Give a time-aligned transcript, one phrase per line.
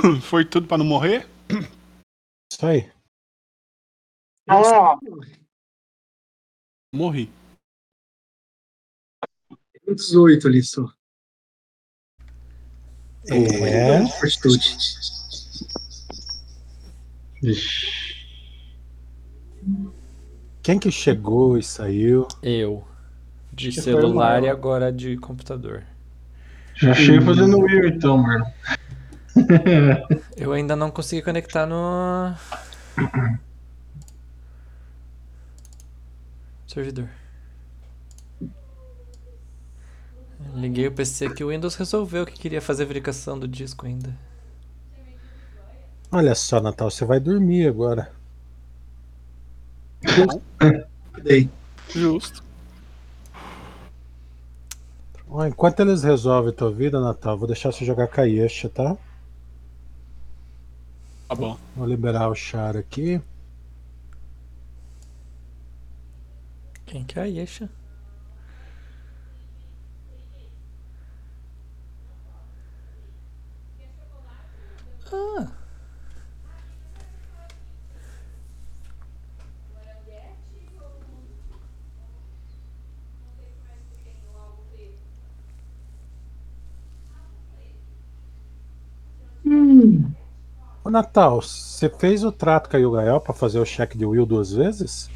[0.22, 1.28] Foi tudo pra não morrer?
[2.52, 2.90] Isso aí.
[4.48, 4.96] Ah,
[6.94, 7.30] Morri.
[9.86, 10.86] 18 ali só.
[13.28, 14.06] É.
[14.18, 14.76] Fortitude.
[20.62, 22.26] Quem que chegou e saiu?
[22.42, 22.86] Eu.
[23.52, 25.84] De que celular e agora de computador.
[26.74, 28.44] Já chega fazendo Will então, mano.
[30.36, 32.34] Eu ainda não consegui conectar no.
[36.66, 37.08] Servidor.
[40.54, 44.16] Liguei o PC que o Windows resolveu que queria fazer verificação do disco ainda.
[46.10, 48.10] Olha só, Natal, você vai dormir agora.
[51.88, 52.42] Justo.
[55.28, 58.96] Ó, enquanto eles resolvem tua vida, Natal, vou deixar você jogar Kaiesha, tá?
[61.30, 61.56] Tá bom.
[61.76, 63.22] Vou liberar o char aqui.
[66.84, 67.70] Quem que é a Yesha?
[75.12, 75.52] Ah,
[90.82, 94.24] Ô, Natal, você fez o trato com a Yugael pra fazer o cheque de Will
[94.24, 95.10] duas vezes?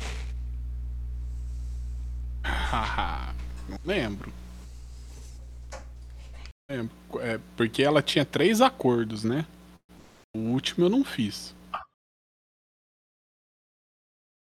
[2.44, 3.34] Haha,
[3.68, 4.32] não lembro.
[6.70, 6.94] Lembro.
[7.20, 9.46] É, porque ela tinha três acordos, né?
[10.36, 11.54] O último eu não fiz.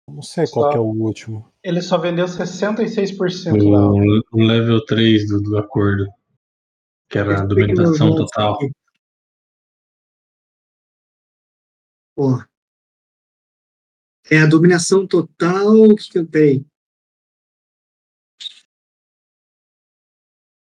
[0.08, 1.50] Não sei qual é o último.
[1.62, 3.90] Ele só vendeu 66% lá.
[3.90, 6.06] O, o level 3 do, do acordo.
[7.08, 8.58] Que era a documentação total.
[12.16, 12.42] Ó.
[14.30, 15.72] É a dominação total.
[15.72, 16.66] O que, eu tenho?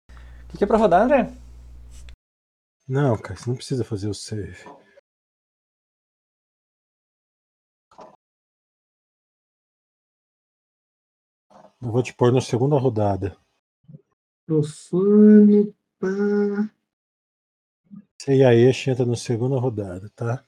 [0.09, 1.33] o que, que é pra rodar, André?
[2.89, 4.65] Não, cara, você não precisa fazer o save.
[11.81, 13.37] Eu vou te pôr na segunda rodada.
[14.47, 15.75] Profano.
[15.99, 16.09] Pá.
[18.17, 20.45] Você e a Esh entra na segunda rodada, tá?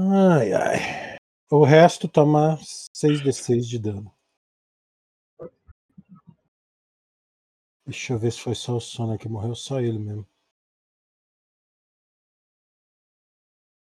[0.00, 1.16] Ai, ai.
[1.50, 2.56] O resto toma
[2.94, 4.14] 6d6 de dano.
[7.84, 10.24] Deixa eu ver se foi só o Sonic que morreu, só ele mesmo.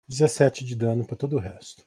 [0.08, 1.86] 17 de dano pra todo o resto.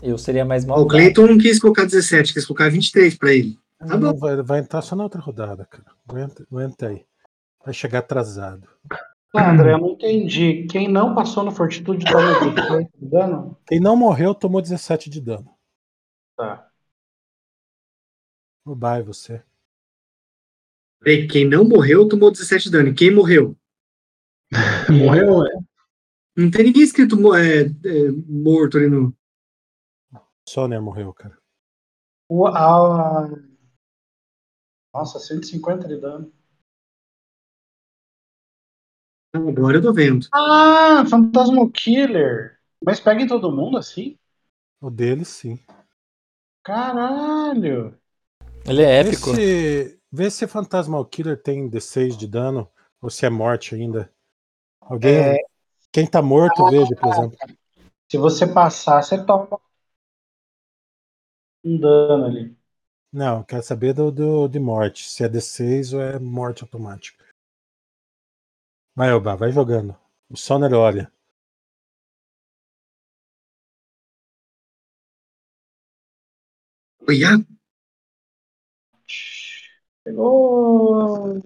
[0.00, 0.86] Eu seria mais Ó, o.
[0.86, 3.58] Cleiton não quis colocar 17, quis colocar 23 pra ele.
[3.78, 5.84] Tá Não, vai, vai entrar só na outra rodada, cara.
[6.08, 7.06] Aguenta, aguenta aí.
[7.64, 8.68] Vai chegar atrasado.
[9.34, 10.66] Ah, André, eu não entendi.
[10.70, 13.58] Quem não passou no Fortitude toma 18 de dano?
[13.66, 15.50] Quem não morreu tomou 17 de dano.
[16.36, 16.70] Tá.
[18.64, 19.42] O bye você.
[21.00, 22.88] Peraí, quem não morreu tomou 17 de dano.
[22.88, 23.56] E quem morreu?
[24.88, 25.50] Morreu, é?
[26.36, 29.14] Não tem ninguém escrito é, é, morto ali no.
[30.48, 31.36] Sonia morreu, cara.
[32.28, 33.28] O, a...
[34.94, 36.32] Nossa, 150 de dano.
[39.34, 40.28] Agora eu tô vendo.
[40.32, 42.60] Ah, Fantasma Killer.
[42.80, 44.16] Mas pega em todo mundo assim?
[44.80, 45.58] O dele, sim.
[46.62, 47.98] Caralho.
[48.66, 49.34] Ele é Vê épico.
[49.34, 52.70] se, vê se Fantasmal Killer tem D6 de dano
[53.02, 54.12] ou se é morte ainda.
[54.80, 55.16] Alguém.
[55.16, 55.38] É.
[55.92, 57.38] Quem tá morto, veja, por exemplo.
[58.08, 59.60] Se você passar, você toma
[61.64, 62.63] um dano ali.
[63.14, 65.08] Não, quero saber do, do, de morte.
[65.08, 67.24] Se é D6 ou é morte automática.
[68.96, 69.96] Vai, Elba, vai jogando.
[70.28, 71.12] O Soner olha.
[77.06, 77.38] Olha,
[80.02, 81.40] Pegou.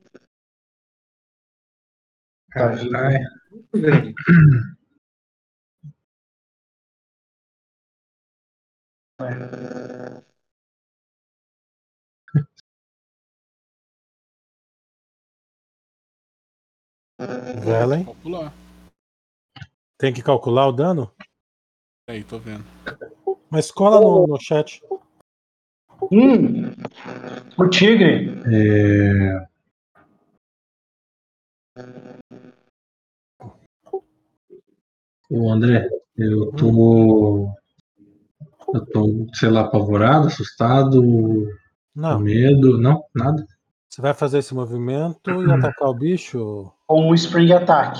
[2.50, 3.28] Caralho.
[17.18, 18.54] Calcular.
[19.98, 21.12] Tem que calcular o dano?
[22.08, 22.64] Aí, tô vendo.
[23.50, 24.80] Mas cola no, no chat.
[26.12, 26.70] Hum,
[27.58, 28.40] o tigre.
[28.46, 29.48] É...
[35.28, 37.52] O André, eu tô.
[38.72, 41.48] Eu tô, sei lá, apavorado, assustado, com
[41.94, 42.78] Não, medo.
[42.78, 43.44] Não, nada.
[43.98, 46.72] Você vai fazer esse movimento e atacar o bicho.
[46.86, 47.98] Com um spring attack.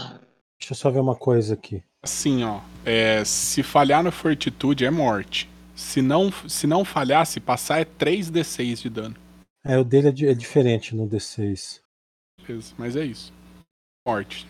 [0.57, 1.83] Deixa eu só ver uma coisa aqui.
[2.01, 2.61] Assim, ó.
[2.87, 5.51] é, se falhar no fortitude é morte.
[5.75, 9.17] Se não, se não falhar, se passar, é 3d6 de dano.
[9.65, 11.81] É, o dele é, di- é diferente no D6.
[12.47, 13.33] Beleza, mas é isso.
[14.07, 14.47] Morte.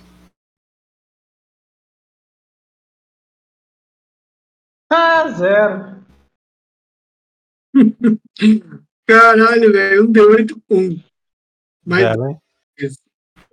[4.92, 6.04] Ah, zero.
[9.08, 11.07] Caralho, velho, um D8 um.
[11.88, 12.16] Mas?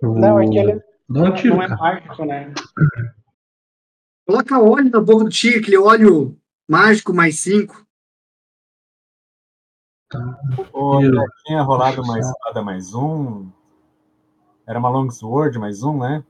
[0.02, 0.74] Não, é que ele
[1.08, 2.52] um tiro, não é mágico, né?
[4.26, 6.38] coloca óleo na boca do tigre, aquele óleo
[6.68, 7.86] mágico mais 5.
[10.72, 11.18] Ô, Tiro.
[11.18, 12.28] André, tinha rolado uma Puxa.
[12.28, 13.50] espada mais um.
[14.66, 16.24] Era uma longsword mais um, né?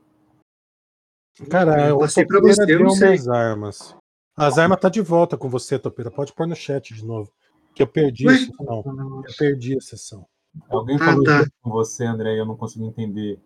[1.49, 3.09] Cara, Eu passei pra você, eu não sei.
[3.09, 3.95] minhas armas.
[4.35, 6.09] As armas tá de volta com você, Topeira.
[6.09, 7.31] Pode pôr no chat de novo.
[7.75, 8.35] Que eu perdi Ué?
[8.35, 8.51] isso.
[8.59, 10.27] Não, eu perdi a sessão.
[10.69, 11.45] Alguém Ah, falou tá.
[11.61, 13.39] com você, André, e eu não consegui entender.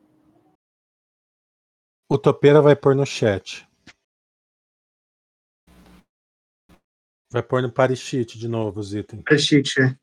[2.09, 3.67] O Topeira vai pôr no chat.
[7.31, 9.23] Vai pôr no Parishit de novo os itens.
[9.39, 9.97] Cheat, é.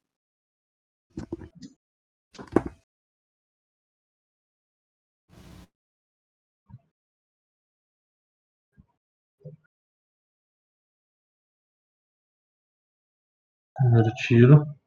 [13.77, 14.78] Primeiro tiro.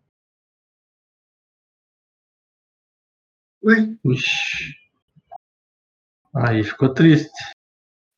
[3.64, 4.76] Ué, Ixi.
[6.34, 7.30] Aí ficou triste.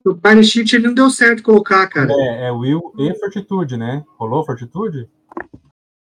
[0.06, 2.12] o Pine Sheet ele não deu certo colocar, cara.
[2.14, 4.04] É, é Will e Fortitude, né?
[4.18, 5.10] Rolou Fortitude?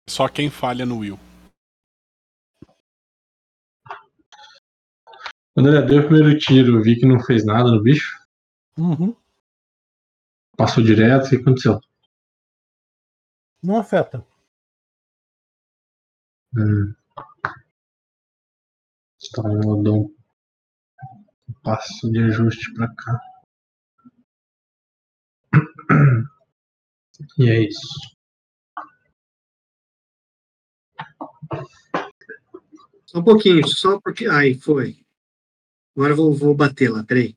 [0.09, 1.19] Só quem falha no Will.
[5.55, 8.23] Quando ele deu o primeiro tiro, vi que não fez nada no bicho.
[8.79, 9.17] Uhum.
[10.57, 11.27] Passou direto.
[11.27, 11.81] O que aconteceu?
[13.63, 14.25] Não afeta.
[16.55, 16.95] Hum.
[19.25, 20.15] Então eu dou
[21.49, 23.21] um passo de ajuste pra cá.
[27.39, 28.17] E é isso.
[33.07, 34.27] Só um pouquinho, só porque.
[34.27, 34.99] Aí, foi.
[35.97, 37.35] Agora eu vou, vou bater lá, peraí.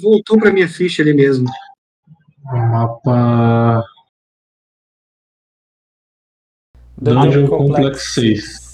[0.00, 1.48] Voltou pra minha ficha ali mesmo.
[2.44, 3.82] O mapa
[6.96, 8.64] Dungeon Dungeon Complex Complex 6.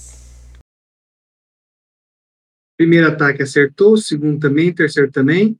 [2.77, 5.59] Primeiro ataque acertou, segundo também, terceiro também.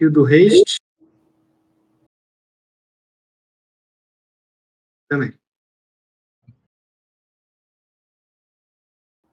[0.00, 0.78] E o do haste.
[5.08, 5.32] Também.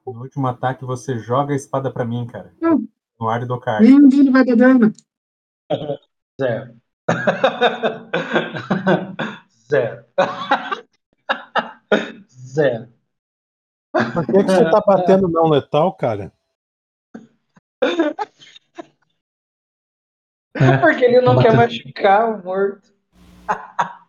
[0.05, 2.53] No último ataque você joga a espada pra mim, cara.
[2.61, 2.87] Não.
[3.19, 3.87] No ar do card.
[3.87, 4.93] Nem dele vai dar dano.
[6.39, 6.79] Zero.
[9.69, 10.04] Zero.
[12.55, 12.87] Zero.
[13.91, 16.31] Por que, que você tá batendo não letal, cara?
[20.55, 22.93] É, Porque ele não Bota- quer machucar o morto.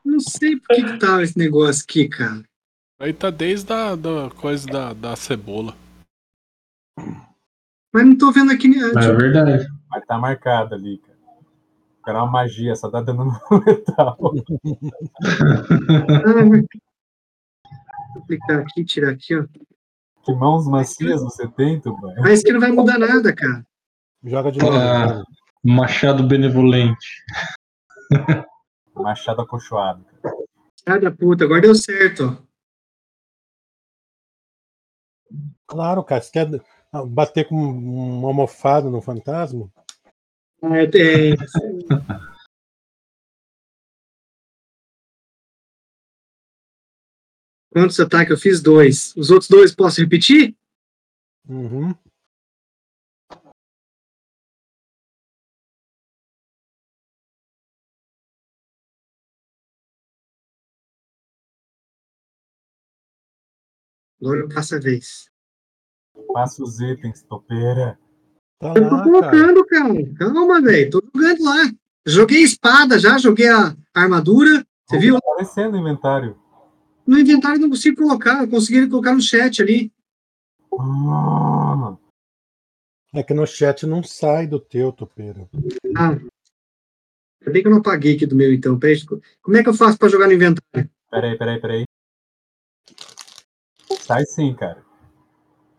[0.05, 2.43] Não sei por que, que tá esse negócio aqui, cara.
[3.01, 5.75] Aí tá desde a da coisa da, da cebola.
[7.93, 8.69] Mas não tô vendo aqui.
[8.69, 8.93] né?
[8.95, 9.67] mas é verdade.
[9.91, 11.17] Mas tá marcado ali, cara.
[12.09, 13.33] Era uma magia, só tá dando no
[13.67, 14.17] metal.
[18.17, 19.45] Ah, Vou clicar aqui, tirar aqui, ó.
[20.25, 22.15] Que mãos macias você tem, Tuban?
[22.19, 23.65] Mas que não vai mudar nada, cara.
[24.25, 24.77] Joga de novo.
[24.77, 25.23] Ah.
[25.63, 27.23] Machado benevolente.
[28.95, 30.05] Machado acolchoado.
[30.23, 30.35] cara.
[30.89, 32.47] Sai da puta, agora deu certo, ó.
[35.67, 36.23] Claro, cara.
[36.23, 36.49] Você quer
[37.09, 39.69] bater com um almofado no fantasma?
[40.63, 41.37] Ah, é- é-
[47.77, 48.63] Quantos ataques eu fiz?
[48.63, 49.15] Dois.
[49.19, 50.57] Os outros dois posso repetir?
[51.47, 51.95] Uhum.
[64.21, 65.31] Agora eu passo a vez.
[66.33, 67.99] Passa os itens, topeira.
[68.59, 69.05] Tá Eu tô lá, cara.
[69.05, 70.15] colocando, cara.
[70.15, 70.91] Calma, velho.
[70.91, 71.73] Tô jogando lá.
[72.07, 74.67] Joguei espada já, joguei a armadura.
[74.87, 75.21] Você viu?
[75.21, 76.46] Tá aparecendo o inventário.
[77.07, 78.43] No inventário não consigo colocar.
[78.43, 79.93] Eu consegui colocar no chat ali.
[80.79, 81.97] Ah,
[83.15, 85.49] É que no chat não sai do teu, topeiro.
[85.97, 86.11] Ah.
[87.41, 88.79] Ainda bem que eu não apaguei aqui do meu, então.
[88.79, 88.99] Peraí,
[89.41, 90.91] como é que eu faço pra jogar no inventário?
[91.11, 91.85] peraí, peraí, peraí.
[94.01, 94.85] Sai sim, cara.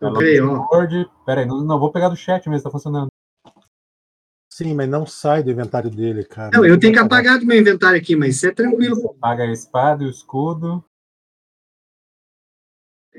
[0.00, 0.46] É Peraí, ó.
[0.46, 1.10] Longsword.
[1.26, 3.08] Peraí, não, não, vou pegar do chat mesmo, tá funcionando.
[4.50, 6.50] Sim, mas não sai do inventário dele, cara.
[6.52, 9.10] Não, eu tenho que apagar do meu inventário aqui, mas isso é tranquilo.
[9.10, 10.84] Apaga a espada e o escudo.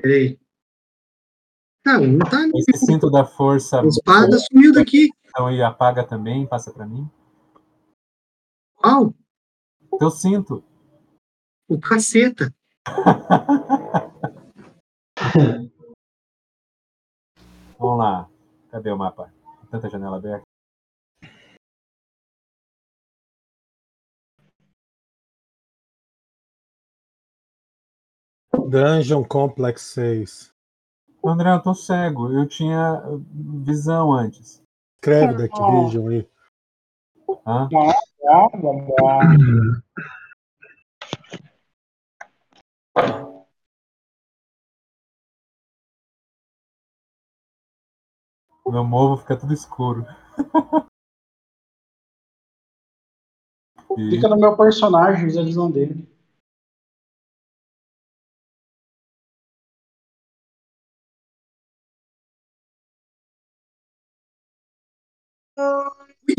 [0.00, 0.38] Peraí.
[1.84, 2.48] Não, não tá.
[2.54, 3.80] Esse cinto da força.
[3.80, 5.08] A espada sumiu daqui.
[5.24, 7.08] Então aí apaga também, passa pra mim.
[8.76, 9.14] Qual?
[9.98, 10.64] Teu cinto.
[11.68, 12.52] O caceta.
[17.78, 18.28] Vamos lá.
[18.70, 19.32] Cadê o mapa?
[19.70, 20.49] Tanta janela aberta.
[28.70, 30.54] Dungeon Complex 6.
[31.24, 32.32] André, eu tô cego.
[32.32, 33.02] Eu tinha
[33.64, 34.62] visão antes.
[35.02, 36.28] Escreve da Activision aí.
[37.44, 37.68] Hã?
[48.68, 50.06] Meu morro fica tudo escuro.
[53.98, 56.09] E Fica no meu personagem, usa a visão dele.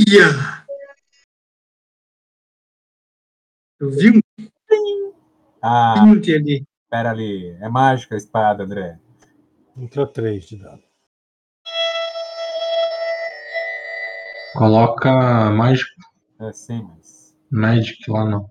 [0.10, 0.28] Ia!
[3.80, 4.22] Eu vi um
[5.62, 6.66] Ah, pinte ali.
[6.90, 7.50] pera ali.
[7.62, 9.00] É mágica a espada, André.
[9.78, 10.84] Entrou 3 de dano.
[14.58, 15.90] Coloca Magic,
[16.40, 17.36] É sim, mas.
[17.52, 18.50] Magic lá no.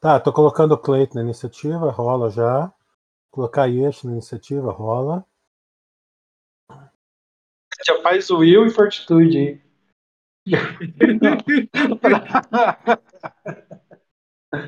[0.00, 2.72] Tá, tô colocando o Cleiton na iniciativa, rola já.
[3.30, 5.24] Colocar Yesh na iniciativa, rola.
[7.86, 9.60] Já faz o Will e Fortitude aí.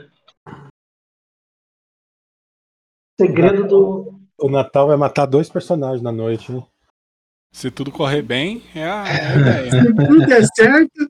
[3.21, 4.23] Segredo do.
[4.38, 6.66] O Natal vai matar dois personagens na noite, hein?
[7.52, 9.71] Se tudo correr bem, é a, é a ideia.
[9.71, 11.09] Se tudo der certo,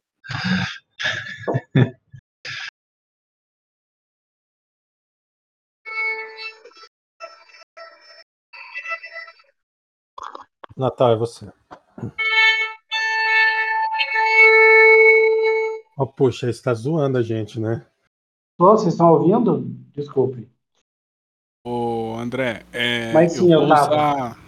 [10.77, 11.53] Natal é você.
[15.97, 17.87] Oh, puxa, você tá zoando a gente, né?
[18.59, 19.63] Ô, Vocês estão ouvindo?
[19.95, 20.51] Desculpe.
[21.65, 23.93] Ô, André, é, Mas sim, eu eu vou tava.
[23.95, 24.39] usar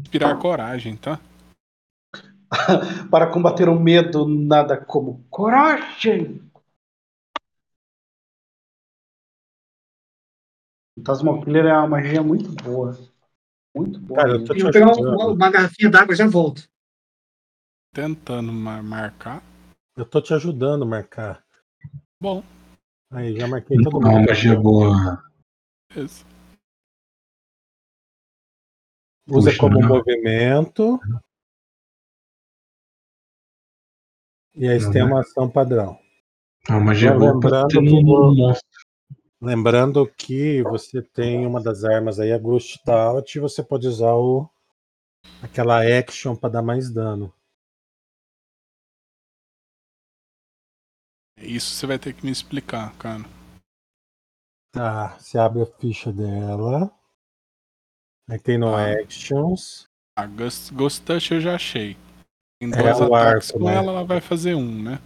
[0.00, 1.18] inspirar coragem, tá?
[3.10, 6.42] Para combater o medo, nada como coragem.
[10.96, 12.98] Fantasma Killer é uma magia muito boa.
[13.74, 14.20] Muito boa.
[14.20, 16.68] Cara, eu tô te vou pegar uma, uma garrafinha d'água e já volto.
[17.94, 19.42] Tentando mar- marcar.
[19.96, 21.44] Eu tô te ajudando a marcar.
[22.20, 22.42] Bom,
[23.10, 24.26] Aí, já marquei todo Uma mundo.
[24.28, 25.22] magia boa.
[25.94, 26.24] beleza.
[29.28, 29.88] Usa Puxa, como não.
[29.88, 30.98] movimento.
[34.54, 35.08] E aí você tem Uhum.
[35.08, 35.98] uma ação padrão.
[36.70, 38.66] Uma magia boa lembrando que um vou- monstro.
[39.40, 44.14] Lembrando que você tem uma das armas aí, a Ghost Stout, e você pode usar
[44.14, 44.48] o,
[45.42, 47.30] aquela action para dar mais dano.
[51.42, 53.22] Isso você vai ter que me explicar, cara.
[54.72, 56.90] Tá, você abre a ficha dela.
[58.28, 58.92] Aí tem no Ah.
[58.92, 59.86] Actions.
[60.16, 61.96] A Ghost, Ghost Touch eu já achei.
[62.60, 63.74] Tem É dois o ataques arco, com né?
[63.74, 64.98] ela, ela vai fazer um, né?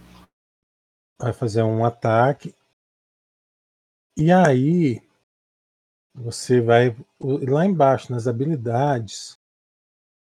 [1.19, 2.53] Vai fazer um ataque.
[4.15, 5.01] E aí
[6.15, 9.37] você vai lá embaixo nas habilidades.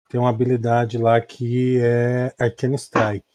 [0.09, 3.27] Tem uma habilidade lá que é Arcane Strike.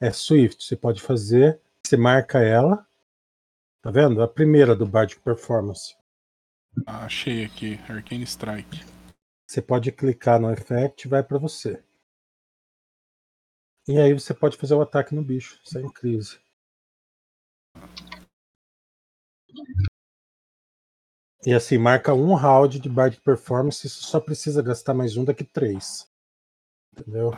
[0.00, 2.86] É Swift, você pode fazer, você marca ela.
[3.82, 4.22] Tá vendo?
[4.22, 5.94] A primeira do Bardic Performance.
[6.86, 8.84] Ah, Achei aqui, Arcane Strike.
[9.46, 11.84] Você pode clicar no effect e vai para você.
[13.86, 16.40] E aí você pode fazer o ataque no bicho, sem crise.
[21.46, 25.44] E assim, marca um round de Bardic Performance, você só precisa gastar mais um daqui
[25.44, 26.10] três.
[26.96, 27.32] Entendeu?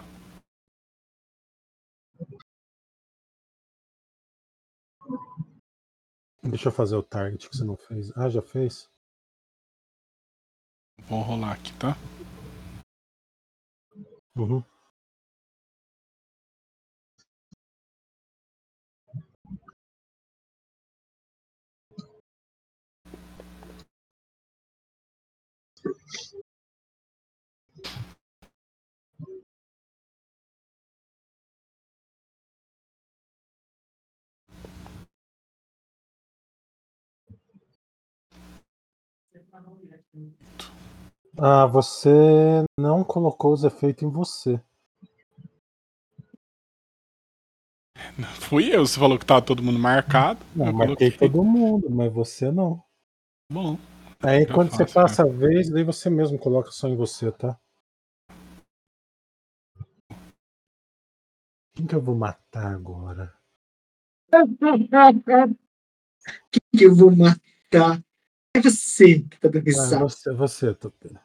[6.48, 8.16] Deixa eu fazer o target que você não fez.
[8.16, 8.88] Ah, já fez?
[11.08, 11.96] Vou rolar aqui, tá?
[14.36, 14.62] Uhum.
[41.38, 44.60] Ah, você não colocou os efeitos em você.
[48.40, 50.40] Fui eu, você falou que tava todo mundo marcado.
[50.54, 51.28] Não, eu marquei coloquei.
[51.28, 52.82] todo mundo, mas você não.
[53.52, 53.78] Bom,
[54.22, 57.58] Aí quando você faço, passa a vez, daí você mesmo coloca só em você, tá?
[61.74, 63.34] Quem que eu vou matar agora?
[66.72, 68.02] que eu vou matar?
[68.56, 69.98] É você que tá dando Ah, risada.
[69.98, 71.20] você, você, Topeira.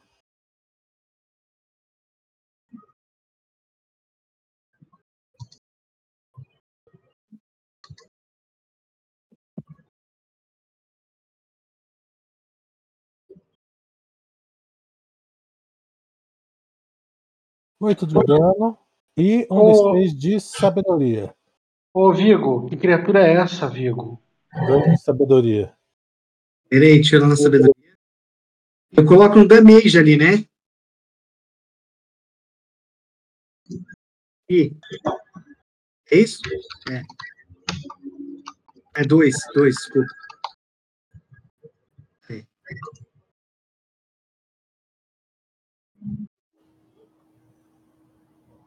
[17.80, 18.78] Oito de dano
[19.16, 19.94] e um.
[19.94, 21.34] D6 de sabedoria.
[21.94, 24.22] Ô, Vigo, que criatura é essa, Vigo?
[24.66, 25.74] Dois de sabedoria.
[26.72, 27.98] Peraí, deixa eu lá na sabedoria.
[28.92, 30.42] Eu coloco um damage ali, né?
[34.48, 34.74] E
[36.10, 36.40] é isso?
[36.90, 37.02] É.
[38.96, 40.08] É dois, dois, desculpa.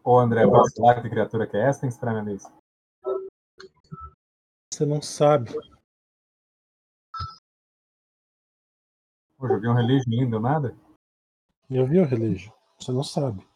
[0.03, 1.81] Ô, André, posso falar que criatura que é essa?
[1.81, 2.43] Tem que esperar minha vez.
[4.71, 5.49] Você não sabe.
[9.45, 10.75] Pô, joguei um relígio ainda, deu nada?
[11.69, 12.51] Eu vi o relígio.
[12.79, 13.47] Você não sabe.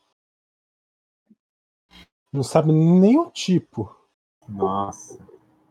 [2.31, 3.89] Não sabe nem o tipo.
[4.47, 5.17] Nossa.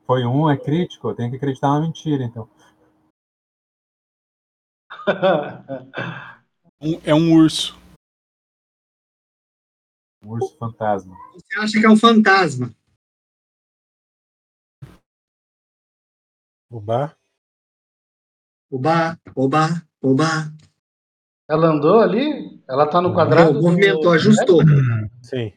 [0.08, 2.50] Foi um, é crítico, eu tenho que acreditar na mentira, então.
[7.04, 7.78] é um urso.
[10.20, 11.16] Um urso fantasma.
[11.34, 12.74] Você acha que é um fantasma?
[16.68, 17.16] O bar.
[18.70, 20.52] Oba, oba, oba.
[21.48, 22.62] Ela andou ali?
[22.68, 23.54] Ela tá no quadrado.
[23.54, 24.60] Não, do- movimentou, ajustou.
[25.22, 25.52] Sim.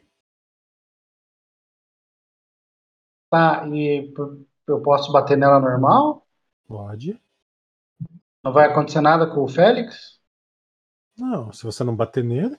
[3.30, 4.12] Tá, e
[4.66, 6.26] eu posso bater nela normal?
[6.66, 7.20] Pode.
[8.44, 10.20] Não vai acontecer nada com o Félix?
[11.16, 12.58] Não, se você não bater nele.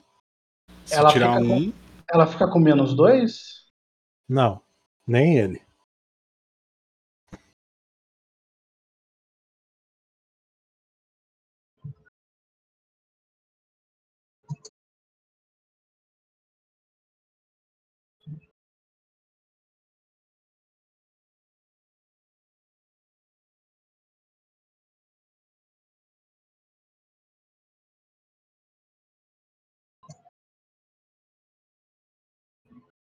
[0.84, 1.72] Se Ela tirar fica com- um,
[2.12, 3.64] Ela fica com menos dois?
[4.28, 4.60] Não.
[5.06, 5.62] Nem ele.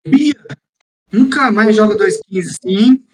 [0.06, 0.34] Bia,
[1.12, 3.08] nunca mais joga 215 assim.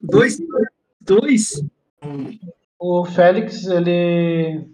[0.00, 0.38] Dois,
[1.00, 1.62] dois.
[2.78, 4.68] O Félix, ele.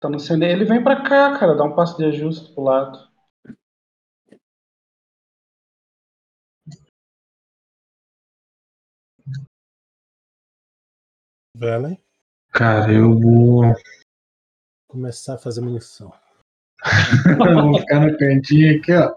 [0.00, 0.44] Tá no centro.
[0.44, 3.13] Ele vem pra cá, cara, dá um passo de ajuste pro lado.
[11.56, 11.96] Velen.
[12.50, 13.62] Cara, eu vou.
[14.88, 16.12] Começar a fazer munição.
[17.48, 19.14] eu vou ficar no cantinho aqui, ó.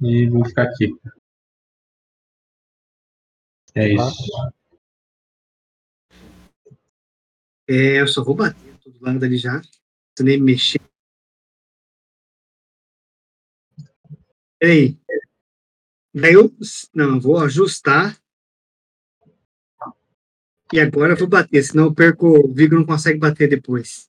[0.00, 0.96] E vou ficar aqui.
[3.74, 4.32] É isso.
[7.68, 9.60] É, eu só vou bater todo lado ali já.
[10.16, 10.80] Se nem mexer.
[14.58, 14.98] Peraí.
[16.14, 16.50] Daí eu.
[16.94, 18.16] Não, eu vou ajustar.
[20.72, 22.26] E agora eu vou bater, senão eu perco.
[22.26, 24.08] O Vigo não consegue bater depois.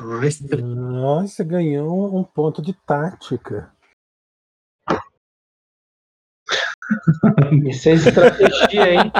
[0.00, 3.72] Nossa, Nossa, você ganhou um ponto de tática.
[7.68, 9.12] Isso é estratégia, hein?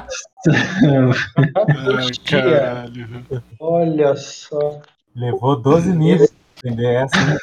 [2.33, 3.42] ai.
[3.59, 4.81] Olha só.
[5.14, 6.33] Levou 12 níveis
[6.64, 7.16] entender essa.
[7.27, 7.37] né?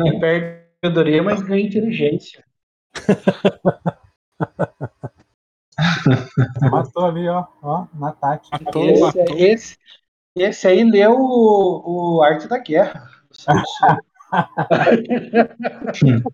[0.00, 2.44] Ele perde sabedoria, mas ganha inteligência.
[6.70, 8.58] Matou ali, ó, ó, na tática.
[8.62, 9.24] Matou, Esse, matou.
[9.38, 9.78] esse,
[10.36, 13.08] esse aí leu o, o Arte da Guerra.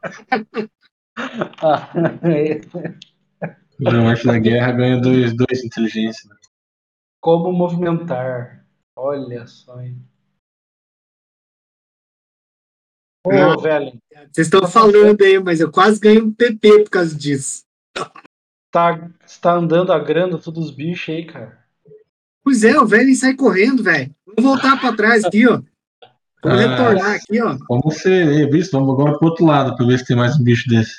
[3.80, 6.28] O Arte da Guerra ganha dois, dois inteligência.
[6.30, 6.36] né?
[7.20, 8.64] Como movimentar.
[8.94, 9.98] Olha só, hein?
[13.26, 13.56] Ô, Ah.
[13.60, 13.92] velho,
[14.32, 17.64] vocês estão falando aí, mas eu quase ganhei um PP por causa disso.
[18.70, 19.10] tá,
[19.40, 21.58] tá andando agrando todos os bichos aí, cara.
[22.44, 24.14] Pois é, o velho sai correndo, velho.
[24.26, 25.60] Vou voltar pra trás aqui, ó.
[26.42, 26.56] Vou Ah.
[26.56, 27.56] retornar aqui, ó.
[27.68, 30.68] Vamos ser visto, vamos agora pro outro lado pra ver se tem mais um bicho
[30.68, 30.94] desse.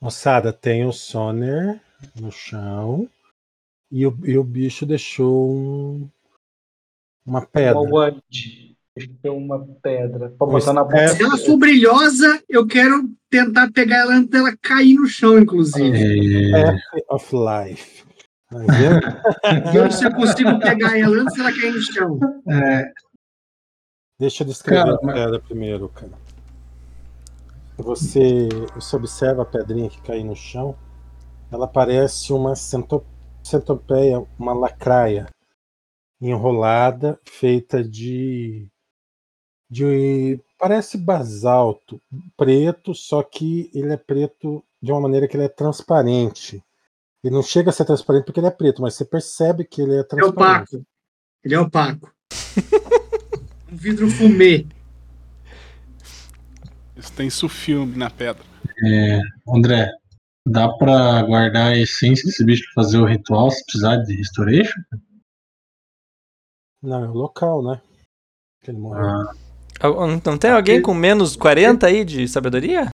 [0.00, 1.80] Moçada, tem o Soner
[2.20, 3.08] no chão
[3.90, 6.08] e o, e o bicho deixou um-
[7.24, 7.78] uma pedra.
[7.80, 8.20] Uma
[8.96, 11.08] Deixou uma pedra pra botar na boca.
[11.08, 15.38] step- Se ela for brilhosa, eu quero tentar pegar ela antes dela cair no chão,
[15.38, 16.50] inclusive.
[16.54, 18.04] É, Path of Life.
[18.48, 18.58] Tá?
[19.72, 22.18] Ver se eu consigo pegar ela antes dela cair no chão.
[22.48, 22.90] É,
[24.18, 26.12] Deixa eu descrever Cara, a mas- pedra primeiro, cara.
[27.76, 30.74] Você, você observa a pedrinha que cai no chão.
[31.52, 33.04] Ela parece uma cento-
[33.44, 35.26] centopeia, uma lacraia
[36.18, 38.66] enrolada, feita de,
[39.68, 40.40] de.
[40.58, 42.00] Parece basalto
[42.36, 46.62] preto, só que ele é preto de uma maneira que ele é transparente.
[47.22, 49.96] Ele não chega a ser transparente porque ele é preto, mas você percebe que ele
[49.96, 50.76] é É transparente.
[50.76, 50.86] opaco.
[51.44, 52.14] Ele é opaco.
[53.70, 54.66] um vidro fumê.
[56.96, 58.42] Isso tem sulfilme na pedra.
[58.86, 59.90] é, André,
[60.46, 64.80] dá pra guardar a essência desse bicho pra fazer o ritual se precisar de restoration?
[66.82, 67.80] Não, é o local, né?
[68.62, 69.04] Que ele morreu.
[69.04, 69.34] Ah,
[70.24, 72.88] Não tem alguém com menos 40 aí de sabedoria?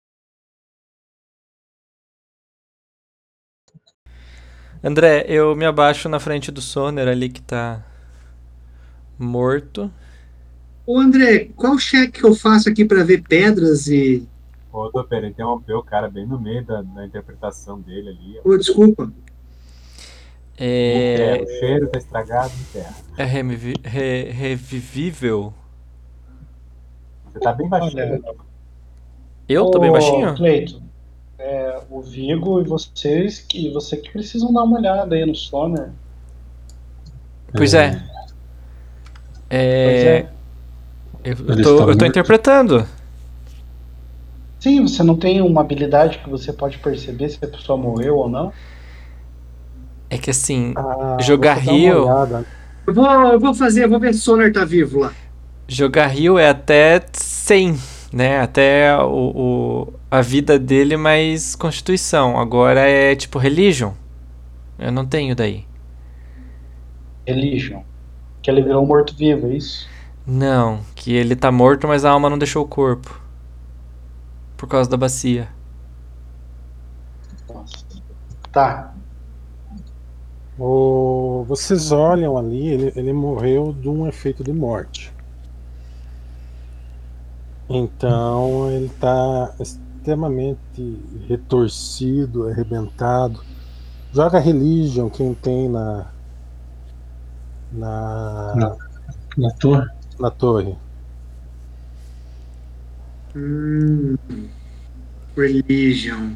[4.83, 7.85] André, eu me abaixo na frente do Soner ali que tá
[9.17, 9.93] morto.
[10.87, 14.27] Ô, André, qual cheque que eu faço aqui pra ver pedras e.
[14.73, 18.39] Ô, Topera, interrompeu o cara bem no meio da, da interpretação dele ali.
[18.43, 19.13] Ô, desculpa.
[20.57, 22.95] É, o cheiro tá estragado em terra.
[23.17, 23.25] é
[24.31, 25.53] revivível.
[27.31, 28.03] Você tá bem baixinho.
[28.03, 28.21] Olha,
[29.47, 30.35] Eu tô bem baixinho?
[30.35, 30.81] Cleiton,
[31.39, 35.89] é, o Vigo e vocês que você que precisam dar uma olhada aí no Soner.
[37.55, 37.91] Pois é.
[37.91, 38.03] Pois
[39.49, 40.17] É.
[40.19, 40.29] é.
[41.23, 42.87] Eu, eu tô, eu tô interpretando.
[44.59, 48.29] Sim, você não tem uma habilidade que você pode perceber se a pessoa morreu ou
[48.29, 48.53] não?
[50.09, 52.05] É que assim, Ah, Jogar Rio.
[52.85, 55.13] Eu vou, eu vou fazer, eu vou ver se o Sonar tá vivo lá.
[55.75, 57.77] Jogar Rio é até 100,
[58.13, 58.39] né?
[58.41, 59.31] Até o,
[59.87, 62.37] o- a vida dele mais constituição.
[62.39, 63.93] Agora é tipo religion.
[64.79, 65.65] Eu não tenho daí.
[67.25, 67.83] Religion.
[68.43, 69.89] Que ele virou um morto-vivo, é isso?
[70.25, 73.19] Não, que ele tá morto, mas a alma não deixou o corpo.
[74.57, 75.49] Por causa da bacia.
[77.47, 77.85] Nossa.
[78.51, 78.93] Tá.
[80.57, 85.11] O- vocês olham ali, ele, ele morreu de um efeito de morte.
[87.73, 93.41] Então ele está extremamente retorcido, arrebentado.
[94.13, 96.11] Joga Religion quem tem na
[97.71, 98.77] na, Não.
[99.37, 99.87] na torre.
[100.19, 100.77] na torre.
[103.33, 104.17] Hum,
[105.37, 106.35] religion.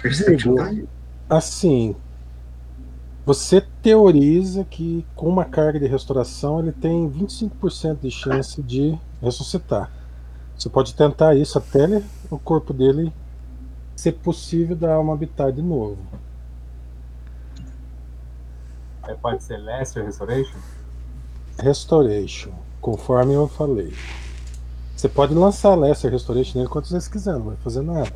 [0.00, 0.86] Perception.
[1.28, 1.94] Assim,
[3.26, 9.90] você teoriza que com uma carga de restauração ele tem 25% de chance de ressuscitar.
[10.58, 13.12] Você pode tentar isso até ele- o corpo dele
[13.96, 15.98] ser possível da alma habitar de novo.
[19.06, 20.58] É, pode ser Lesser Restoration?
[21.58, 23.92] Restoration, conforme eu falei.
[24.96, 28.10] Você pode lançar Lesser Restoration nele quantas vezes quiser, não vai fazer nada.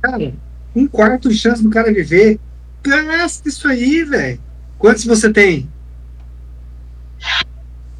[0.00, 0.32] Cara,
[0.74, 2.40] um quarto de chance do cara viver.
[2.82, 4.40] Gasta isso aí, velho.
[4.78, 5.71] Quantos você tem?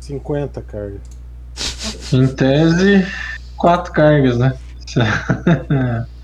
[0.00, 1.00] 50 carga.
[2.12, 3.06] Em tese,
[3.56, 4.54] quatro cargas, né?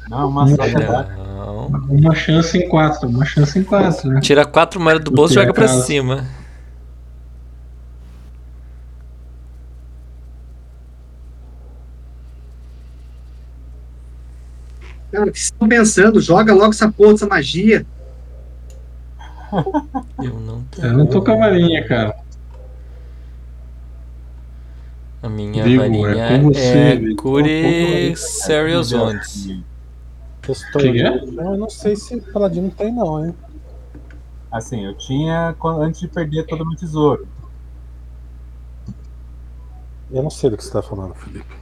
[0.09, 1.67] Não, uma só Não.
[1.67, 4.21] Uma chance em quatro, uma chance em quatro, né?
[4.21, 5.85] Tira quatro moedas do bolso e joga pra acaso.
[5.85, 6.27] cima.
[15.11, 16.21] Cara, o que vocês estão pensando?
[16.21, 17.87] Joga logo essa porra dessa magia.
[20.23, 20.87] Eu não tenho.
[20.87, 22.15] Eu não tô com a varinha, cara.
[25.23, 27.23] A minha Vigo, varinha é com você, é Vigo.
[27.23, 29.49] Cure Serious Wounds.
[30.43, 33.35] Restoration, Que eu não sei se Paladino tem não, hein?
[34.51, 37.27] Assim, eu tinha antes de perder todo o meu tesouro.
[40.11, 41.55] Eu não sei do que você está falando, Felipe.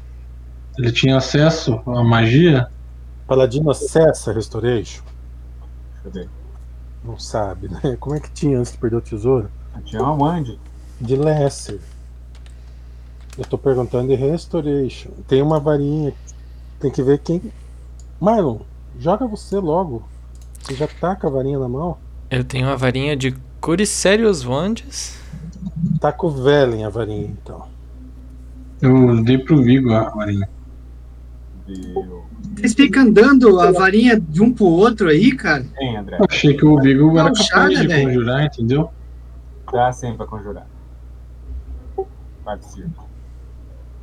[0.79, 2.69] Ele tinha acesso à magia?
[3.27, 5.03] Paladino acessa Restoration?
[6.05, 6.29] Deixa eu ver.
[7.03, 7.97] Não sabe, né?
[7.99, 9.51] Como é que tinha antes de perder o tesouro?
[9.75, 10.57] Eu tinha uma Wand.
[11.01, 11.81] De Lesser.
[13.39, 15.11] Eu tô perguntando de Restoration.
[15.29, 16.13] Tem uma varinha.
[16.81, 17.43] Tem que ver quem.
[18.21, 18.61] Marlon,
[18.99, 20.03] joga você logo.
[20.61, 21.99] Você já tá com a varinha na mão?
[22.31, 25.21] Eu tenho uma varinha de Cure Serious Wounds.
[26.01, 27.67] Tá com o Velen a varinha, então.
[28.81, 30.49] Eu dei pro Vigo a varinha.
[31.67, 32.25] Deu.
[32.57, 35.65] Vocês ficam andando a varinha de um pro outro aí, cara?
[35.77, 36.19] Tem, André.
[36.19, 38.09] Eu achei que o Vigo era capaz de velho.
[38.09, 38.91] conjurar, entendeu?
[39.71, 40.67] Dá sim pra conjurar.
[42.45, 43.06] Participa.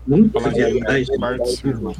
[0.05, 1.17] Nunca Fala vi a aí, verdade.
[1.19, 1.93] participa.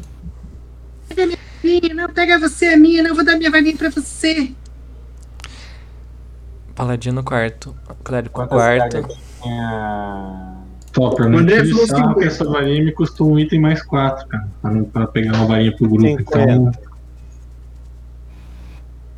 [1.64, 4.52] Minha, não pega você, a minha, não vou dar minha varinha pra você.
[6.76, 7.76] Paladino quarto.
[8.04, 9.08] Clérigo Quantas quarto.
[10.92, 12.26] Topper, O não André falou 50.
[12.26, 14.48] essa varinha me custou um item mais 4, cara.
[14.62, 16.06] Pra, pra pegar uma varinha pro grupo.
[16.06, 16.22] 50.
[16.42, 16.72] Então,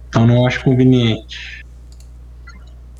[0.09, 1.64] então não acho conveniente.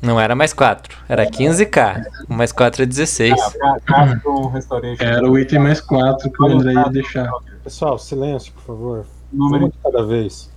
[0.02, 2.04] Não era mais 4, era 15k.
[2.28, 3.32] O mais 4 é 16.
[3.40, 5.02] Ah, ca- Casta um Restoration.
[5.02, 7.30] Era o item mais 4 que o André ia deixar.
[7.64, 9.06] Pessoal, silêncio, por favor.
[9.32, 10.50] Número de cada vez.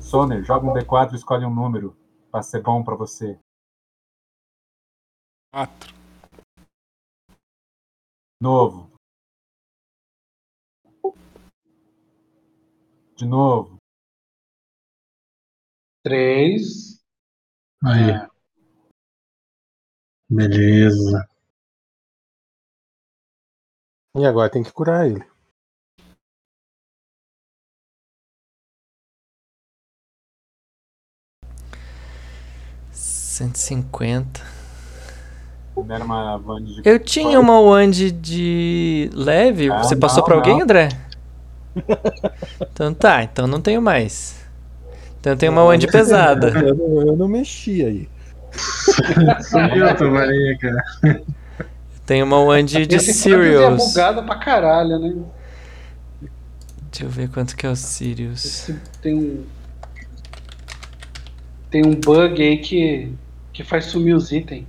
[0.00, 1.96] Soner, joga um D4 e escolhe um número
[2.30, 3.38] pra ser bom pra você.
[5.54, 5.94] Quatro.
[8.40, 8.90] Novo.
[13.16, 13.76] De novo.
[16.04, 17.00] Três.
[17.84, 18.28] Aí.
[20.28, 21.28] Beleza.
[24.16, 25.20] E agora tem que curar ele.
[25.20, 25.32] É.
[32.92, 34.40] 150.
[35.74, 36.82] Não era uma Wand de.
[36.84, 39.70] Eu tinha uma wand de leve.
[39.70, 40.62] Ah, Você passou não, pra alguém, não.
[40.62, 40.88] André?
[42.72, 44.41] Então tá, então não tenho mais.
[45.22, 46.48] Então eu tenho uma wand pesada.
[46.58, 48.08] Eu não, eu não mexi aí.
[49.40, 51.22] Sumiu a tua varinha, cara.
[52.04, 53.76] Tenho uma wand de Esse é Sirius.
[53.92, 55.14] bugado pra caralho, né?
[56.90, 58.44] Deixa eu ver quanto que é o Sirius.
[58.44, 59.44] Esse tem um.
[61.70, 63.14] Tem um bug aí que,
[63.52, 64.66] que faz sumir os itens.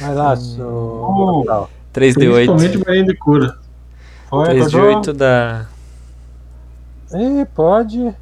[0.00, 0.36] Vai lá, Hum.
[0.36, 1.42] seu.
[1.44, 1.70] Natal.
[1.92, 2.84] Principalmente 3D8.
[2.84, 3.58] varinha de cura.
[4.28, 4.54] Acordou?
[4.54, 5.66] 3D8 dá.
[7.12, 8.14] Ih, pode.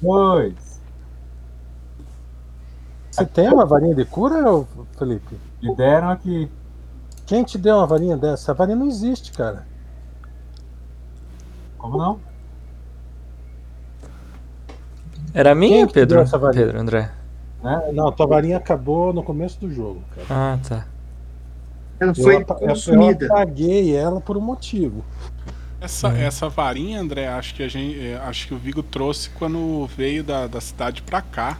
[0.00, 0.80] Dois.
[3.10, 4.36] Você tem uma varinha de cura,
[4.98, 5.38] Felipe?
[5.62, 6.50] Me deram aqui.
[7.26, 8.52] Quem te deu uma varinha dessa?
[8.52, 9.66] A varinha não existe, cara.
[11.78, 12.20] Como não?
[15.32, 16.16] Era minha, Pedro?
[16.16, 16.64] deu essa varinha?
[16.66, 17.10] Pedro, André.
[17.62, 17.90] Né?
[17.92, 20.26] Não, tua varinha acabou no começo do jogo, cara.
[20.30, 20.86] Ah, tá.
[21.98, 23.26] Ela Eu, foi eu, eu consumida.
[23.26, 25.04] apaguei ela por um motivo.
[25.84, 29.86] Essa, essa varinha, André, acho que a gente, é, acho que o Vigo trouxe quando
[29.94, 31.58] veio da, da cidade pra cá.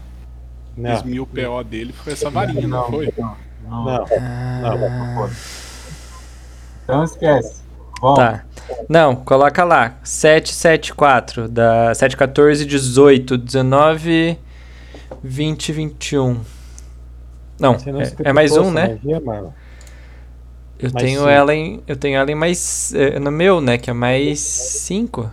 [0.74, 0.94] Né?
[0.94, 3.12] Os mil PO dele foi essa varinha, não, foi?
[3.18, 3.36] Não.
[3.62, 3.84] não.
[3.84, 5.30] Não, Ah,
[6.82, 7.62] Então esquece.
[8.00, 8.44] Bom, tá.
[8.88, 9.98] Não, coloca lá.
[10.02, 11.46] 774.
[11.46, 14.38] Dá 7, 14, 18, 19,
[15.22, 16.40] 20, 21.
[17.60, 18.88] Não, não é, é mais um, né?
[18.88, 19.54] magia, mano?
[20.78, 21.28] Eu Mais tenho cinco.
[21.28, 21.82] ela em.
[21.86, 22.92] Eu tenho ela em mais.
[22.94, 23.78] é, no meu, né?
[23.78, 25.30] Que é mais 5.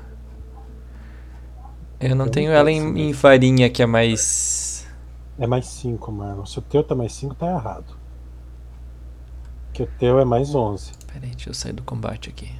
[1.99, 4.87] Eu não Eu tenho ela em, em farinha, que é mais.
[5.39, 6.45] É mais 5, mano.
[6.45, 7.95] Se o teu tá mais 5, tá errado.
[9.73, 10.91] Que o teu é mais 11.
[11.07, 12.51] Peraí, deixa eu sair do combate aqui.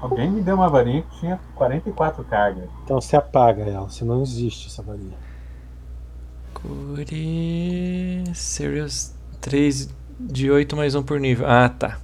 [0.00, 2.68] alguém me deu uma varinha que tinha 44 cargas.
[2.84, 5.16] Então você apaga ela, se não existe essa varinha.
[6.54, 8.24] Cure.
[8.34, 11.46] Serious 3 de 8 mais 1 por nível.
[11.48, 11.98] Ah, tá.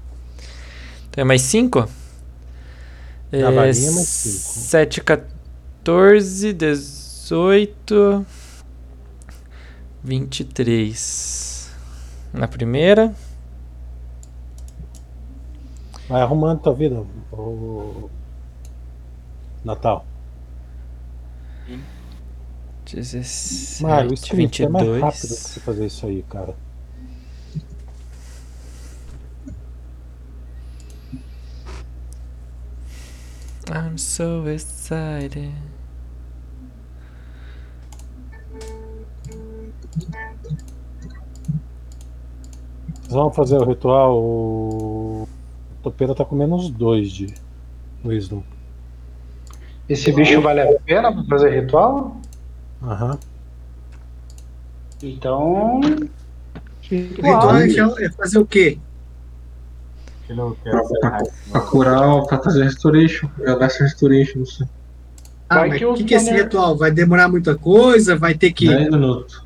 [1.11, 1.81] Então é mais 5?
[1.81, 1.87] A
[3.33, 4.67] varinha é mais cinco.
[4.67, 8.27] 7, 14, 18,
[10.03, 11.71] 23.
[12.33, 13.13] Na primeira.
[16.09, 18.09] Vai arrumando tua vida, ô
[19.65, 20.05] Natal.
[22.85, 25.43] 17, Mário, o script é mais rápido que 22.
[25.43, 26.57] você fazer isso aí, cara.
[33.71, 35.53] I'm so excited.
[43.09, 44.17] Vão fazer o ritual.
[44.23, 45.29] O
[45.83, 47.35] Topeira tá com menos 2 de
[48.05, 48.43] Wisdom.
[49.89, 52.17] Esse bicho vale a pena pra fazer ritual?
[52.83, 53.19] Aham.
[55.03, 55.81] Então.
[55.81, 58.79] O ritual é que- é fazer o quê?
[60.31, 60.83] Aquilo que era
[61.51, 63.29] Pra curar, pra fazer restoration.
[63.39, 64.43] Jogar essa restoration.
[64.43, 64.69] Isso.
[65.49, 66.77] Ah, Vai mas o que, que é esse ritual?
[66.77, 68.17] Vai demorar muita coisa?
[68.17, 68.69] Vai ter que.
[68.69, 69.43] 10 minutos.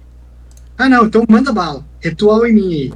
[0.76, 1.82] Ah, não, então manda bala.
[2.00, 2.92] Ritual em mim aí.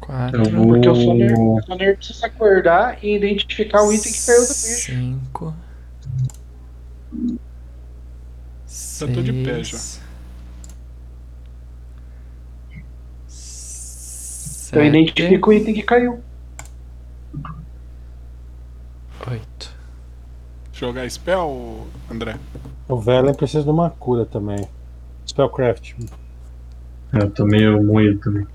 [0.00, 0.66] 4, Eu vou.
[0.68, 4.92] Porque o Soner, o Soner precisa acordar e identificar o item que caiu do bicho.
[4.92, 5.54] 5.
[9.00, 9.78] Eu tô de pé já.
[14.68, 16.20] Então identifica o item que caiu.
[20.72, 22.38] Jogar spell, André?
[22.88, 24.68] O Velen precisa de uma cura também.
[25.26, 25.94] Spellcraft.
[27.12, 28.46] Eu tô meio moído também.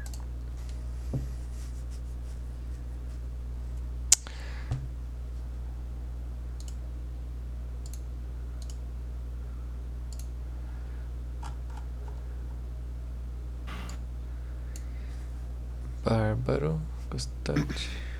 [16.04, 16.80] Bárbaro.
[17.10, 18.11] Constante.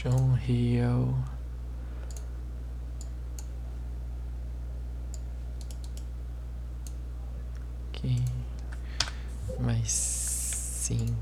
[0.00, 1.12] Sean Hill.
[7.88, 8.24] Aqui.
[9.58, 11.14] Mais cinco.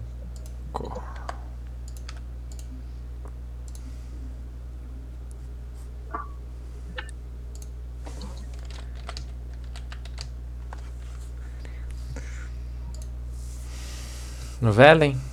[14.61, 15.26] No Velen?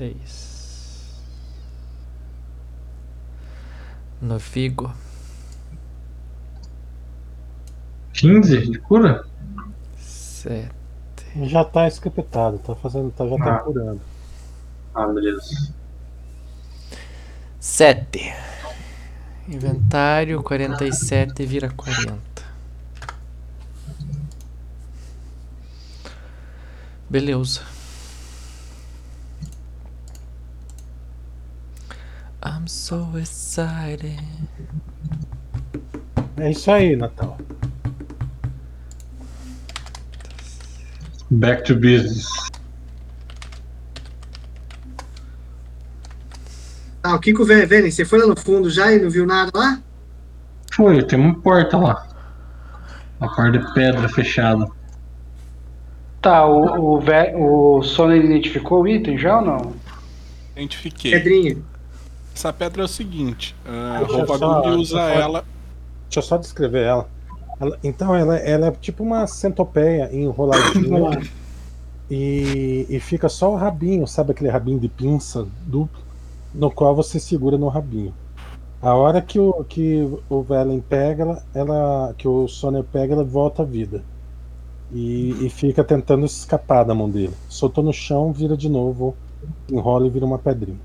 [0.00, 1.12] Seis.
[4.22, 4.90] No Vigo?
[8.14, 9.26] 15 de cura?
[9.98, 10.72] Sete.
[11.42, 13.58] Já tá escapetado, tá fazendo, tá, já tá Ah.
[13.58, 14.00] curando.
[14.94, 15.74] Ah, beleza.
[17.58, 18.32] Sete.
[19.46, 22.42] Inventário 47 vira 40.
[27.10, 27.60] Beleza.
[32.42, 34.18] I'm so excited.
[36.38, 37.36] É isso aí, Natal.
[41.30, 42.26] Back to business.
[47.02, 49.50] Ah, o Kiko Ve- Velen, você foi lá no fundo já e não viu nada
[49.54, 49.80] lá?
[50.72, 52.06] Foi, tem uma porta lá.
[53.20, 54.66] Uma porta de pedra fechada.
[56.20, 59.72] Tá, o, o, o Soner identificou o item já ou não?
[60.54, 61.12] Identifiquei.
[61.12, 61.56] Pedrinha.
[62.34, 65.44] Essa pedra é o seguinte: uh, eu Rovagug só- usa só- ela.
[66.04, 67.08] Deixa eu só descrever ela.
[67.60, 71.20] Ela- então, ela, ela é tipo uma centopeia enroladinha
[72.10, 76.00] e, e fica só o rabinho, sabe aquele rabinho de pinça duplo,
[76.54, 78.14] no qual você segura no rabinho.
[78.82, 83.24] A hora que o, que o Velen pega, ela, ela, que o Soner pega, ela
[83.24, 84.02] volta à vida.
[84.92, 87.34] E, e fica tentando escapar da mão dele.
[87.48, 89.14] Soltou no chão, vira de novo,
[89.70, 90.80] enrola e vira uma pedrinha.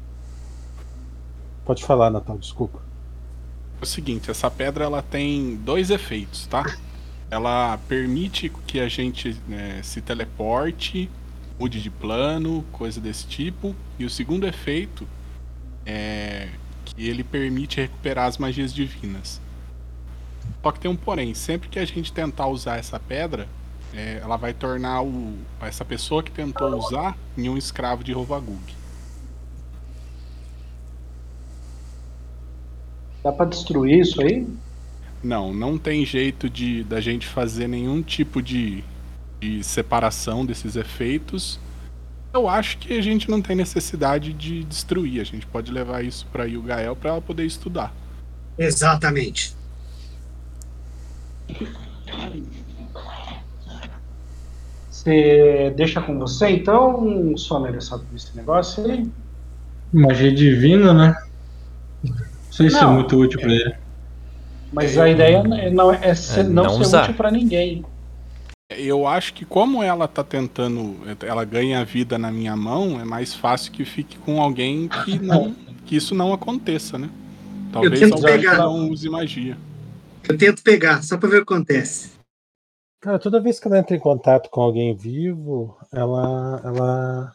[1.65, 2.79] Pode falar, Natal, desculpa.
[3.81, 6.63] É o seguinte: essa pedra ela tem dois efeitos, tá?
[7.29, 11.09] Ela permite que a gente né, se teleporte,
[11.59, 13.75] mude de plano, coisa desse tipo.
[13.97, 15.07] E o segundo efeito
[15.85, 16.49] é
[16.85, 19.41] que ele permite recuperar as magias divinas.
[20.61, 23.47] Só que tem um porém: sempre que a gente tentar usar essa pedra,
[23.91, 28.84] é, ela vai tornar o, essa pessoa que tentou usar em um escravo de Rovagug.
[33.25, 34.47] Dá pra destruir isso aí?
[35.23, 38.83] Não, não tem jeito de da gente fazer nenhum tipo de,
[39.41, 41.59] de separação desses efeitos.
[42.31, 45.21] Eu acho que a gente não tem necessidade de destruir.
[45.21, 47.91] A gente pode levar isso para Yugael para ela poder estudar.
[48.59, 49.55] Exatamente.
[54.91, 59.09] Você deixa com você então, Soner, essa- esse negócio aí?
[59.91, 61.15] Magia divina, né?
[62.55, 62.93] Não sei se é Não.
[62.93, 63.75] muito útil pra ele.
[64.71, 67.03] Mas a ideia é não é, ser- É não, não ser usar.
[67.03, 67.83] útil pra ninguém.
[68.69, 73.33] Eu acho que como ela tá tentando, ela ganha vida na minha mão, é mais
[73.33, 75.53] fácil que fique com alguém que não,
[75.85, 77.09] que isso não aconteça, né?
[77.71, 78.57] Talvez tento alguém que pegar.
[78.57, 79.57] não use magia.
[80.27, 82.13] Eu tento pegar, só pra ver o que acontece.
[83.01, 87.31] Cara, toda vez que ela entra em contato com alguém vivo, ela, ela,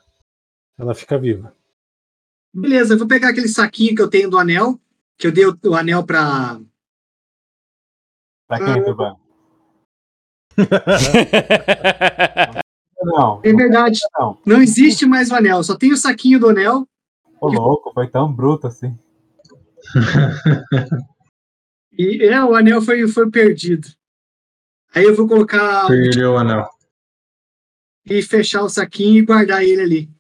[0.79, 1.55] ela fica viva.
[2.53, 4.81] Beleza, eu vou pegar aquele saquinho que eu tenho do anel,
[5.21, 6.61] que eu dei o, o anel pra.
[8.49, 9.17] Pra quem, Tuban?
[13.03, 14.39] Não, É verdade, não.
[14.45, 16.87] não existe mais o anel, só tem o saquinho do anel.
[17.41, 18.95] Ô, louco, foi tão bruto assim.
[21.93, 23.89] E é, o anel foi, foi perdido.
[24.95, 26.69] Aí eu vou colocar Perdeu o anel.
[28.05, 30.11] e fechar o saquinho e guardar ele ali.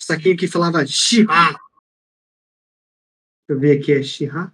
[0.00, 1.60] O saquinho que falava Shihá.
[3.48, 4.52] Deixa eu ver aqui, é Shihá.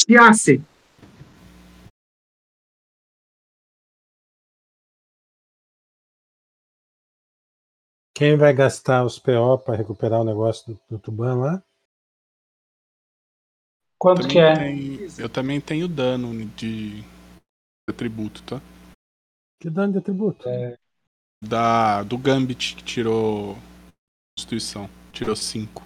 [0.00, 0.62] Shiase.
[8.14, 11.64] Quem vai gastar os PO para recuperar o negócio do, do Tuban lá?
[13.98, 14.54] Quanto que é?
[14.54, 17.04] tem- eu também tenho dano de, de
[17.88, 18.60] atributo, tá?
[19.60, 20.48] Que dano de atributo?
[21.42, 23.56] Da, do Gambit que tirou
[24.36, 24.88] Constituição.
[25.12, 25.82] Tirou 5.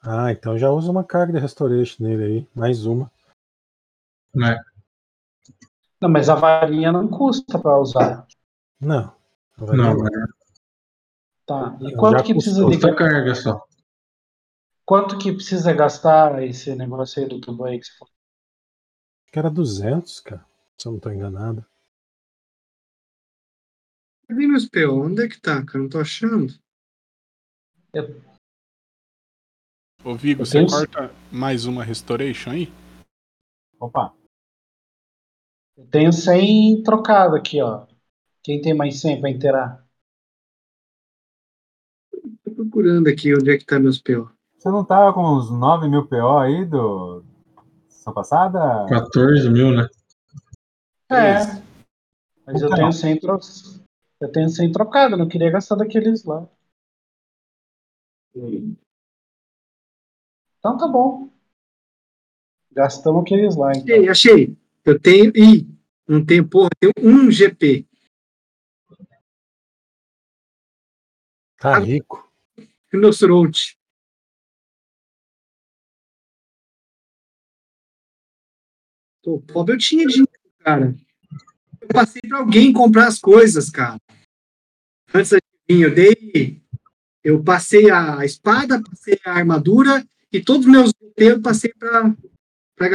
[0.00, 2.48] Ah, então já usa uma carga de Restoration nele aí.
[2.54, 3.10] Mais uma.
[4.34, 4.58] Né?
[6.00, 8.26] Não, mas a varinha não custa pra usar.
[8.80, 9.14] Não.
[9.58, 10.10] Não, Não, mas
[11.44, 11.76] Tá.
[11.80, 13.66] E Já quanto que precisa de carga só.
[14.84, 18.12] quanto que precisa gastar esse negócio aí do tubo aí que você falou?
[19.24, 20.46] Acho que era 200, cara.
[20.76, 21.64] Se eu não tô enganado.
[24.28, 25.06] Cadê meus PO?
[25.06, 25.78] Onde é que tá, cara?
[25.78, 26.52] Não tô achando.
[30.04, 32.72] Ô Vigo, Eu você tenho- corta mais uma Restoration aí?
[33.80, 34.14] Opa,
[35.76, 37.86] Eu tenho 100 trocado aqui, ó.
[38.42, 39.86] Quem tem mais 100 pra inteirar?
[42.42, 44.28] Tô procurando aqui onde é que tá meus PO.
[44.58, 47.22] você não tava com uns 9 mil PO aí do.
[47.88, 48.86] Sessão passada?
[48.88, 49.88] 14 mil, né?
[51.10, 51.62] É.
[52.44, 52.92] Mas eu tenho não?
[52.92, 53.38] 100 tro...
[54.20, 56.48] Eu tenho 100 trocado, eu não queria gastar daqueles lá.
[60.58, 61.30] Então tá bom.
[62.72, 63.94] Gastamos aqueles lá, então.
[63.94, 64.56] Achei, achei.
[64.84, 65.32] Eu tenho.
[65.36, 65.66] Ih,
[66.06, 67.86] não tenho porra, eu tenho um GP.
[71.58, 72.30] Tá rico.
[72.92, 73.76] Rinoceronte.
[79.22, 80.30] Tô pobre, eu tinha dinheiro,
[80.60, 80.94] cara.
[81.80, 84.00] Eu passei pra alguém comprar as coisas, cara.
[85.12, 86.62] Antes de vir, eu dei.
[87.22, 92.14] Eu passei a espada, passei a armadura e todos os meus GP eu passei para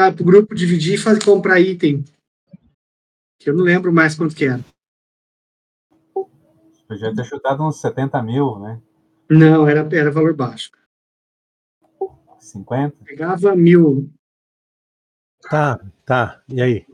[0.09, 2.03] o grupo dividir e fazer, comprar item.
[3.39, 4.63] Que eu não lembro mais quanto que era.
[6.87, 8.81] Podia ter chutado uns 70 mil, né?
[9.29, 10.71] Não, era, era valor baixo.
[12.39, 13.03] 50.
[13.03, 14.11] Pegava mil.
[15.49, 16.43] Tá, tá.
[16.47, 16.85] E aí?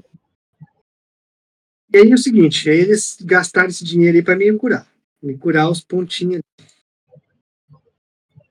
[1.92, 4.88] E aí é o seguinte, eles gastaram esse dinheiro aí para me curar.
[5.22, 6.42] Me curar os pontinhos.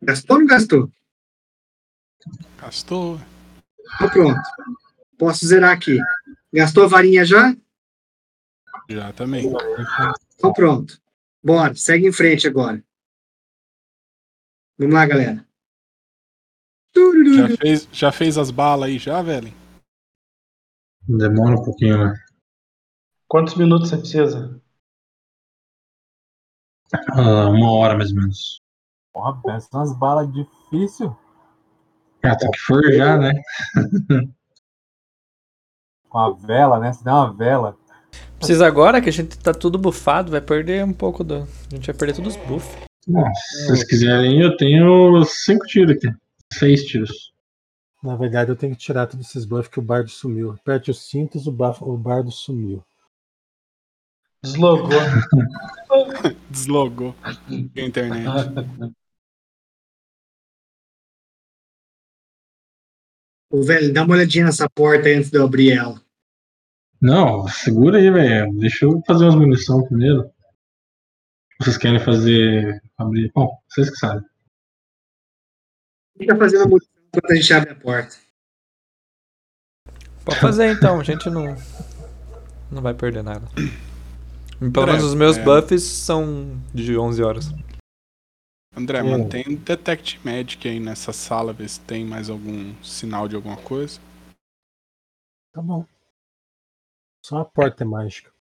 [0.03, 0.93] Gastou ou não gastou?
[2.61, 3.21] Gastou.
[3.95, 4.41] Então pronto.
[5.19, 5.99] Posso zerar aqui.
[6.53, 7.55] Gastou a varinha já?
[8.89, 9.45] Já também.
[10.35, 11.01] Então pronto.
[11.43, 12.83] Bora, segue em frente agora.
[14.79, 15.47] Vamos lá, galera.
[17.37, 19.53] Já fez, já fez as balas aí já, velho?
[21.07, 22.15] Demora um pouquinho, né?
[23.27, 24.61] Quantos minutos você precisa?
[27.13, 28.63] Ah, uma hora mais ou menos.
[29.13, 31.11] Porra, pensa umas balas difíceis.
[32.23, 33.33] Ah, tem que forjar, né?
[36.09, 36.93] Com a vela, né?
[36.93, 37.77] Se der uma vela.
[38.39, 41.43] Precisa agora que a gente tá tudo bufado, vai perder um pouco do.
[41.71, 42.77] A gente vai perder todos os buffs.
[43.07, 46.09] Bom, se vocês quiserem, eu tenho cinco tiros aqui.
[46.53, 47.33] Seis tiros.
[48.03, 50.53] Na verdade, eu tenho que tirar todos esses buffs que o bardo sumiu.
[50.53, 52.83] Aperte os cintos, o, bafo- o bardo sumiu.
[54.43, 54.89] Deslogou.
[56.49, 57.33] Deslogou a
[57.81, 58.25] internet.
[63.51, 66.01] Ô, velho, dá uma olhadinha nessa porta aí antes de eu abrir ela.
[67.01, 68.53] Não, segura aí, velho.
[68.55, 70.31] Deixa eu fazer umas munição primeiro.
[71.61, 72.81] Vocês querem fazer.
[72.97, 73.31] abrir.
[73.35, 74.25] Bom, vocês que sabem.
[76.19, 78.17] Fica fazendo a munição enquanto a gente abre a porta.
[80.25, 81.57] Pode fazer então, a gente não.
[82.71, 83.49] Não vai perder nada.
[84.73, 85.43] Pelo menos os meus é.
[85.43, 87.55] buffs são de 11 horas.
[88.79, 89.11] André, Hum.
[89.11, 94.01] mantém Detect Magic aí nessa sala, ver se tem mais algum sinal de alguma coisa.
[95.53, 95.85] Tá bom.
[97.25, 98.33] Só a porta é mágica.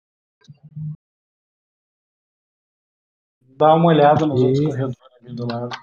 [3.42, 5.76] Dá uma olhada nos E- outros corredores ali do lado.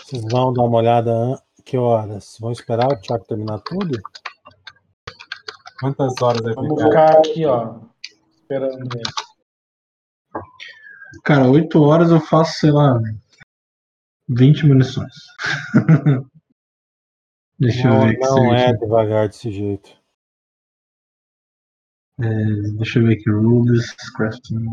[0.00, 2.36] Vocês vão dar uma olhada que horas?
[2.38, 3.98] Vão esperar o Thiago terminar tudo?
[5.80, 7.08] Quantas horas vai Vamos ficar?
[7.08, 7.80] ficar aqui, ó.
[8.40, 9.25] Esperando ele.
[11.24, 12.98] Cara, oito horas eu faço, sei lá,
[14.28, 15.14] 20 munições.
[17.58, 18.20] Deixa eu Não, ver aqui.
[18.20, 18.80] não é certinho.
[18.80, 19.90] devagar desse jeito.
[22.18, 22.24] É,
[22.76, 23.30] deixa eu ver aqui.
[23.30, 24.64] Rules, crafting.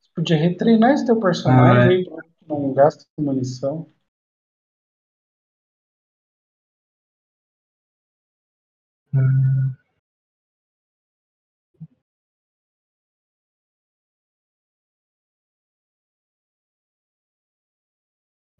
[0.00, 3.92] Você podia retreinar esse teu personagem aí, pra que não gasta munição.
[9.12, 9.74] Hum.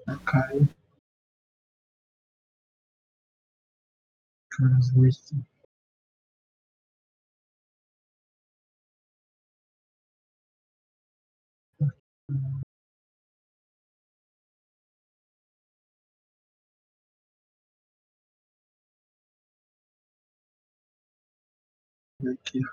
[0.09, 0.67] Okay.
[4.53, 5.45] translation
[22.55, 22.67] you.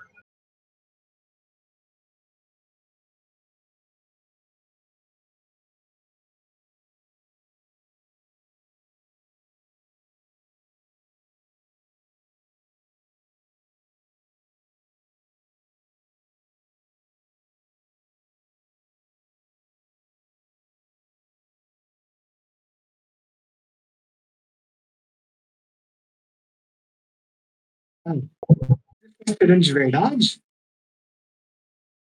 [29.28, 30.42] Esperando de verdade?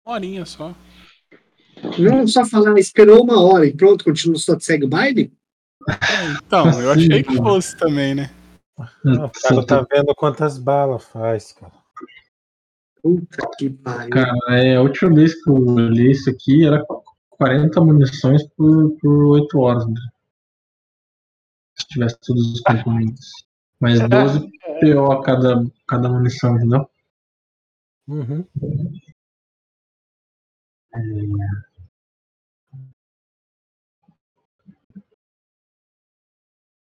[0.06, 0.76] Uma horinha só.
[1.98, 5.34] Não só falar, esperou uma hora e pronto, continua, só segue o baile?
[6.44, 8.30] Então, eu achei que fosse também, né?
[8.78, 11.74] O cara tá vendo quantas balas faz, cara.
[13.02, 14.10] Puta que pariu.
[14.10, 15.58] Cara, é, a última vez que eu
[15.90, 16.86] li isso aqui era
[17.30, 19.88] 40 munições por, por 8 horas.
[19.88, 20.02] Né?
[21.78, 23.30] Se tivesse todos os componentes.
[23.80, 24.50] Mas 12
[24.80, 26.90] PO a cada, cada munição, entendeu?
[28.08, 28.46] Uhum.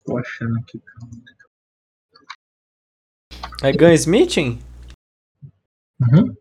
[0.05, 0.81] Tô achando aqui.
[3.61, 4.59] É Gunsmithing?
[5.99, 6.35] Uhum.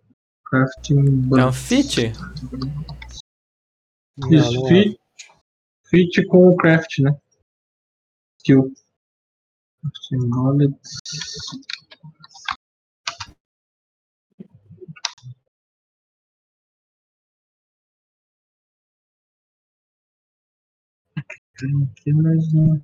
[0.47, 2.13] Crafting É um fit?
[4.31, 4.69] Isso, é.
[4.69, 5.01] fit,
[5.85, 7.17] fit com o craft, né?
[8.39, 8.73] Skill.
[10.11, 10.75] Knowledge.
[21.59, 22.81] Tem aqui mais um.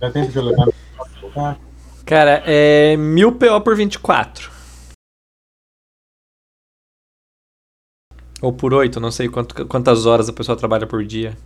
[0.00, 1.69] Já tempo de levar.
[2.06, 4.50] Cara, é 1000 PO por 24.
[8.42, 11.36] Ou por 8, não sei quanto- quantas horas a pessoa trabalha por dia.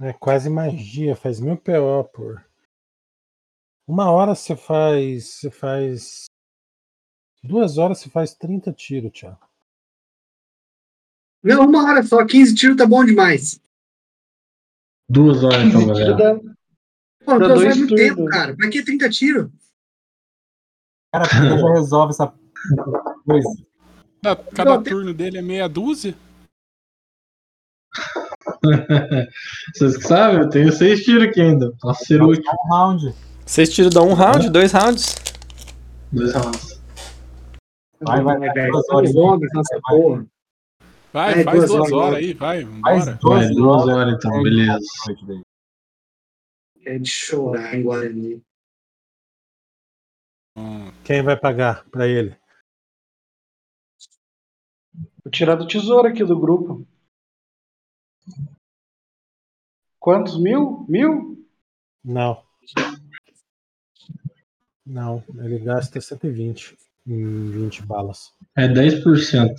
[0.00, 2.44] É quase magia, faz mil PO por.
[3.88, 5.26] Uma hora você faz.
[5.34, 6.26] Você faz.
[7.42, 9.45] Duas horas você faz 30 tiros, Thiago.
[11.46, 13.60] Não, uma hora só, 15 tiros tá bom demais.
[15.08, 16.16] Duas horas então, galera.
[16.16, 16.40] Tira-
[17.24, 18.56] Pô, Dá duas horas é muito tempo, cara.
[18.56, 19.50] Pra que 30 tiros?
[21.12, 22.32] Cara, já resolve essa
[23.24, 23.48] coisa.
[24.24, 26.14] Ah, Cada Não, tem- turno dele é meia dúzia.
[29.74, 31.72] Vocês que sabem, eu tenho seis tiros aqui ainda.
[31.80, 32.50] Posso ser o último.
[32.64, 33.14] Um round.
[33.46, 35.14] 6 tiros dá um round, dois rounds.
[36.10, 36.80] Dois rounds.
[38.00, 38.72] Vai, vai, Vai, vai, velho.
[38.72, 39.08] duas horas.
[39.10, 40.26] resolve essa Vai.
[41.16, 42.66] Vai, É, faz duas duas horas, horas aí, vai, Faz
[43.06, 43.14] vambora.
[43.22, 43.96] duas Vai, duas horas.
[43.96, 44.86] horas então, beleza.
[45.06, 45.42] Noite daí.
[46.84, 48.42] É de chorar em Guarani.
[50.58, 52.36] Hum, Quem vai pagar pra ele?
[55.24, 56.86] Vou tirar do tesouro aqui do grupo.
[59.98, 60.84] Quantos mil?
[60.86, 61.42] Mil?
[62.04, 62.44] Não.
[64.84, 68.34] Não, ele gasta 120 em 20 balas.
[68.54, 69.54] É 10%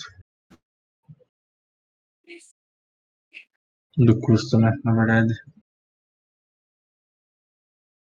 [3.97, 4.71] do custo, né?
[4.83, 5.33] Na verdade.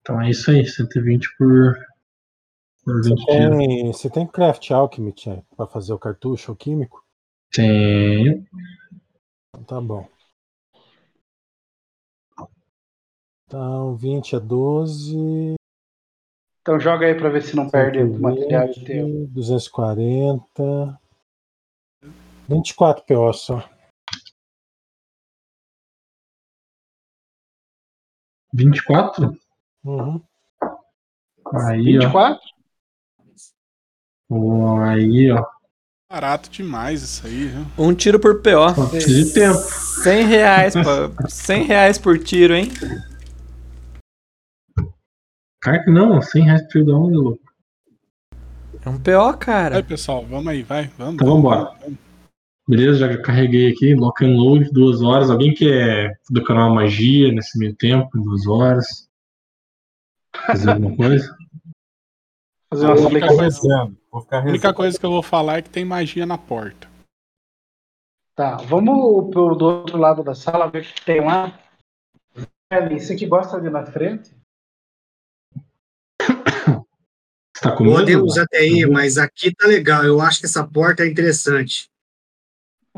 [0.01, 1.79] Então é isso aí, 120 por,
[2.85, 3.27] por 20 tiros.
[3.27, 7.05] Tem, você tem Craft Alchemy, Thiago, pra fazer o cartucho alquímico?
[7.51, 8.47] Tenho.
[9.51, 10.09] Então tá bom.
[13.47, 15.55] Então, 20 a 12.
[16.61, 19.09] Então joga aí pra ver se não perde o material de tempo.
[19.09, 21.01] 120, 240.
[22.47, 23.78] 24 PO só.
[28.59, 29.37] 24?
[29.85, 30.21] Uhum.
[31.69, 32.03] Aí, ó.
[32.03, 32.41] 24?
[34.29, 35.47] Pô, aí, ó.
[36.11, 37.67] barato demais isso aí, viu?
[37.79, 38.75] Um tiro por PO.
[38.75, 39.59] Só de tempo.
[40.03, 41.29] 100 reais, pô.
[41.29, 42.71] 100 reais por tiro, hein?
[45.61, 47.43] Cara que não, 100 reais por tiro da onde, louco?
[48.85, 49.75] É um PO, cara.
[49.75, 51.15] Vai, pessoal, vamos aí, vai, vamos.
[51.15, 51.73] Então vambora.
[52.69, 55.31] Beleza, já carreguei aqui, lock and load, duas horas.
[55.31, 59.09] Alguém quer decorar uma magia nesse meio tempo, duas horas?
[60.47, 61.37] Fazer alguma coisa?
[62.71, 63.97] Fazer uma Vou ficar rezando.
[64.13, 64.75] Vou ficar A única rezando.
[64.75, 66.87] coisa que eu vou falar é que tem magia na porta.
[68.37, 71.59] Tá, vamos pro, do outro lado da sala ver o que tem lá.
[72.71, 74.31] Eli, você que gosta de ir na frente?
[76.21, 77.97] Você tá com medo?
[77.97, 78.93] Podemos até ir, Uhum.
[78.93, 80.05] mas aqui tá legal.
[80.05, 81.89] Eu acho que essa porta é interessante.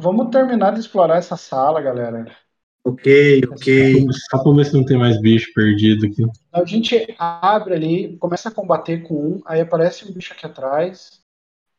[0.00, 2.34] Vamos terminar de explorar essa sala, galera.
[2.82, 4.06] Ok, ok.
[4.30, 6.24] Só pra ver se não tem mais bicho perdido aqui.
[6.50, 11.20] A gente abre ali, começa a combater com um, aí aparece um bicho aqui atrás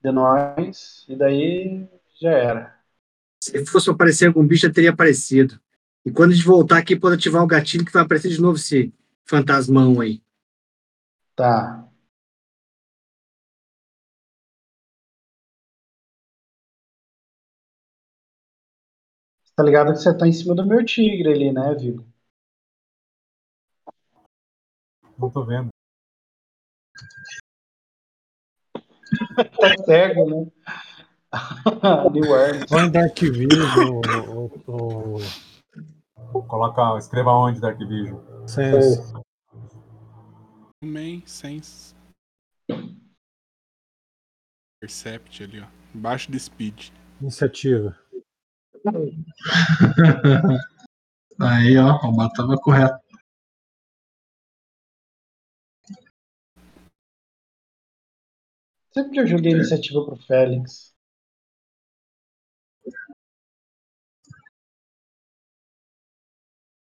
[0.04, 1.88] de nós, e daí
[2.20, 2.76] já era.
[3.44, 5.60] Se fosse aparecer algum bicho, já teria aparecido.
[6.06, 8.58] E quando a gente voltar aqui, pode ativar o gatilho que vai aparecer de novo
[8.58, 8.94] esse
[9.26, 10.22] fantasmão aí.
[11.36, 11.88] Tá.
[19.56, 22.06] Tá ligado que você tá em cima do meu tigre ali, né, Vigo?
[25.18, 25.70] Não tô vendo.
[29.60, 30.52] Tá cego, né?
[32.68, 35.18] Põe Dark Vision, o, o,
[36.34, 38.20] o Coloca, escreva onde Dark Vision.
[38.48, 39.14] Sense.
[40.82, 41.96] Também, sense.
[44.82, 45.68] Percept ali, ó.
[45.94, 46.90] Embaixo de speed.
[47.22, 48.01] Iniciativa.
[51.40, 53.00] Aí, ó, o Bato tava correto.
[58.94, 60.94] Sempre eu joguei iniciativa pro Félix.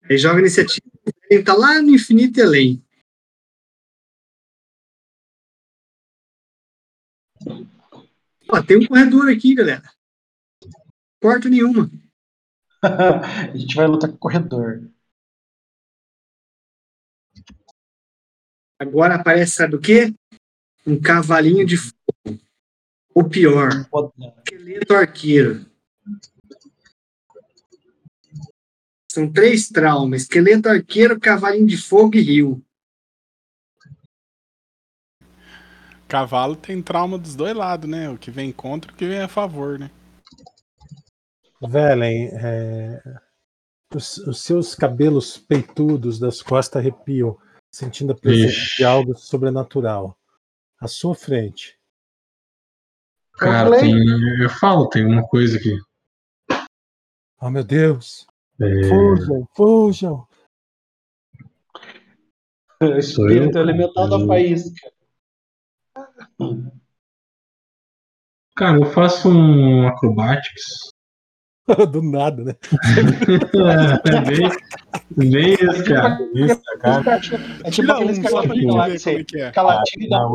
[0.08, 0.86] Aí joga iniciativa.
[1.30, 2.84] Ele tá lá no infinito e além.
[8.48, 9.95] Ó, tem um corredor aqui, galera.
[11.20, 11.90] Porta nenhuma.
[12.82, 14.90] a gente vai lutar com o corredor.
[18.78, 20.14] Agora aparece, sabe o quê?
[20.86, 22.40] Um cavalinho de fogo.
[23.14, 23.70] Ou pior,
[24.44, 25.64] esqueleto arqueiro.
[29.10, 32.62] São três traumas: esqueleto arqueiro, cavalinho de fogo e rio.
[36.06, 38.10] Cavalo tem trauma dos dois lados, né?
[38.10, 39.90] O que vem contra e o que vem a favor, né?
[41.62, 43.00] Velen, é,
[43.94, 47.38] os, os seus cabelos peitudos das costas arrepiam,
[47.72, 48.76] sentindo a presença Ixi.
[48.78, 50.18] de algo sobrenatural.
[50.80, 51.78] À sua frente.
[53.38, 53.94] Cara, tem-
[54.42, 55.78] eu falo, tem uma coisa aqui.
[57.40, 58.26] Oh, meu Deus!
[58.60, 60.28] É, Fujam, fujam!
[62.98, 63.62] Espírito eu?
[63.62, 64.90] elemental da faísca.
[68.56, 70.90] Cara, eu faço um acrobatics.
[71.90, 72.54] Do nada, né?
[74.04, 74.48] é bem,
[75.30, 76.16] bem isso, cara.
[76.32, 77.20] Isso, cara.
[77.64, 79.50] É tipo aqueles só pra gente cavalinhos lá ver que como você é que é.
[79.50, 80.28] calatinho da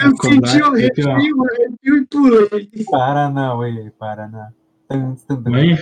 [0.00, 2.68] Eu senti o arrepio, o arrepio e pulei.
[2.90, 4.50] Paranauê, Paraná.
[5.46, 5.78] Mãe.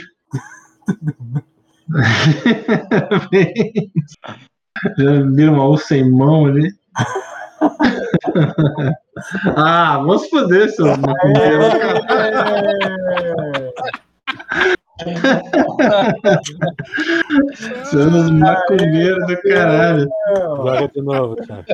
[4.96, 6.70] Já viram uma U sem mão ali?
[9.56, 12.00] ah, vamos foder, seus macumbeiros, cara.
[17.84, 20.08] Seus macumbeiros do caralho.
[20.36, 21.64] Joga de novo, cara.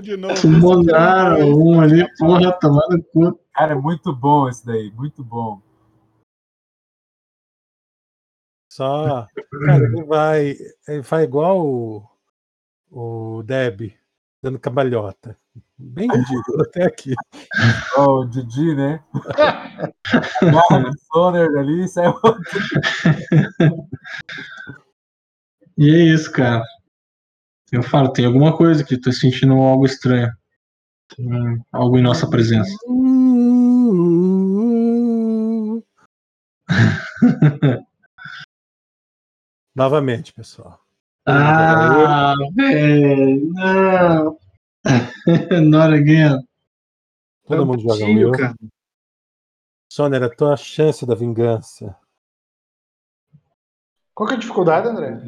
[0.00, 0.36] De novo.
[0.36, 3.38] Sumonaram um ali, porra, tomando cu.
[3.52, 5.60] Cara, é muito bom esse daí, muito bom.
[8.70, 9.26] Só.
[9.66, 10.56] Cara, ele vai.
[10.88, 12.08] Ele vai igual o,
[12.90, 13.92] o Deb,
[14.42, 15.38] dando cambalhota.
[15.84, 17.12] Bem ridículo até aqui.
[17.96, 19.02] Ó, o Didi, né?
[20.40, 22.38] Agarra o Soner ali e sai outro.
[25.76, 26.62] E é isso, cara.
[27.72, 30.32] Eu falo, tem alguma coisa aqui, tô sentindo algo estranho.
[31.16, 31.26] Tem
[31.72, 32.70] algo em nossa presença.
[39.74, 40.78] Novamente, pessoal.
[41.26, 44.41] Ah, velho, não.
[45.70, 46.46] Not again.
[47.46, 48.32] Todo mundo joga um Tio, eu.
[48.32, 48.54] cara.
[49.92, 51.96] Soner, a tua chance da vingança.
[54.14, 55.20] Qual que é a dificuldade, André?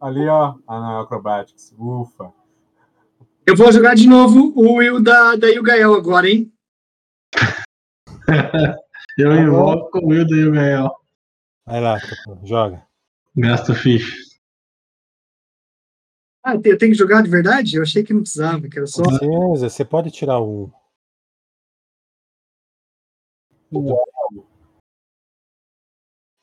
[0.00, 1.74] Ali, ó, ah, não, Acrobatics.
[1.78, 2.32] Ufa.
[3.46, 6.52] Eu vou jogar de novo o Will da, da Yugael agora, hein?
[9.18, 9.42] Eu Tá bom.
[9.42, 10.90] invoco o Wilda e o Gael.
[11.64, 11.96] Vai lá,
[12.44, 12.86] joga.
[13.34, 14.14] Gasta ficha.
[16.48, 17.74] Ah, eu tenho que jogar de verdade?
[17.74, 19.02] Eu achei que não precisava, que era só.
[19.02, 20.70] Beleza, você pode tirar um.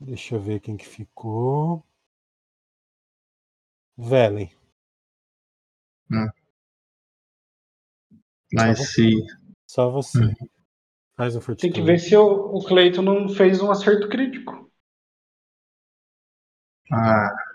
[0.01, 1.85] Deixa eu ver quem que ficou.
[3.97, 4.51] Velen.
[8.51, 9.13] Mas se.
[9.65, 10.19] Só você.
[11.15, 14.69] Faz um Tem que ver se o, o Cleiton não fez um acerto crítico.
[16.91, 17.52] Ah.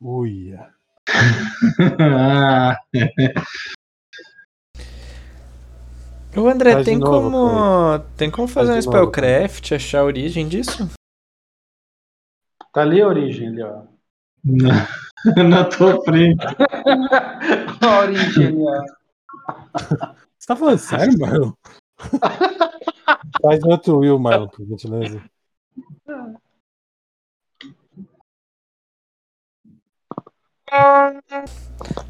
[0.00, 0.72] Uia.
[2.00, 2.78] ah.
[6.36, 7.98] O André, Faz tem novo, como.
[8.16, 10.88] Tem como fazer um Faz novo, spellcraft, achar a origem disso?
[12.72, 13.82] Tá ali a origem, ali, ó.
[14.44, 14.88] Na,
[15.44, 16.46] na tua frente.
[17.82, 18.84] A origem ali, ó.
[20.38, 21.52] Você tá falando sério, Marlon?
[23.42, 25.22] Faz outro Will, Marlon, por gentileza.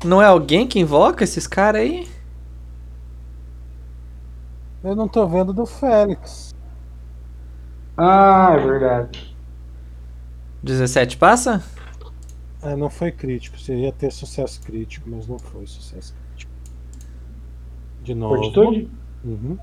[0.04, 2.08] Não é alguém que invoca esses caras aí?
[4.82, 6.54] Eu não tô vendo do Félix.
[7.96, 9.36] Ah, é verdade.
[10.62, 11.62] 17 passa?
[12.62, 13.58] É, não foi crítico.
[13.58, 16.52] Seria ter sucesso crítico, mas não foi sucesso crítico.
[18.02, 18.36] De novo.
[18.36, 18.90] Fortitude?
[19.24, 19.58] Uhum.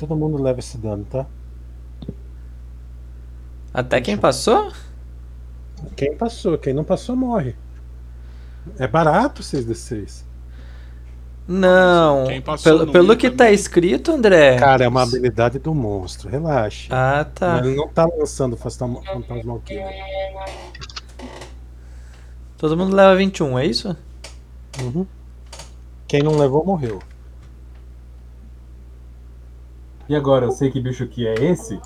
[0.00, 1.26] Todo mundo leva esse dano, tá?
[3.72, 4.72] Até quem passou?
[5.94, 7.54] Quem passou, quem não passou morre.
[8.78, 10.24] É barato 6d6.
[11.46, 12.24] Não.
[12.28, 13.36] Quem passou Pelo, pelo que também.
[13.36, 14.56] tá escrito, André.
[14.56, 16.88] Cara, é uma habilidade do monstro, relaxa.
[16.90, 17.58] Ah, tá.
[17.58, 19.02] Ele não tá lançando Fantasma
[19.66, 19.86] Killer.
[22.56, 23.94] Todo mundo leva 21, é isso?
[24.80, 25.06] Uhum.
[26.08, 27.02] Quem não levou morreu.
[30.10, 31.78] E agora, eu sei que bicho que é esse?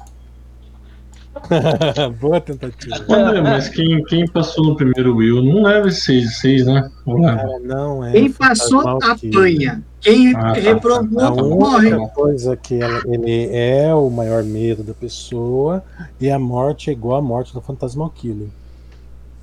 [2.18, 2.96] Boa tentativa.
[3.14, 6.90] André, mas quem, quem passou no primeiro Will não leva esse 6 de 6, né?
[7.04, 8.12] Cara, não é.
[8.12, 9.82] Quem passou, apanha.
[10.00, 11.92] Quem Ah, tá, A reprovou, morre.
[11.92, 15.84] única coisa que ela- ele é o maior medo da pessoa
[16.18, 18.48] e a morte é igual à morte do Fantasmal Killer.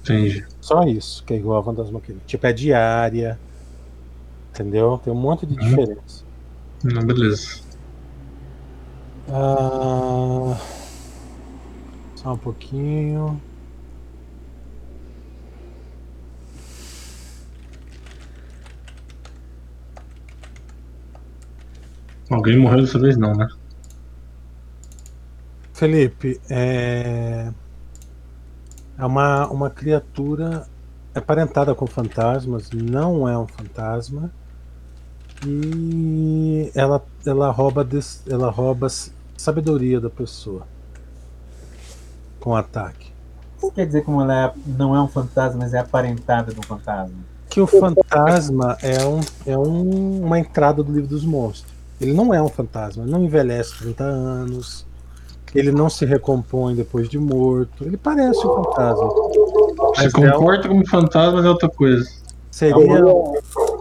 [0.02, 0.44] Entendi.
[0.60, 2.22] Só isso que é igual ao Fantasmal Killer.
[2.26, 3.40] Tipo, é diária.
[4.52, 5.00] Entendeu?
[5.04, 5.60] Tem um monte de Uhum.
[5.70, 6.24] diferença.
[6.84, 7.62] Não, beleza.
[9.34, 10.58] Ah,
[12.16, 13.42] só um pouquinho.
[22.30, 23.48] Alguém morreu dessa vez não, né?
[25.74, 27.52] Felipe, é,
[28.98, 30.66] é uma, uma criatura
[31.14, 34.32] aparentada com fantasmas, não é um fantasma.
[35.46, 38.88] E ela, ela rouba des- ela rouba
[39.42, 40.68] sabedoria da pessoa
[42.40, 43.12] com ataque.
[43.58, 46.64] Isso quer dizer como ela é- não é um fantasma, mas é aparentada de um
[46.64, 47.16] fantasma.
[47.50, 51.72] Que o fantasma é, um, é um- uma entrada do livro dos monstros.
[52.00, 54.86] Ele não é um fantasma, ele não envelhece 30 anos,
[55.54, 59.10] ele não se recompõe depois de morto, ele parece um fantasma.
[59.96, 62.10] Se Mas é um- comporta como fantasma, mas é outra coisa.
[62.50, 62.76] Seria.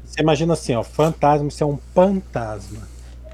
[0.04, 2.78] Você imagina assim, ó, fantasma, isso é um fantasma.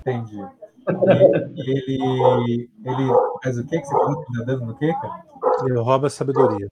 [0.00, 0.40] Entendi.
[0.88, 3.08] Ele, ele
[3.42, 5.24] faz o que que você falou que tá dando no quê, cara?
[5.64, 6.68] Ele rouba a sabedoria.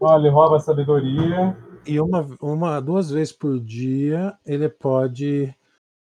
[0.00, 1.56] Olha, ele rouba a sabedoria.
[1.86, 5.54] E uma, uma, duas vezes por dia ele pode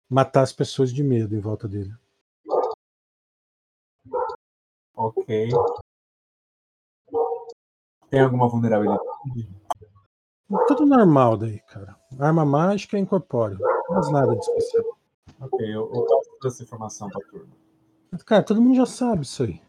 [0.09, 1.93] matar as pessoas de medo em volta dele.
[4.95, 5.49] Ok.
[8.09, 9.01] Tem alguma vulnerabilidade?
[10.67, 11.95] Tudo normal daí, cara.
[12.19, 13.57] Arma mágica é incorpóreo.
[13.59, 14.90] Não faz nada de especial.
[15.41, 17.55] Ok, eu, eu passo essa informação pra turma.
[18.25, 19.61] Cara, todo mundo já sabe isso aí.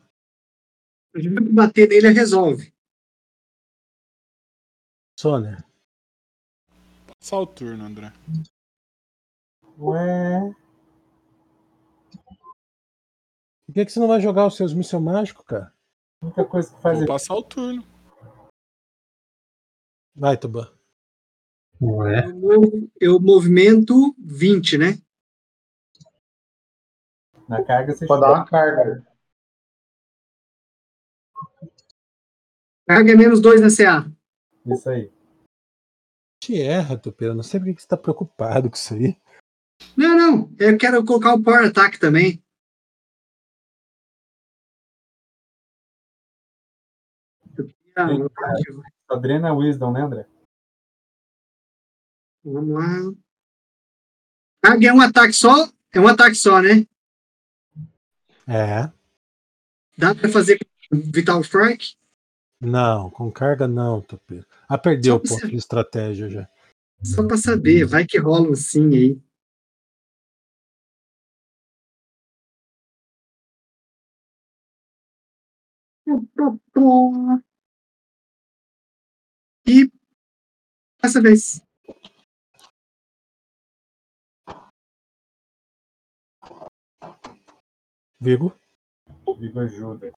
[1.15, 2.73] A gente vai bater nele e resolve.
[5.19, 5.65] Sônia.
[7.19, 8.13] Passar o turno, André.
[9.79, 10.55] Ué,
[13.73, 15.73] Por que, que você não vai jogar os seus míssil mágico, cara?
[16.21, 17.83] a única coisa que faz Vou é passar o turno.
[20.15, 20.71] Vai, Tuban.
[21.81, 22.27] Ué.
[22.29, 24.99] Eu, eu movimento 20, né?
[27.49, 29.07] Na carga você Pode dar uma carga.
[32.87, 34.11] Carga é menos 2 na CA.
[34.67, 35.13] Isso aí.
[36.43, 37.35] Te erra, Tupeira.
[37.35, 39.17] Não sei por que você tá preocupado com isso aí.
[39.97, 40.57] Não, não.
[40.59, 42.43] Eu quero colocar o Power Attack também.
[47.57, 50.27] Eu queria- Só drena Wisdom, né, André?
[52.45, 53.15] Vamos lá.
[54.65, 55.69] Carga é um ataque só?
[55.93, 56.87] É um ataque só, né?
[58.53, 58.93] É.
[59.97, 61.95] Dá pra fazer com Vital Strike?
[62.61, 64.47] Não, com carga não, Tupeira.
[64.69, 66.49] Ah, perdeu o ponto de estratégia já.
[67.03, 67.87] Só pra saber.
[67.87, 69.19] Vai que rola um sim aí.
[79.67, 79.91] E
[81.03, 81.63] dessa vez.
[88.23, 88.55] Vigo.
[89.37, 90.13] Vigo ajuda.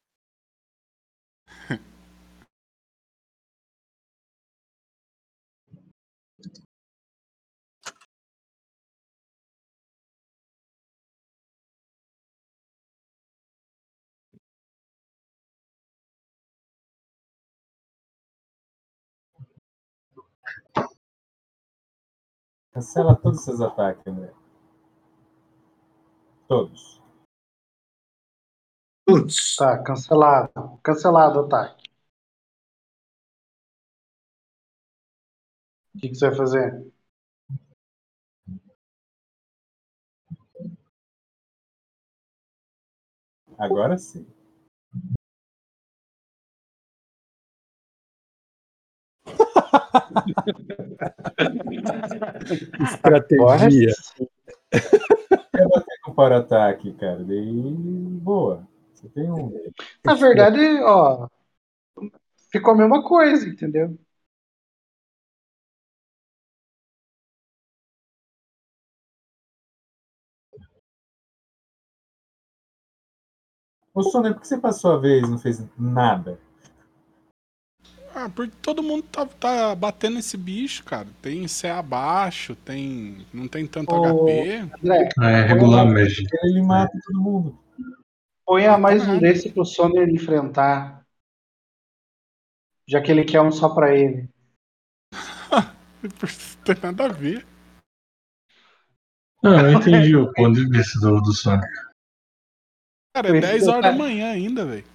[22.71, 24.31] Cancela todos esses ataques, André.
[26.47, 26.94] Todos.
[29.05, 29.55] Todos.
[29.55, 30.79] Tá, cancelado.
[30.83, 31.83] Cancelado o ataque.
[35.95, 36.85] O que, que você vai fazer?
[43.57, 44.25] Agora sim.
[52.81, 53.91] Estratégia.
[53.93, 54.27] sim.
[55.51, 57.23] Quer bater com para-ataque, cara?
[57.23, 57.61] Daí,
[58.21, 58.67] boa.
[59.17, 59.71] Um.
[60.03, 61.27] Na verdade, ó,
[62.51, 63.97] ficou a mesma coisa, entendeu?
[73.93, 76.39] Ô, Sônia, por que você passou a vez e não fez nada?
[78.13, 81.07] Ah, porque todo mundo tá, tá batendo esse bicho, cara.
[81.21, 83.25] Tem C abaixo, tem.
[83.33, 84.59] Não tem tanto Ô, HP.
[84.81, 86.25] André, Ah, é regular mesmo.
[86.43, 87.64] Ele mata todo mundo.
[88.45, 91.03] Põe a mais um desse pro Sonner enfrentar.
[92.87, 94.29] Já que ele quer um só pra ele.
[95.11, 95.61] Não
[96.63, 97.45] tem nada a ver.
[99.41, 101.67] Não, eu entendi o ponto de vista do, do Sonic.
[103.15, 104.85] Cara, é Esse 10 horas da manhã ainda, velho.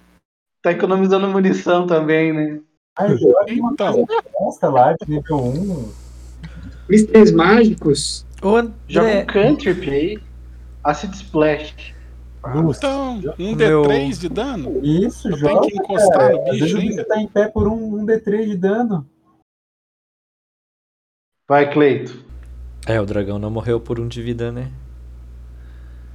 [0.61, 2.61] Tá economizando munição também, né?
[2.97, 5.93] Ai, joga uma Então, festa lá de nível 1.
[6.87, 8.25] Mistérios mágicos.
[8.41, 10.23] Ô, Joga um cantrip aí.
[10.83, 11.95] Acid Splash.
[12.43, 12.77] Luz.
[12.77, 14.79] então, um Meu- D3 de dano?
[14.83, 15.61] Isso, Eu joga.
[15.61, 16.35] tenho que encostar cara.
[16.35, 17.05] no Às vezes bicho o ainda.
[17.05, 19.07] tá em pé por um, um D3 de dano.
[21.47, 22.25] Vai, Cleito.
[22.87, 24.71] É, o dragão não morreu por um de vida, né?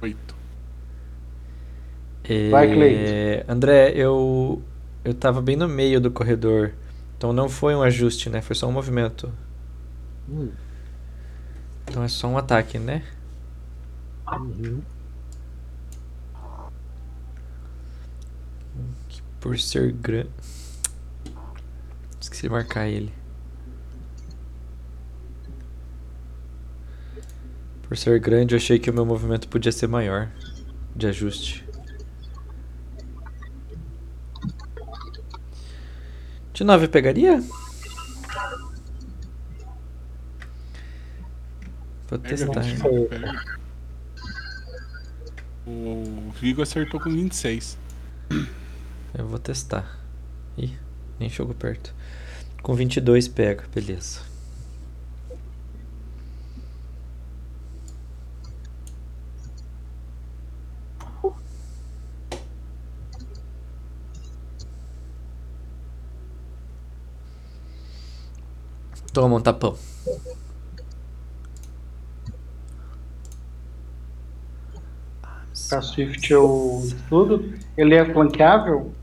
[0.01, 0.35] 8.
[2.25, 3.51] É, Vai, Cleito.
[3.51, 4.61] André, eu
[5.05, 6.73] eu tava bem no meio do corredor.
[7.17, 8.41] Então não foi um ajuste, né?
[8.41, 9.31] Foi só um movimento.
[10.29, 10.51] Hum,
[11.87, 13.01] Então é só um ataque, né?
[14.29, 14.81] uhum.
[19.47, 20.29] Por ser grande.
[22.19, 23.13] Esqueci de marcar ele.
[27.83, 30.29] Por ser grande, eu achei que o meu movimento podia ser maior.
[30.93, 31.65] De ajuste.
[36.53, 37.41] De 9 pegaria?
[42.09, 42.65] Vou testar.
[45.65, 47.77] O Vigo acertou com 26.
[49.17, 49.97] Eu vou testar.
[50.55, 50.77] Ih,
[51.19, 51.91] nem chegou perto.
[52.61, 54.21] Com 22 pega, beleza.
[69.11, 69.75] Toma um tapão.
[75.67, 77.57] Pra Swift eu estudo.
[77.75, 78.93] Ele é flanqueável?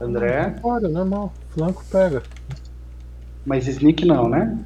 [0.00, 0.54] André?
[0.62, 1.32] Olha, normal.
[1.50, 2.22] Flanco pega.
[3.44, 4.64] Mas sneak não, né?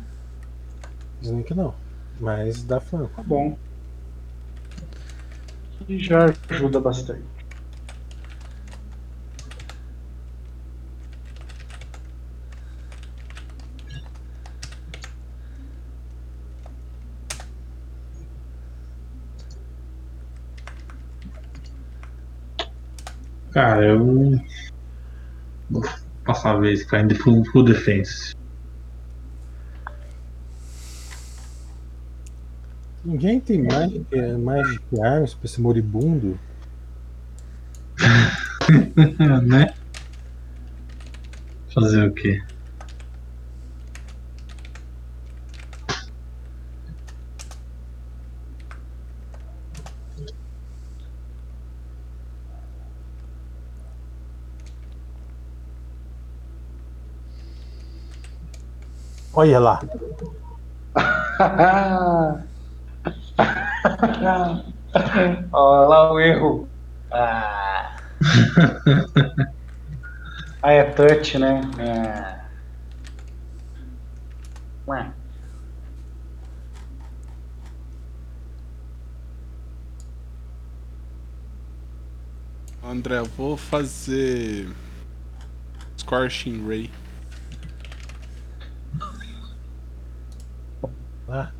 [1.22, 1.74] Sneak não.
[2.20, 3.10] Mas dá flanco.
[3.16, 3.56] Tá bom.
[5.88, 7.22] E já ajuda bastante.
[23.52, 24.51] Cara, eu.
[26.24, 28.34] A vez caindo full, full defense.
[33.04, 36.38] Ninguém tem Magic, eh, Magic Arms pra esse moribundo.
[39.44, 39.74] né?
[41.74, 42.40] Fazer o quê?
[59.34, 59.80] Olha lá.
[65.52, 66.68] Olha lá o erro.
[67.10, 67.96] Ah.
[70.62, 71.62] ah, é touch, né?
[71.78, 72.42] É.
[74.86, 75.10] Ué.
[82.84, 84.68] André, eu vou fazer.
[85.96, 86.90] Scorching Ray.
[91.32, 91.50] Né?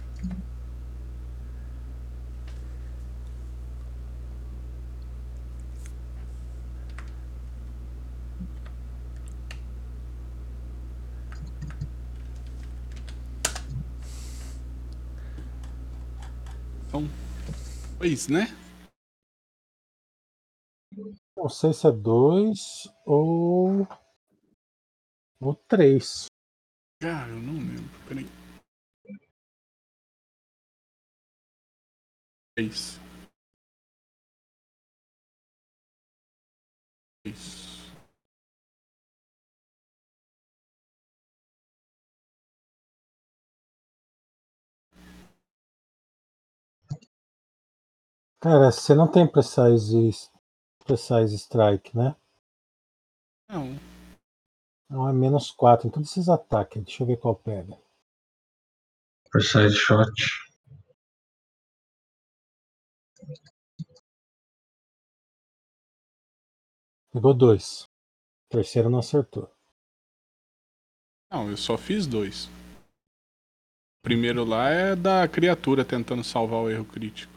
[16.87, 17.05] Então,
[17.97, 18.49] foi isso, né?
[21.35, 23.89] Não sei se é dois ou.
[25.41, 26.27] ou três.
[27.01, 27.89] Cara, eu não lembro.
[28.07, 28.42] Peraí.
[32.63, 33.01] Três.
[37.25, 37.83] Três.
[48.41, 50.31] Cara, você não tem Precise,
[50.85, 52.15] precise Strike, né?
[53.49, 53.77] Não.
[54.89, 56.83] Não, é menos 4 em todos esses ataques.
[56.85, 57.79] Deixa eu ver qual pega.
[59.31, 60.52] Precise shot.
[67.13, 67.85] Pegou dois.
[68.47, 69.51] O terceiro não acertou.
[71.31, 72.47] Não, eu só fiz dois.
[72.47, 77.33] O primeiro lá é da criatura tentando salvar o erro crítico.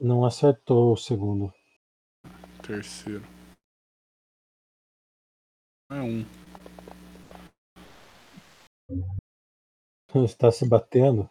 [0.00, 1.52] Não acertou o segundo.
[2.66, 3.22] Terceiro.
[5.90, 6.24] É um.
[10.24, 11.28] Está se batendo.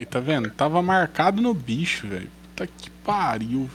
[0.00, 0.54] E tá vendo?
[0.54, 2.43] Tava marcado no bicho, velho.
[2.54, 3.68] Puta que pariu?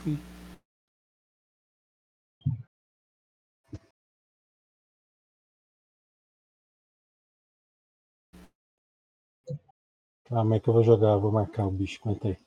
[10.26, 12.00] Calma aí que eu vou jogar, vou marcar o bicho.
[12.06, 12.38] Aguenta aí.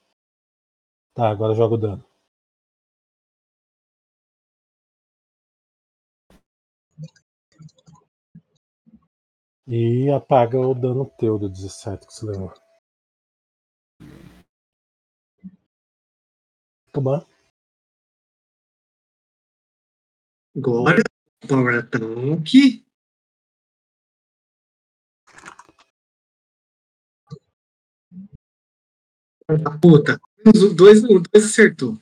[1.14, 2.04] Tá, agora eu jogo o dano.
[9.66, 12.52] E apaga o dano teu do 17 que você levou.
[20.54, 21.02] Agora,
[21.48, 22.84] Power Attack.
[29.48, 31.98] Ah, Puta, os dois, o dois acertou.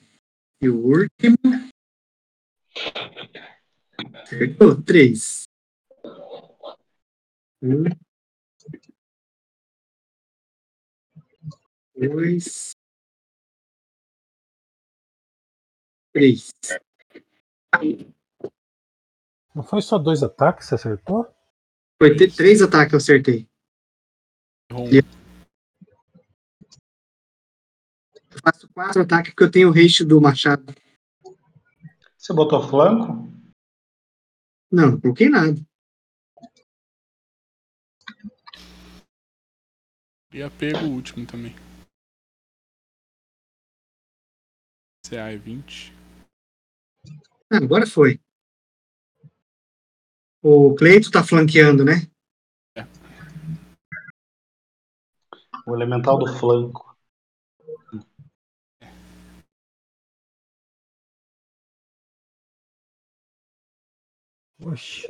[0.61, 1.37] E o último.
[4.23, 5.45] Acertou, três.
[7.63, 7.85] Um.
[11.95, 12.80] Dois.
[16.13, 16.51] Três.
[19.55, 21.33] Não foi só dois ataques que você acertou?
[21.99, 23.49] Foi ter três ataques que eu acertei.
[24.73, 24.89] Um.
[28.31, 30.65] Eu faço quatro ataques porque eu tenho o haste do machado.
[32.17, 33.29] Você botou flanco?
[34.71, 35.61] Não, não coloquei nada.
[40.33, 41.57] E pego o último também.
[45.05, 46.00] CA é 20.
[47.51, 48.21] Ah, agora foi.
[50.43, 52.07] O Cleito tá flanqueando, né?
[55.67, 56.97] O elemental do flanco.
[64.65, 65.07] Oxe.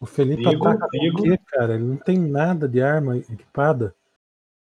[0.00, 1.20] O Felipe Vigo, ataca com Vigo.
[1.20, 1.74] o quê, cara?
[1.74, 3.94] Ele não tem nada de arma equipada.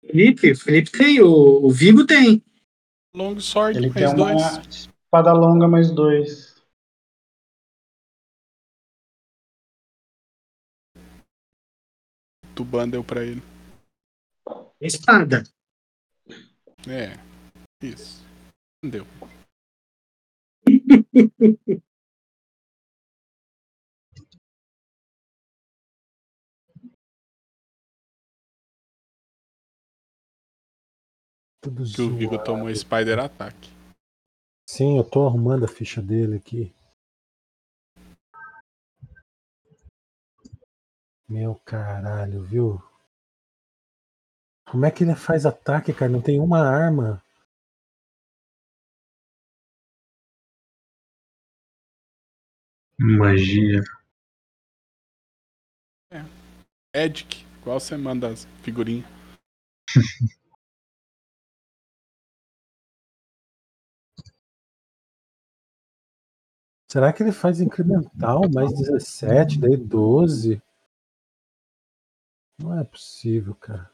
[0.05, 2.43] Felipe, Felipe tem, o, o Vigo tem.
[3.15, 4.67] Long Sword, Ele tem mais uma dois.
[4.69, 6.50] espada longa mais dois.
[12.55, 13.41] Tuban deu pra ele.
[14.79, 15.43] Espada.
[16.87, 17.13] É.
[17.81, 18.25] Isso.
[18.83, 19.05] Deu.
[31.61, 33.69] Tudo Que o Vigo tomou Spider Attack.
[34.67, 36.73] Sim, eu tô arrumando a ficha dele aqui.
[41.31, 42.83] Meu caralho, viu?
[44.69, 46.11] Como é que ele faz ataque, cara?
[46.11, 47.23] Não tem uma arma.
[52.99, 53.81] Magia.
[56.93, 59.07] Edic, qual você manda as figurinhas?
[66.91, 70.61] Será que ele faz incremental mais 17, daí 12?
[72.61, 73.91] Não é possível, cara.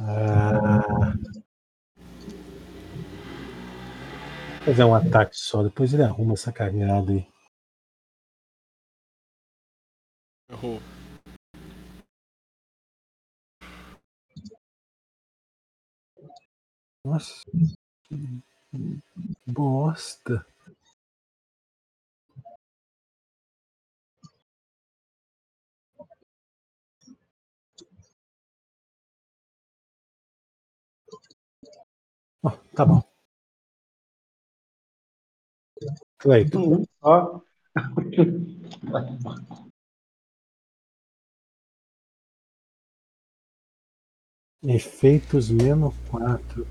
[0.00, 1.14] Ah,
[4.64, 7.26] fazer um ataque só, depois ele arruma essa cagada aí.
[10.50, 10.80] Errou.
[17.04, 17.42] Nossa,
[18.08, 19.02] que
[19.46, 20.46] bosta.
[32.42, 33.11] Ó, tá bom.
[36.22, 36.84] Cleiton,
[44.62, 46.64] efeitos menos 4.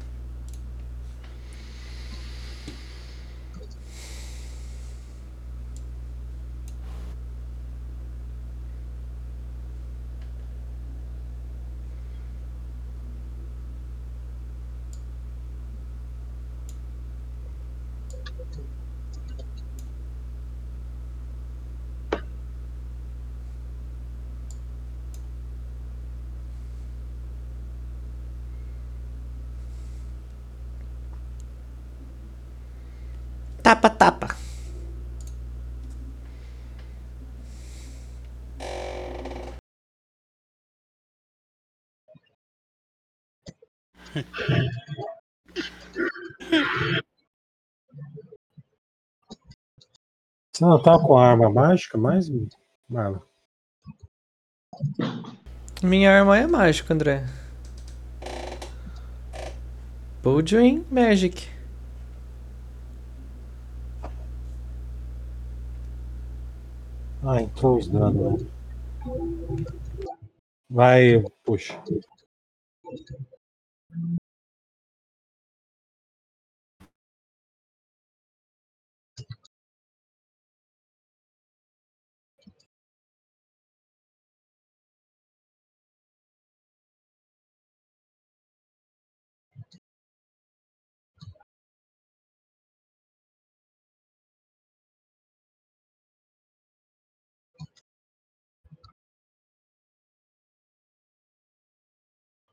[33.72, 34.28] Tapa, tapa.
[50.52, 52.30] Você não tá com a arma mágica mais,
[52.90, 53.20] Marlon?
[55.82, 57.26] Minha arma é mágica, André.
[60.22, 61.61] Bouldering Magic.
[67.24, 68.44] Ah, entrou os danos.
[70.70, 71.82] Vai, puxa.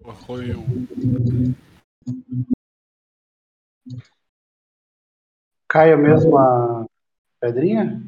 [0.08, 0.64] Eu.
[5.68, 6.86] Cai a mesma
[7.38, 8.00] pedrinha?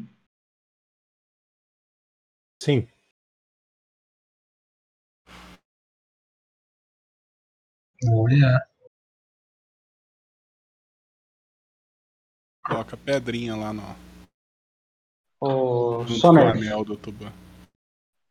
[2.62, 2.88] Sim.
[8.08, 8.66] Olha.
[12.66, 13.82] Coloca pedrinha lá no.
[15.40, 17.26] O do.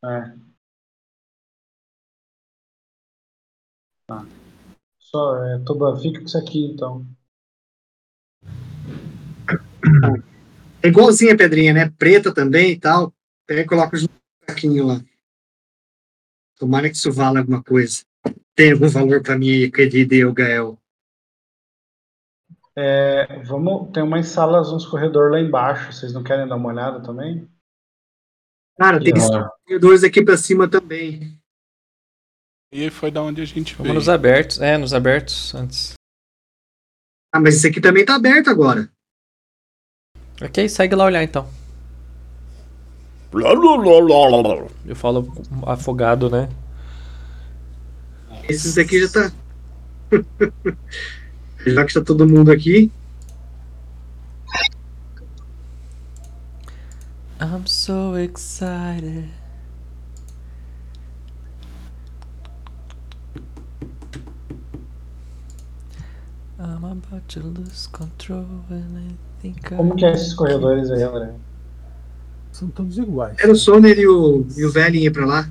[0.04, 0.49] É.
[4.10, 4.26] Tá.
[4.98, 7.06] Só, é, Tuba, fica com isso aqui então.
[10.82, 11.90] É igualzinha a pedrinha, né?
[11.96, 13.14] Preta também e tal.
[13.46, 14.08] Pega e coloca no
[14.48, 15.00] saquinho lá.
[16.58, 18.02] Tomara que isso vale alguma coisa.
[18.56, 20.76] Tem algum valor pra mim, querido eu, Gael.
[22.74, 25.92] É, vamos, tem umas salas, uns corredores lá embaixo.
[25.92, 27.48] Vocês não querem dar uma olhada também?
[28.76, 31.39] Cara, tem Ó, corredores aqui pra cima também.
[32.72, 33.94] E foi da onde a gente Vamos veio.
[33.94, 34.60] nos abertos.
[34.60, 35.94] É, nos abertos antes.
[37.32, 38.88] Ah, mas esse aqui também tá aberto agora.
[40.40, 41.48] Ok, segue lá olhar então.
[44.86, 45.32] Eu falo
[45.66, 46.48] afogado, né?
[48.48, 49.32] Esses aqui já tá.
[51.66, 52.90] já que está todo mundo aqui.
[57.40, 59.30] I'm so excited.
[69.76, 69.96] Como I...
[69.96, 71.34] que é esses corredores aí, André?
[72.52, 73.36] São todos iguais.
[73.38, 75.50] Era o Soner e o, e o velho ia pra lá.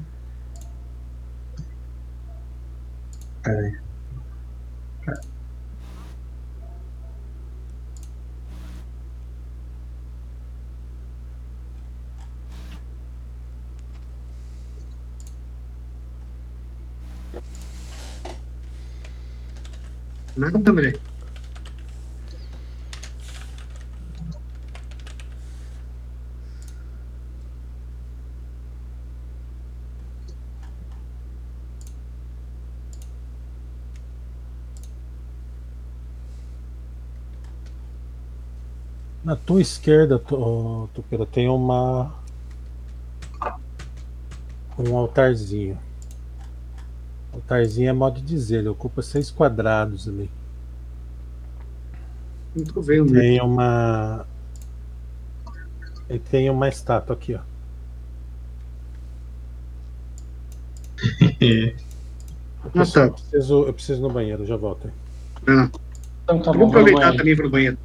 [20.35, 21.08] Nada, André.
[39.29, 42.11] Na tua esquerda, Tu- Tupeira, tem uma.
[44.75, 45.77] Um altarzinho.
[47.31, 50.31] Altarzinho é modo de dizer, ele ocupa seis quadrados ali.
[52.55, 53.13] Não tô vendo.
[53.13, 54.25] Tem uma.
[56.09, 57.41] E tem uma estátua aqui, ó.
[62.65, 63.11] Ah, Pessoal, tá.
[63.11, 64.87] eu preciso, eu preciso ir no banheiro, já volto.
[64.87, 64.93] aí.
[65.47, 65.69] Ah,
[66.23, 67.77] Então tá vou bom, vamos aproveitar também para o banheiro.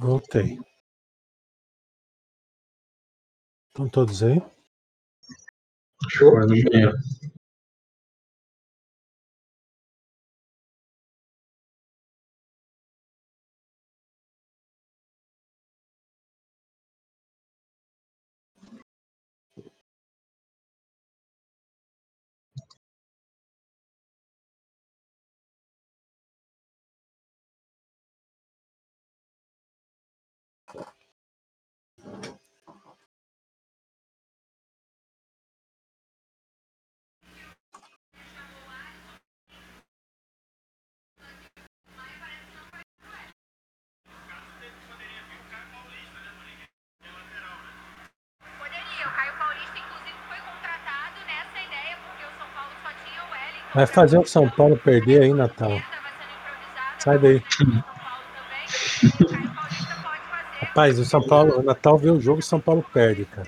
[0.00, 0.56] Voltei.
[3.68, 4.40] Estão todos aí?
[6.16, 6.28] Foi
[53.78, 55.80] Vai fazer o São Paulo perder aí, Natal.
[56.98, 57.40] Sai daí.
[60.58, 63.46] Rapaz, o São Paulo, o Natal vê o jogo e o São Paulo perde, cara.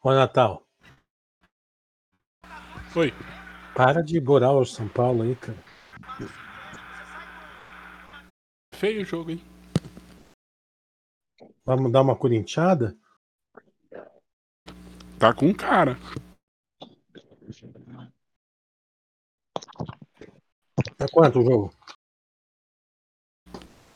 [0.00, 0.64] Ô, Natal,
[2.94, 3.12] Oi.
[3.74, 5.58] para de borar o São Paulo aí, cara.
[8.72, 9.42] Feio o jogo, hein?
[11.64, 12.96] Vamos dar uma corintiada?
[15.18, 15.96] Tá com cara.
[20.98, 21.70] É quanto o jogo?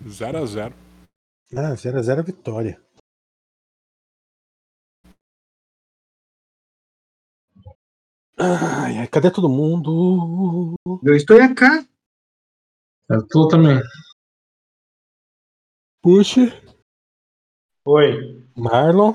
[0.03, 0.73] 0x0.
[1.57, 2.81] Ah, 0x0 vitória.
[8.39, 10.75] Ai, ai, cadê todo mundo?
[11.05, 11.85] Eu estou cá.
[13.09, 13.81] Eu tô também.
[16.03, 16.41] Puxa,
[17.85, 18.47] Oi.
[18.57, 19.15] Marlon.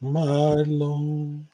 [0.00, 1.46] Marlon.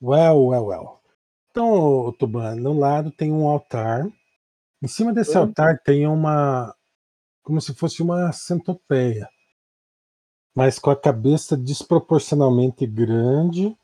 [0.00, 1.00] Well, well, well.
[1.50, 4.06] Então, Tuban, no lado tem um altar.
[4.82, 5.42] Em cima desse Hum.
[5.42, 6.74] altar tem uma.
[7.42, 9.28] Como se fosse uma centopeia.
[10.54, 13.76] Mas com a cabeça desproporcionalmente grande.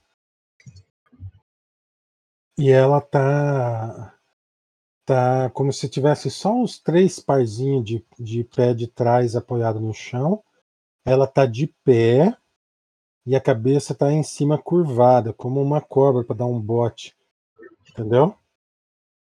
[2.58, 4.14] E ela tá
[5.04, 9.92] Tá como se tivesse só os três parzinhos de, de pé de trás apoiado no
[9.92, 10.42] chão.
[11.04, 12.36] Ela tá de pé
[13.24, 17.16] e a cabeça tá em cima curvada, como uma cobra para dar um bote.
[17.90, 18.36] Entendeu?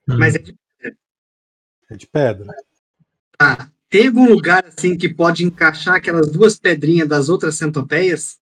[0.06, 0.57] Mas é de-
[1.90, 2.53] É de pedra.
[3.38, 3.72] tá.
[3.90, 8.40] tem algum lugar assim que pode encaixar aquelas duas pedrinhas das outras centopeias?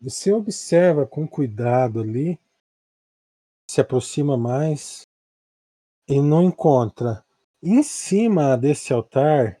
[0.00, 2.38] Você observa com cuidado ali,
[3.70, 5.06] se aproxima mais
[6.08, 7.24] e não encontra.
[7.62, 9.60] Em cima desse altar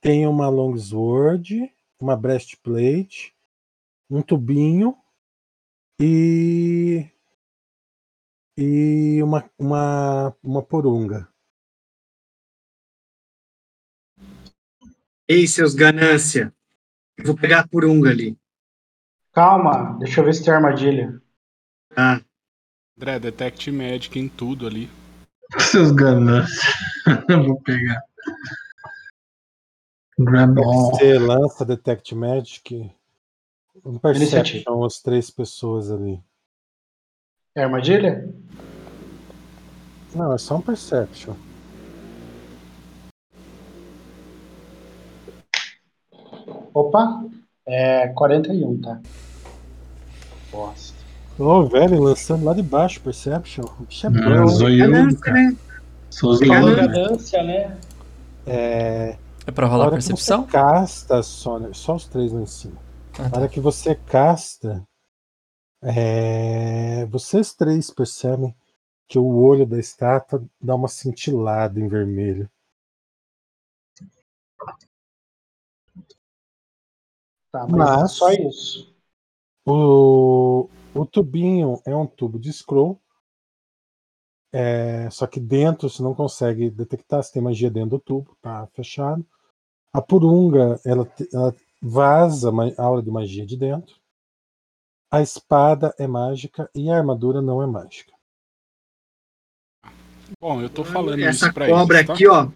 [0.00, 3.34] tem uma longsword, uma breastplate,
[4.08, 4.96] um tubinho
[6.00, 7.06] e
[8.56, 11.28] e uma uma uma porunga.
[15.28, 16.52] Ei, seus ganância.
[17.16, 18.36] Eu vou pegar a purunga ali.
[19.32, 21.22] Calma, deixa eu ver se tem armadilha.
[21.96, 22.20] Ah,
[22.96, 24.90] André, detect magic em tudo ali.
[25.58, 26.74] Seus ganâncios.
[27.46, 28.02] Vou pegar.
[30.22, 30.90] Grab all.
[30.90, 32.90] Você lança detect magic,
[33.84, 36.20] um perception as três pessoas ali.
[37.54, 38.28] É armadilha?
[40.14, 41.34] Não, é só um perception.
[46.72, 47.24] Opa,
[47.66, 49.00] é 41, tá?
[50.52, 50.98] Bosta.
[51.38, 53.64] Ô, velho, lançando lá de baixo, Perception.
[53.80, 54.18] O bicho é bom.
[54.20, 55.42] cara.
[55.42, 55.56] né?
[56.10, 56.74] Sou Ganância.
[56.74, 56.88] zoiudo.
[56.92, 57.76] ganância, né?
[58.46, 59.16] É,
[59.50, 60.44] É pra na rolar hora que percepção?
[60.44, 62.80] você casta, Sônia, só os três lá em cima.
[63.18, 63.38] Ah, Na tá.
[63.40, 64.86] hora que você casta,
[65.82, 68.54] é, vocês três percebem
[69.08, 72.48] que o olho da estátua dá uma cintilada em vermelho.
[77.50, 78.94] Tá, mas, Mas- só isso.
[79.66, 83.00] O, o tubinho é um tubo de scroll.
[84.52, 88.66] É, só que dentro você não consegue detectar se tem magia dentro do tubo, tá
[88.68, 89.26] fechado.
[89.92, 93.96] A purunga ela, ela vaza ma- aura de magia de dentro.
[95.12, 98.12] A espada é mágica e a armadura não é mágica.
[100.40, 102.14] Bom, eu tô falando Essa isso pra cobra eles, tá?
[102.14, 102.50] aqui, ó,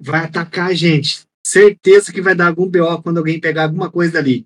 [0.00, 1.24] vai atacar a gente.
[1.46, 4.44] Certeza que vai dar algum BO quando alguém pegar alguma coisa dali.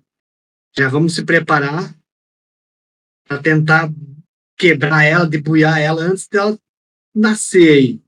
[0.77, 1.95] Já vamos se preparar
[3.27, 3.89] para tentar
[4.55, 6.57] quebrar ela, debulhar ela antes dela
[7.15, 8.01] nascer aí.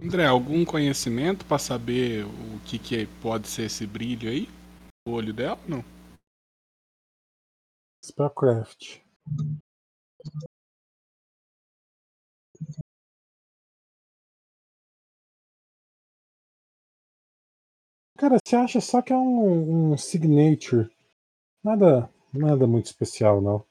[0.00, 4.48] André, algum conhecimento pra saber o que, que pode ser esse brilho aí?
[5.04, 5.58] O olho dela?
[5.66, 5.84] Não.
[8.04, 9.00] Spellcraft.
[18.16, 20.88] Cara, você acha só que é um, um signature.
[21.64, 23.64] Nada, nada muito especial, não.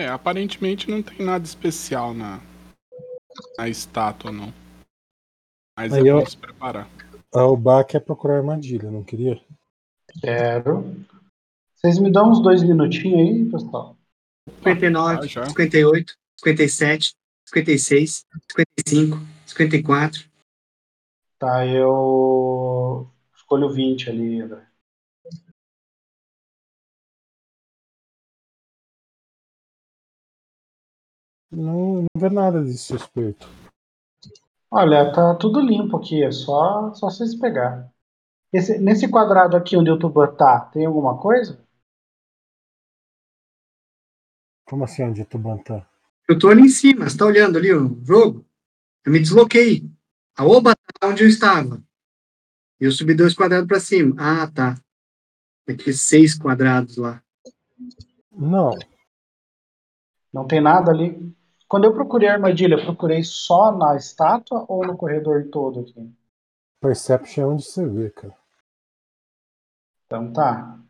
[0.00, 2.40] É, aparentemente não tem nada especial na,
[3.58, 4.50] na estátua, não.
[5.76, 6.88] Mas Aí é eu- se preparar.
[7.34, 9.38] A Oba quer procurar armadilha, não queria?
[10.22, 11.04] Quero.
[11.74, 13.94] Vocês me dão uns dois minutinhos aí, pessoal?
[14.64, 15.44] 59, Ah, já.
[15.44, 17.14] 58, 57,
[17.46, 20.24] 56, 55, 54.
[21.38, 23.06] Tá, eu
[23.36, 24.66] escolho 20 ali, André.
[31.50, 33.48] Não, não vê nada de suspeito.
[34.70, 37.92] Olha, tá tudo limpo aqui, é só, só vocês pegar.
[38.52, 41.64] Esse- nesse quadrado aqui onde o tubo tá, tem alguma coisa?
[44.64, 45.88] Como assim onde Tuban tá?
[46.28, 48.46] Eu tô ali em cima, você tá olhando ali o jogo?
[49.04, 49.90] Eu me desloquei.
[50.36, 51.82] A oba tá onde eu estava.
[52.80, 54.14] E eu subi dois quadrados para cima.
[54.18, 54.80] Ah, tá.
[55.68, 57.22] Aqui seis quadrados lá.
[58.30, 58.70] Não,
[60.32, 61.34] Não tem nada ali?
[61.70, 66.12] Quando eu procurei a armadilha, eu procurei só na estátua ou no corredor todo aqui?
[66.80, 68.36] Perception é onde você vê, cara.
[70.04, 70.80] Então tá.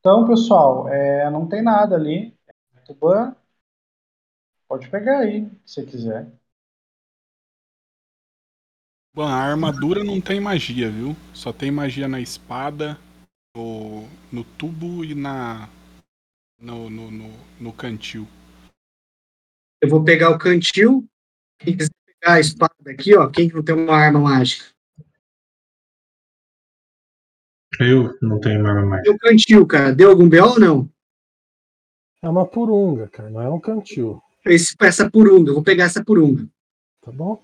[0.00, 2.36] Então, pessoal, é, não tem nada ali.
[2.84, 3.36] Tuban,
[4.66, 6.28] pode pegar aí, se quiser.
[9.14, 11.14] Bom, a armadura não tem magia, viu?
[11.32, 12.98] Só tem magia na espada,
[13.56, 15.68] no, no tubo e na.
[16.58, 17.30] No, no, no,
[17.60, 18.26] no cantil.
[19.82, 21.08] Eu vou pegar o cantil.
[21.58, 21.90] Quem quiser
[22.20, 23.28] pegar a espada aqui, ó.
[23.28, 24.66] Quem que não tem uma arma mágica?
[27.78, 29.06] Eu não tenho arma mais.
[29.06, 29.94] E o cantil, cara.
[29.94, 30.90] Deu algum BO ou não?
[32.22, 34.20] É uma purunga, cara, não é um cantil.
[34.44, 35.50] Esse, essa purunga.
[35.50, 36.46] Eu vou pegar essa purunga.
[37.00, 37.42] Tá bom?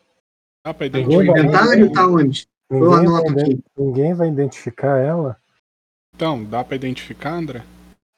[0.64, 1.24] Dá pra O identificar?
[1.32, 1.92] Vai, inventário vai.
[1.94, 2.48] tá onde?
[2.68, 3.64] Eu Ninguém vai, anoto iden- aqui.
[3.78, 5.40] ninguém vai identificar ela.
[6.14, 7.64] Então, dá pra identificar, André?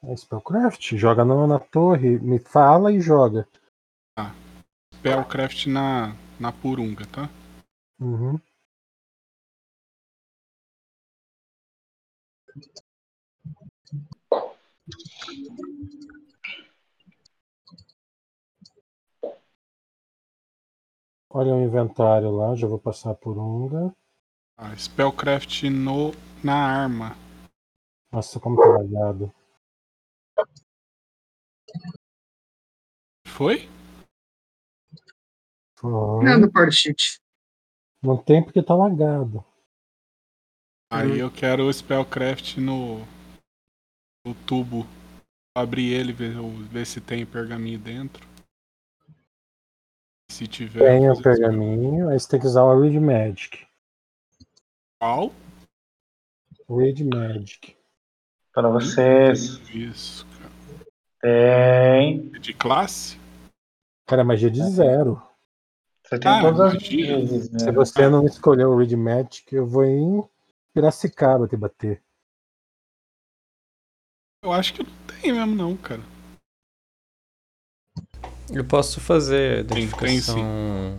[0.03, 0.95] É Spellcraft.
[0.97, 3.47] Joga no- na torre, me fala e joga.
[5.09, 7.31] Spellcraft na, na Purunga, tá?
[7.99, 8.39] Uhum.
[21.31, 23.95] Olha o inventário lá, já vou passar por Unga.
[24.59, 26.13] Ah, Spellcraft no,
[26.45, 27.17] na arma.
[28.13, 29.33] Nossa, como tá lagado.
[33.27, 33.78] Foi?
[35.83, 37.21] Não, sheet.
[38.03, 39.45] Não tem porque tá lagado.
[40.91, 43.01] Aí eu quero o Spellcraft no,
[44.25, 44.87] no tubo.
[45.57, 46.35] Abrir ele, ver,
[46.71, 48.27] ver se tem pergaminho dentro.
[50.31, 50.79] Se tiver.
[50.79, 53.67] Tem o pergaminho, aí você tem que usar o Read Magic.
[55.01, 55.33] Qual?
[56.69, 57.77] Read Magic.
[58.53, 59.59] Para vocês.
[59.71, 60.51] Isso, cara.
[61.21, 62.31] Tem.
[62.35, 63.19] É De classe?
[64.07, 65.28] Cara, magia de zero.
[66.09, 67.59] Você tem Ah, todas as vezes, né?
[67.59, 70.27] Se você não escolher o Read Magic, eu vou em
[70.73, 72.03] Piracicaba te bater.
[74.43, 74.91] Eu acho que não
[75.21, 76.01] tem mesmo, não, cara.
[78.51, 80.97] Eu posso fazer Tem, tem identificação.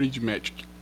[0.00, 0.73] Read Magic.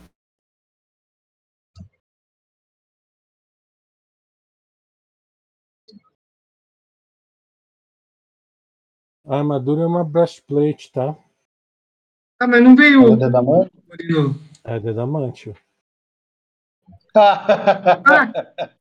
[9.25, 11.15] A armadura é uma breastplate, tá?
[12.39, 13.69] Ah, mas não veio O dedo da mão?
[13.91, 14.35] ali no-
[14.65, 15.55] É de adamantio.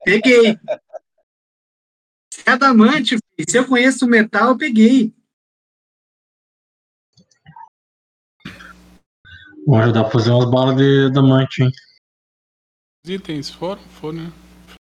[0.05, 0.59] Peguei.
[2.47, 3.17] É adamante,
[3.49, 5.15] se eu conheço o metal, eu peguei.
[9.67, 11.71] Bom, já dá pra fazer umas balas de diamante, hein?
[13.05, 13.83] Os itens foram?
[13.83, 14.33] Foram, né?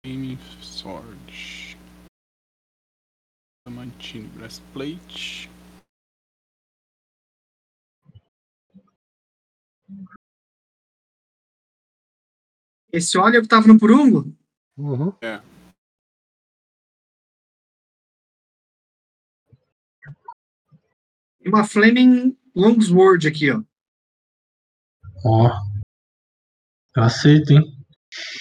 [0.06, 1.17] Flame Sword.
[3.68, 5.50] Diamantine Breastplate.
[12.94, 14.34] Esse óleo que tava no purungo?
[14.78, 15.14] Uhum.
[21.42, 23.62] E uma Flaming Longsword aqui, ó.
[25.26, 25.50] Ó.
[26.96, 27.62] Eu aceito, hein?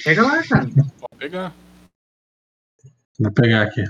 [0.05, 0.67] Pega lá, cara.
[1.01, 1.53] Pode pegar.
[3.19, 3.83] Vou pegar aqui.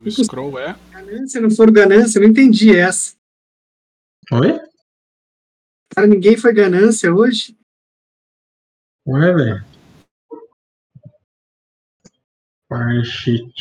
[0.00, 0.76] O scroll é.
[0.90, 3.16] Ganância, não for ganância, eu não entendi essa.
[4.32, 4.58] Oi?
[5.94, 7.56] Cara, ninguém foi ganância hoje.
[9.06, 9.64] Ué, velho.
[12.68, 13.52] Parchit.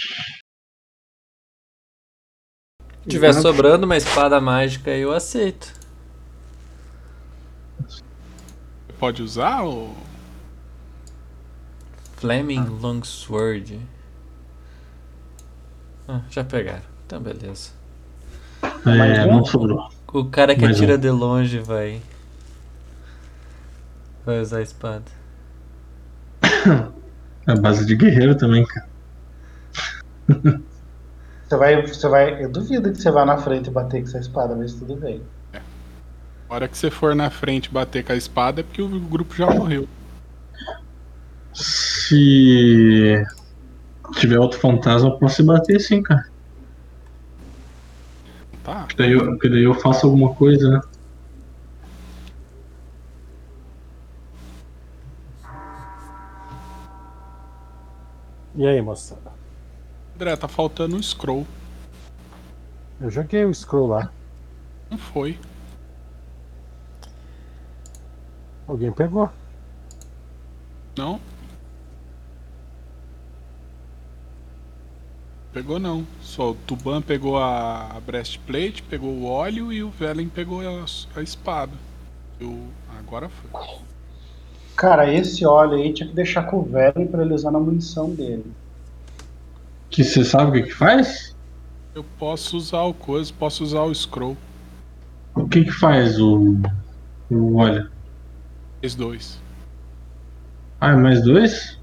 [3.04, 5.72] Se tiver sobrando uma espada mágica, eu aceito.
[9.00, 9.96] Pode usar ou.
[12.18, 13.80] Flaming Longsword.
[16.08, 16.84] Ah, já pegaram.
[17.06, 17.72] Então, beleza.
[18.86, 19.90] É, não sobrou.
[20.14, 21.00] O cara que Mais atira um.
[21.00, 22.02] de longe vai.
[24.26, 25.06] Vai usar a espada.
[27.48, 28.88] É base de guerreiro também, cara.
[31.48, 32.44] Você vai, você vai.
[32.44, 35.22] Eu duvido que você vá na frente e bater com essa espada, mas tudo bem.
[35.54, 39.36] A hora que você for na frente bater com a espada é porque o grupo
[39.36, 39.88] já morreu.
[41.54, 43.24] Se
[44.14, 46.28] tiver outro fantasma, eu posso bater sim, cara.
[48.64, 48.82] Tá?
[48.82, 50.82] Porque daí eu, porque daí eu faço alguma coisa, né?
[58.56, 59.34] E aí, moçada?
[60.16, 61.46] André, tá faltando um scroll.
[63.02, 64.10] Eu joguei o scroll lá.
[64.90, 65.38] Não foi.
[68.66, 69.30] Alguém pegou.
[70.98, 71.20] Não?
[75.56, 76.06] Pegou não.
[76.20, 80.84] Só o Tuban pegou a, breastplate, pegou o óleo e o Velen pegou a,
[81.16, 81.72] a espada.
[82.38, 82.60] Eu,
[83.00, 83.78] agora foi.
[84.76, 88.10] Cara, esse óleo aí tinha que deixar com o velho pra ele usar na munição
[88.10, 88.44] dele.
[89.90, 91.34] Que você sabe o que, que faz?
[91.96, 94.36] Eu posso usar o coisa, posso usar o scroll.
[95.34, 96.58] O que que faz o.
[97.32, 97.90] o óleo?
[98.82, 99.40] Esses dois.
[100.82, 101.80] Ah, é mais dois?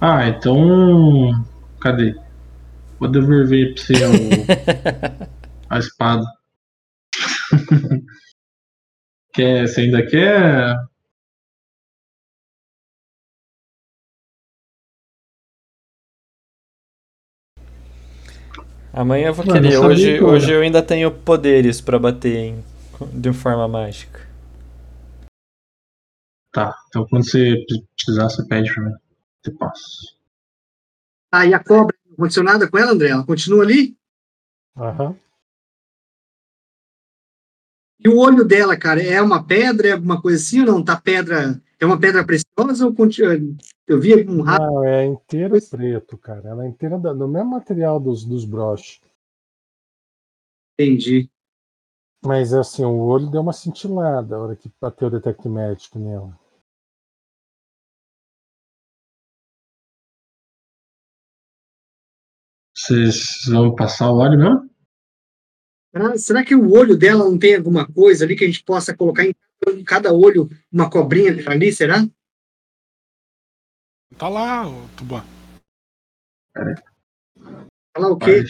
[0.00, 1.44] Ah, então.
[1.80, 2.16] Cadê?
[2.98, 4.46] Vou devolver pra você o-
[5.70, 6.24] a espada.
[9.32, 10.76] quer, você ainda quer?
[18.92, 19.78] Amanhã eu vou Mano, querer.
[19.78, 22.64] Hoje, hoje eu ainda tenho poderes pra bater em,
[23.12, 24.26] de forma mágica.
[26.52, 27.54] Tá, então quando você
[27.94, 28.94] precisar, você pede pra mim.
[29.42, 30.16] Te passo.
[31.30, 33.08] Ah, e a cobra, aconteceu nada com ela, André?
[33.10, 33.96] Ela continua ali?
[34.76, 35.16] Aham.
[37.98, 40.84] E o olho dela, cara, é uma pedra, é alguma coisa assim ou não?
[40.84, 41.60] Tá pedra.
[41.78, 43.34] É uma pedra preciosa ou continua.
[43.86, 44.62] Eu vi um rato.
[44.62, 46.48] Não, é inteiro preto, cara.
[46.48, 49.00] Ela é inteira do mesmo material dos, dos broches.
[50.78, 51.30] Entendi.
[52.24, 56.38] Mas assim, o olho deu uma cintilada a hora que bateu o Detect Magic nela.
[62.86, 63.16] Vocês
[63.48, 64.70] vão passar o óleo mesmo?
[65.92, 68.96] Ah, será que o olho dela não tem alguma coisa ali que a gente possa
[68.96, 69.34] colocar em
[69.84, 72.06] cada olho uma cobrinha ali, será?
[74.16, 75.24] Tá lá, ô, Tuban.
[77.96, 78.36] Falar o quê?
[78.36, 78.48] Pare-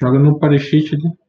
[0.00, 1.20] Joga no parecite ali.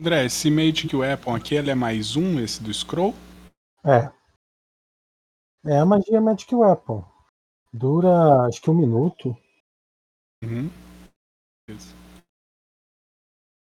[0.00, 3.12] André, esse Magic Weapon aqui, ele é mais um, esse do Scroll?
[3.84, 4.08] É.
[5.66, 7.04] É a magia Magic Weapon.
[7.72, 9.36] Dura acho que um minuto.
[10.44, 10.70] Uhum.
[11.66, 11.96] Beleza.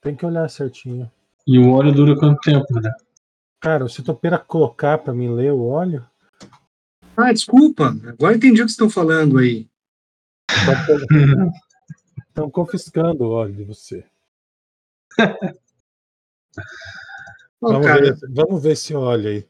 [0.02, 1.08] Tem que olhar certinho.
[1.46, 2.92] E o óleo dura quanto tempo, né?
[3.60, 6.04] Cara, se topeira colocar pra mim ler o óleo,
[7.16, 7.90] Ah, desculpa.
[8.08, 9.68] Agora eu entendi o que vocês estão falando aí.
[12.28, 14.04] estão confiscando o óleo de você.
[17.60, 19.48] Ó, Vamos, cara, ver, vamos ver esse óleo aí.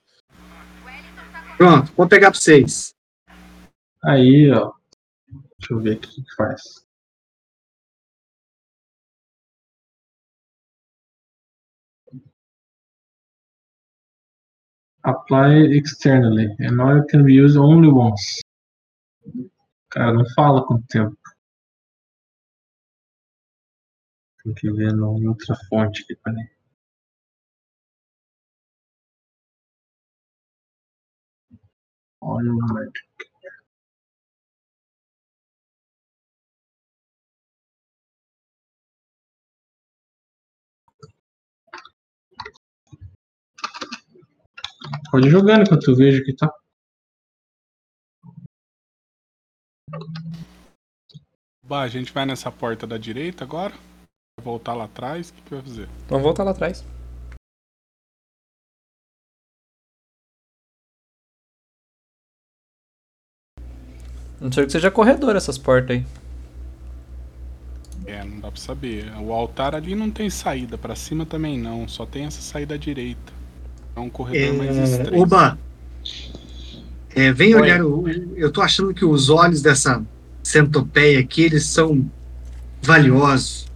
[1.57, 2.95] pronto, vou pegar para vocês.
[4.03, 4.73] Aí, ó.
[5.59, 6.85] Deixa eu ver aqui o que faz.
[15.05, 16.49] Apply externally.
[16.61, 18.41] And oil can be used only once.
[19.91, 21.17] Cara, não fala quanto tempo.
[24.43, 26.54] Tem que ver em outra fonte aqui, peraí.
[32.25, 32.93] Magic.
[45.11, 46.51] Pode jogando enquanto eu vejo aqui, tá?
[51.63, 53.73] Bah, a gente vai nessa porta da direita agora.
[54.39, 55.31] Vai voltar lá atrás.
[55.31, 55.89] O que, que vai fazer?
[56.09, 56.85] Vamos voltar lá atrás.
[64.41, 66.05] Não sei que seja corredor essas portas aí.
[68.07, 69.13] É, não dá pra saber.
[69.21, 70.77] O altar ali não tem saída.
[70.77, 71.89] Pra cima também não.
[71.89, 73.33] Só tem essa saída à direita.
[73.97, 75.17] É um corredor mais É, estreito.
[75.17, 75.59] Oba,
[77.15, 77.61] é, vem Oi.
[77.63, 77.83] olhar.
[77.85, 80.05] O, eu tô achando que os olhos dessa
[80.43, 82.05] centopeia aqui, eles são
[82.83, 83.71] valiosos.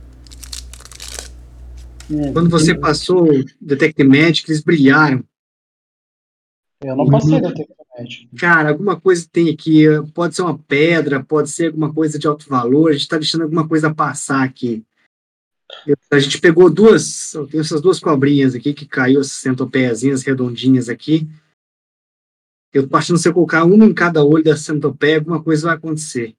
[2.11, 5.25] É, Quando você passou o Detect Magic, eles brilharam.
[6.83, 7.78] Eu não passei da Tecnomed.
[8.39, 9.85] Cara, alguma coisa tem aqui.
[10.15, 12.91] Pode ser uma pedra, pode ser alguma coisa de alto valor.
[12.91, 14.85] A gente está deixando alguma coisa passar aqui.
[15.87, 17.35] Eu- a gente pegou duas.
[17.35, 21.29] Eu tenho essas duas cobrinhas aqui que caiu, essas centopeiazinhas redondinhas aqui.
[22.73, 25.69] Eu tô achando que se eu colocar uma em cada olho da centopeia, alguma coisa
[25.69, 26.37] vai acontecer.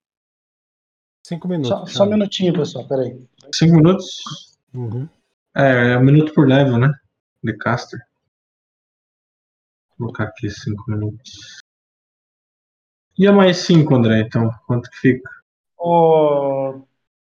[1.26, 1.70] Cinco minutos.
[1.70, 3.28] Só, só um minutinho, pessoal, peraí.
[3.54, 4.58] Cinco minutos?
[4.74, 5.08] Uhum.
[5.56, 6.92] É, é um minuto por level, né?
[7.44, 8.00] De caster.
[10.00, 11.60] Vou colocar aqui cinco minutos.
[13.18, 14.50] E a mais cinco, André, então?
[14.66, 15.30] Quanto que fica?
[15.78, 16.82] Ô,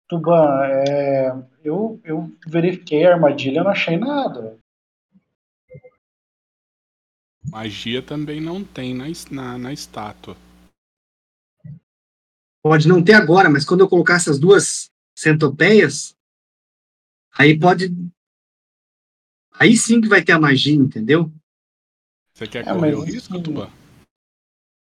[0.07, 1.31] Tuban, é,
[1.63, 4.59] eu, eu verifiquei a armadilha, não achei nada.
[7.49, 10.37] Magia também não tem na, na, na estátua.
[12.61, 16.15] Pode não ter agora, mas quando eu colocar essas duas centopeias,
[17.35, 17.91] aí pode.
[19.59, 21.31] Aí sim que vai ter a magia, entendeu?
[22.41, 23.71] Você quer É, correr mas o risco, assim-?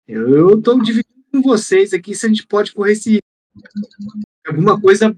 [0.07, 3.19] Eu estou dividindo com vocês aqui se a gente pode correr esse.
[4.47, 5.17] Alguma coisa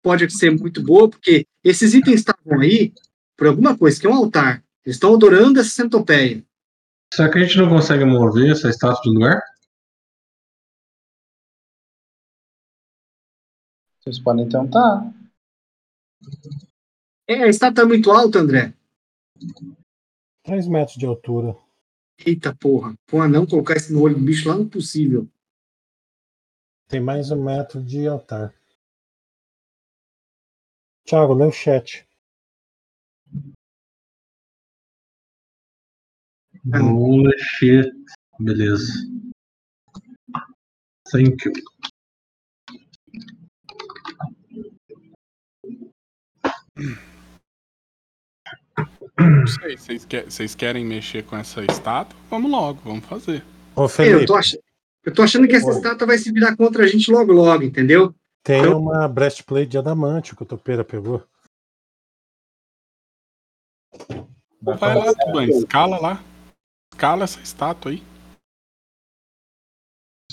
[0.00, 2.94] pode ser muito boa, porque esses itens estavam aí
[3.36, 4.62] por alguma coisa, que é um altar.
[4.84, 6.44] Eles estão adorando essa centopeia.
[7.12, 9.42] Será que a gente não consegue mover essa estátua do lugar?
[13.98, 15.12] Vocês podem tentar.
[17.26, 18.72] É, a estátua tá muito alta, André.
[20.46, 21.56] Três metros de altura.
[22.24, 22.94] Eita porra.
[23.04, 25.28] Pô, não colocar isso no olho do bicho lá não é possível.
[26.86, 28.54] Tem mais um metro de altar.
[31.04, 32.06] Thiago, lê o chat.
[36.72, 37.90] Holy shit.
[38.38, 38.92] Beleza.
[41.10, 41.52] Thank you.
[49.18, 52.18] Não sei, vocês, que- vocês querem mexer com essa estátua?
[52.28, 53.42] Vamos logo, vamos fazer.
[53.74, 54.54] Ô, Eu Felipe, tô, ach...
[55.04, 55.76] eu tô achando que essa Oi.
[55.76, 58.14] estátua vai se virar contra a gente logo, logo, entendeu?
[58.42, 61.26] tem eu- uma breastplate de adamante que o Topeira pegou.
[64.62, 66.24] Vai lá, Tuban, escala lá.
[66.92, 68.02] Escala essa estátua aí.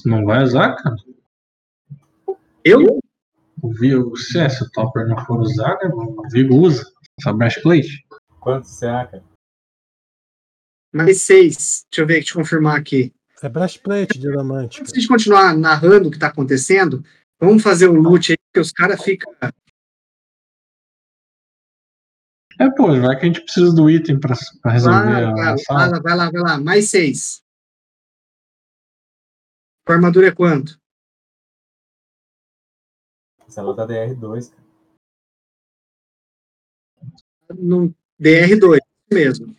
[0.06, 0.96] Não vai usar, cara?
[2.64, 3.00] Eu?
[3.62, 5.90] O Vigo, se esse topper não for usar, né?
[5.94, 6.84] O Vigo usa.
[7.20, 8.03] Essa breastplate.
[8.44, 9.24] Quanto CA, cara?
[10.94, 11.86] Mais seis.
[11.90, 13.16] Deixa eu ver, deixa eu confirmar aqui.
[13.42, 14.82] É breastplate de adamante.
[14.82, 17.04] Antes de continuar narrando o que tá acontecendo,
[17.40, 19.34] vamos fazer o loot aí, porque os caras ficam.
[22.60, 25.90] É, pô, vai que a gente precisa do item pra, pra resolver Vai, a vai,
[25.90, 26.60] lá, vai lá, vai lá.
[26.60, 27.42] Mais seis.
[29.88, 30.78] A armadura é quanto?
[33.48, 34.64] Essa é da DR2, cara.
[37.58, 37.94] No
[38.24, 38.80] DR2,
[39.12, 39.54] mesmo.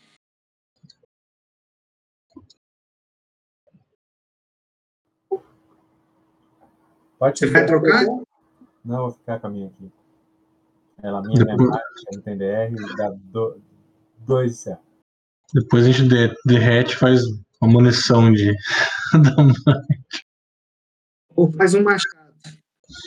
[7.19, 8.05] Pode Você vai trocar?
[8.85, 9.91] Não, vou ficar com a minha aqui.
[11.03, 13.15] Ela minha, minha Depois- mágica, não tem DR, dá
[14.27, 14.78] 2 CA.
[15.53, 17.23] Depois a gente de- derrete e faz
[17.61, 18.53] uma munição de.
[21.36, 22.35] Ou faz um machado.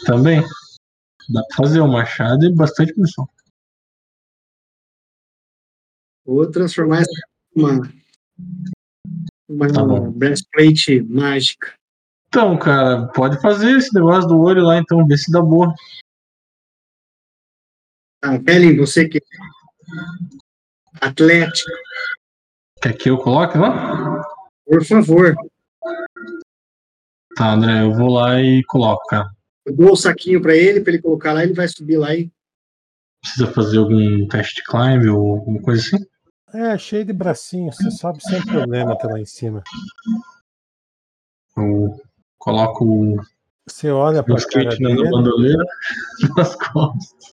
[0.05, 0.41] Também.
[1.29, 3.27] Dá pra fazer um machado e bastante munição.
[6.27, 7.09] Ou transformar essa
[7.55, 7.81] uma,
[9.47, 11.73] uma Tá breastplate mágica.
[12.27, 15.73] Então, cara, pode fazer esse negócio do olho lá, então, ver se dá boa.
[18.21, 19.21] Tá, Belly, você que é
[20.99, 21.69] atlético,
[22.81, 24.21] Quer que eu coloque lá?
[24.65, 25.33] por favor,
[27.35, 29.29] Tá, André, eu vou lá e coloco, cara.
[29.65, 32.29] eu dou o saquinho pra ele, pra ele colocar lá, ele vai subir lá e.
[33.21, 36.05] Precisa fazer algum teste de climb ou alguma coisa assim?
[36.53, 39.61] É, cheio de bracinho, você sobe sem problema até lá em cima.
[41.57, 41.99] Eu
[42.37, 43.21] coloco o
[43.67, 45.63] Você olha pra cara skate na dele, bandoleira
[46.37, 47.33] nas costas.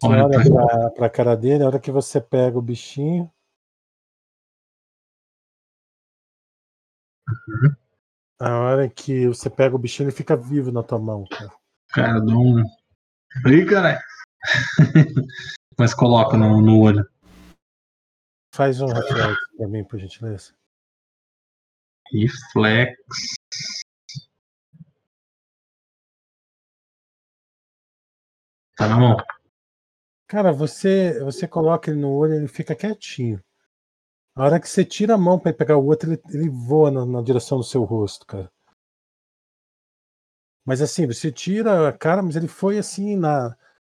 [0.00, 3.30] você Olha olha pra- pra, pra cara dele, a hora que você pega o bichinho.
[8.40, 11.52] A hora que você pega o bichinho, ele fica vivo na tua mão, cara.
[11.90, 12.62] Cara, dou um.
[13.46, 14.00] Ih, caralho.
[15.78, 17.08] Mas coloca no, no olho.
[18.54, 20.52] Faz um reflexo pra mim, por gentileza.
[22.12, 22.98] Reflex.
[28.76, 29.16] Tá na mão.
[30.26, 33.42] Cara, você, você coloca ele no olho, ele fica quietinho.
[34.34, 37.04] A hora que você tira a mão pra pegar o outro, ele, ele voa na,
[37.04, 38.50] na direção do seu rosto, cara.
[40.64, 43.56] Mas assim, você tira a cara, mas ele foi assim na,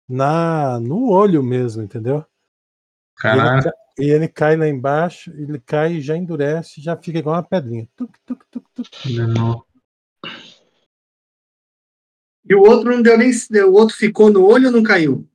[0.09, 2.18] na no olho mesmo, entendeu?
[2.18, 3.72] E ele, Caralho.
[3.98, 7.89] e ele cai lá embaixo, ele cai e já endurece, já fica igual uma pedrinha.
[7.97, 8.90] Tuc, tuc, tuc, tuc.
[9.28, 9.66] Novo.
[12.47, 13.31] E o outro não deu nem.
[13.64, 15.26] O outro ficou no olho ou não caiu?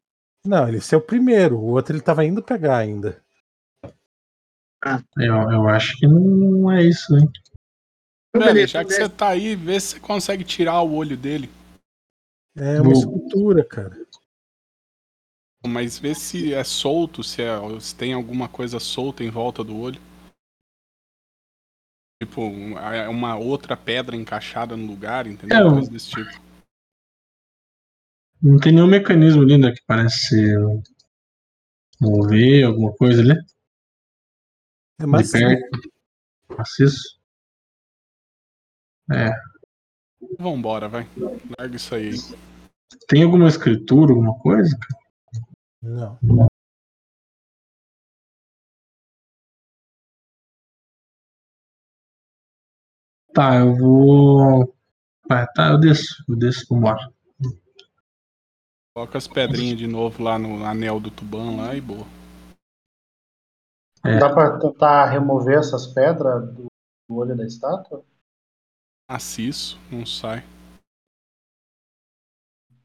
[0.46, 3.22] Não, ele é o primeiro, o outro ele tava indo pegar ainda.
[5.18, 7.30] Eu, eu acho que não é isso, hein?
[8.30, 10.94] Então, Velho, beleza, já que então você tá aí, vê se você consegue tirar o
[10.94, 11.50] olho dele.
[12.56, 13.98] É uma escultura, cara.
[15.68, 19.78] Mas vê se é solto, se, é, se tem alguma coisa solta em volta do
[19.78, 20.02] olho.
[22.22, 22.42] Tipo,
[22.80, 25.58] é uma outra pedra encaixada no lugar, entendeu?
[25.58, 26.50] É, eu- Coisa desse tipo.
[28.42, 29.74] Não tem nenhum mecanismo ali, né?
[29.74, 30.36] Que parece
[32.00, 33.32] mover alguma coisa ali.
[34.98, 35.92] É De mais perto.
[36.58, 37.20] Maciço.
[39.12, 39.30] É.
[40.38, 41.06] Vambora, vai.
[41.58, 42.12] Larga isso aí.
[43.08, 44.78] Tem alguma escritura, alguma coisa?
[45.82, 46.20] Não.
[53.34, 54.76] Tá, eu vou.
[55.28, 56.24] Vai, tá, eu desço.
[56.28, 57.12] Eu desço, vambora.
[58.94, 62.06] Coloca as pedrinhas de novo lá no anel do Tuban lá e boa.
[64.04, 64.18] É.
[64.18, 66.66] Dá pra tentar remover essas pedras do,
[67.08, 68.04] do olho da estátua?
[69.10, 70.44] Maciço, não sai.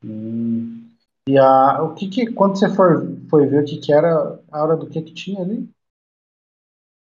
[0.04, 0.93] Hum.
[1.26, 4.62] E a, o que que, quando você for, foi ver o que que era, a
[4.62, 5.68] hora do que que tinha ali?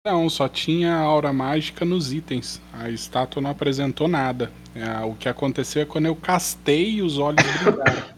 [0.05, 2.61] Não, só tinha a aura mágica nos itens.
[2.71, 4.49] A estátua não apresentou nada.
[4.73, 8.17] É, o que aconteceu é quando eu castei os olhos brilharam.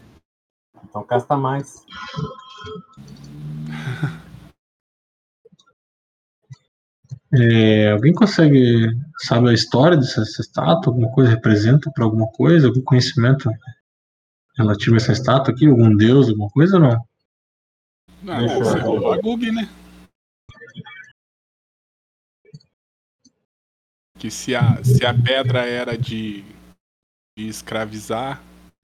[0.82, 1.84] Então casta mais.
[7.32, 8.88] É, alguém consegue
[9.18, 10.92] sabe a história dessa, dessa estátua?
[10.92, 12.66] Alguma coisa representa para alguma coisa?
[12.66, 13.48] Algum conhecimento
[14.56, 15.66] relativo a essa estátua aqui?
[15.66, 17.08] Algum deus, alguma coisa ou não?
[18.22, 18.84] Não, Deixa deve eu ser ver.
[18.84, 19.68] Rovagug, né?
[24.18, 26.44] Que se a, se a pedra era de,
[27.36, 28.42] de escravizar,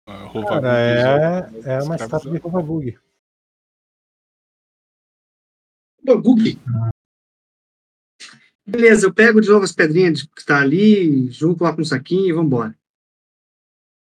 [0.08, 2.98] Rovagug Cara, é, é uma estátua de Rovagug.
[6.04, 6.60] Bug.
[8.66, 12.28] Beleza, eu pego de novo as pedrinhas que tá ali, junto lá com um saquinho
[12.28, 12.78] e vambora.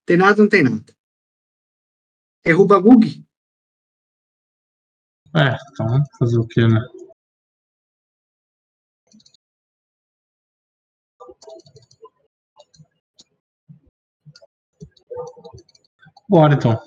[0.04, 0.95] Tem nada, não tem nada.
[2.48, 3.26] É Rubagug?
[5.34, 6.78] É, então fazer o que, né?
[16.28, 16.80] Bora então.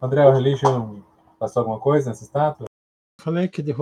[0.00, 1.02] André, o Religion
[1.38, 2.66] passou alguma coisa nessa estátua?
[3.20, 3.72] Falei que é de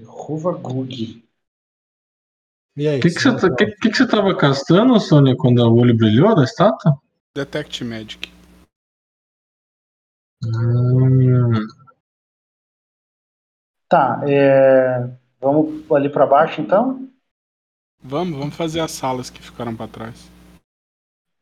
[0.00, 0.62] Rovagug.
[0.62, 1.22] Ruvagug.
[2.76, 2.98] E aí?
[2.98, 5.76] O que, que, você, você tá- que, que, que você tava castando, Sônia, quando o
[5.78, 6.98] olho brilhou da estátua?
[7.34, 8.32] Detect Magic.
[10.44, 11.66] Hum,
[13.88, 15.06] Tá, é...
[15.38, 17.10] vamos ali pra baixo então?
[18.02, 20.30] Vamos, vamos fazer as salas que ficaram pra trás.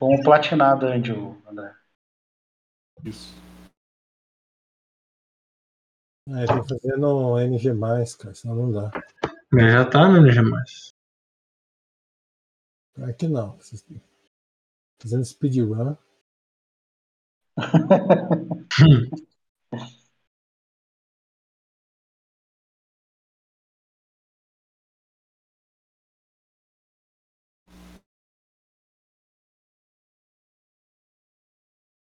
[0.00, 1.72] Vamos platinar dungeon, André.
[3.04, 3.32] Isso.
[6.32, 7.74] É, tem que fazer no NG,
[8.16, 8.90] cara, senão não dá.
[9.50, 10.40] mas já tá no NG+.
[13.02, 13.58] Aqui não.
[15.00, 15.96] Fazendo speedrun.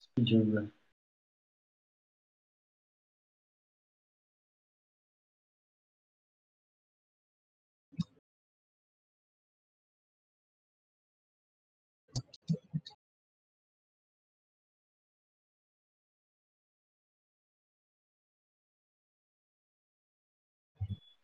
[0.01, 0.71] Speedrun.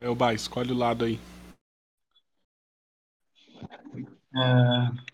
[0.00, 1.18] Elba, escolhe o lado aí.
[4.34, 5.08] É,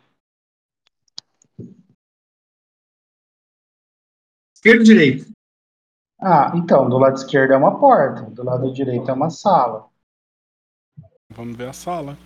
[4.64, 5.30] Esquerdo ou direito?
[6.18, 9.90] Ah, então, do lado esquerdo é uma porta, do lado direito é uma sala.
[11.30, 12.16] Vamos ver a sala.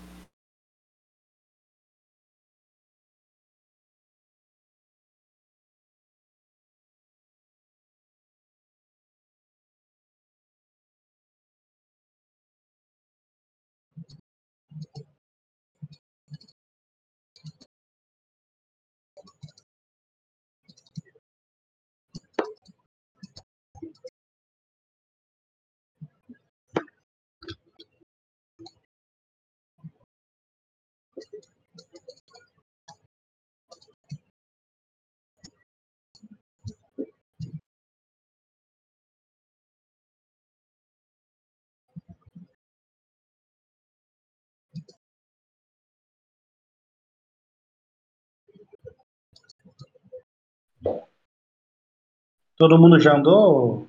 [52.58, 53.88] Todo mundo já andou?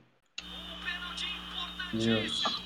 [1.91, 2.58] Deus.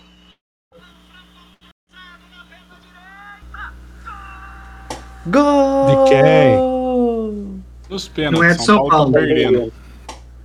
[5.28, 6.06] Gol!
[6.06, 7.64] quem?
[7.90, 8.40] Os pênaltis.
[8.40, 9.12] Não é de São Paulo.
[9.12, 9.74] tá perdendo.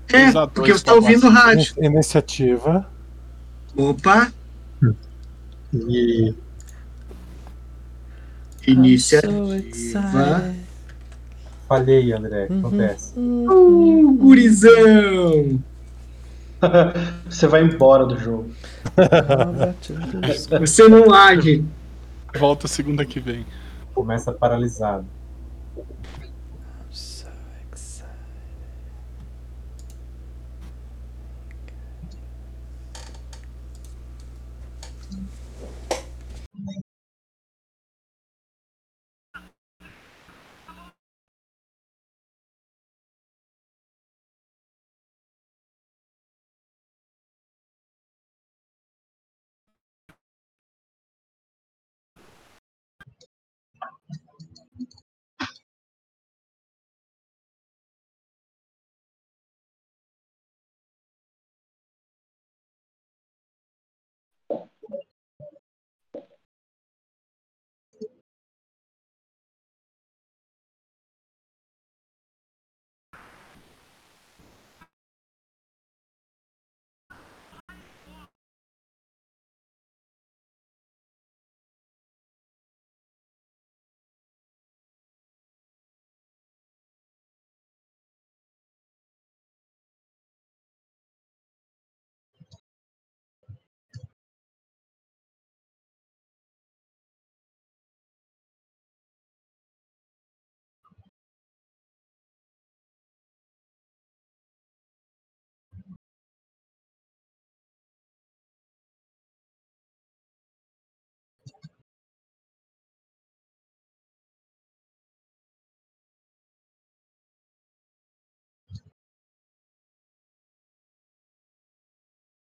[0.08, 1.74] É, 3 a 2 porque você tá pra ouvindo o rádio.
[1.78, 2.86] Iniciativa.
[3.76, 4.32] Opa,
[5.72, 6.34] E
[8.66, 10.54] iniciativa.
[11.68, 12.44] Falhei, André.
[12.44, 13.12] O que acontece?
[13.18, 15.62] Uh, gurizão!
[17.28, 18.50] Você vai embora do jogo.
[20.58, 21.64] Você não age.
[22.36, 23.46] Volta segunda que vem.
[23.98, 25.10] Começa paralisado.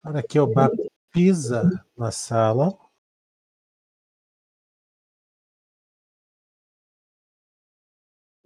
[0.04, 0.70] Hora que o Bá
[1.12, 2.78] pisa na sala,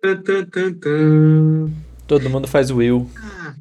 [0.02, 1.68] Tan, tan, tan, tan.
[2.06, 3.10] Todo mundo faz o Will.
[3.18, 3.56] Ah,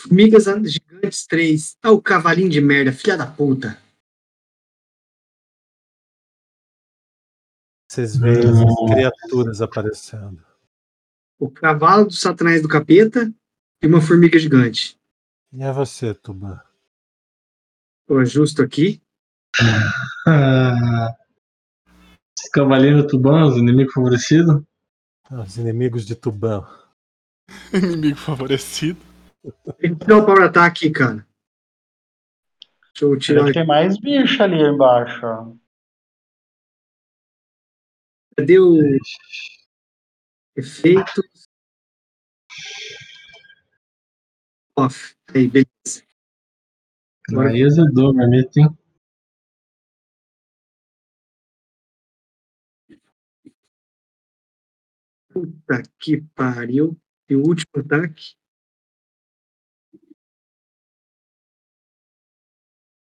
[0.00, 1.76] Formigas Gigantes 3.
[1.82, 3.80] Ah, o cavalinho de merda, filha da puta.
[7.96, 10.44] vocês veem as criaturas aparecendo.
[11.38, 13.32] O cavalo do satanás do capeta
[13.82, 14.98] e uma formiga gigante.
[15.52, 16.60] E é você, Tuban?
[18.06, 19.02] Tô justo aqui.
[22.38, 24.62] Os Cavaleiro Tuban, os inimigos favorecidos.
[25.24, 26.64] Ah, Os inimigos de Tuban.
[27.74, 29.00] Inimigo favorecido.
[29.78, 31.26] Tem que tirar o power aqui, cara.
[32.92, 35.52] Deixa eu tirar Deve ter mais bicho ali embaixo, ó.
[38.36, 38.78] Cadê o
[40.54, 41.48] efeitos?
[44.76, 45.16] Off.
[45.34, 45.75] Aí, beleza.
[47.34, 48.68] Aí azedou, amigo, hein?
[55.32, 56.96] Puta que pariu.
[57.28, 58.36] E o último ataque.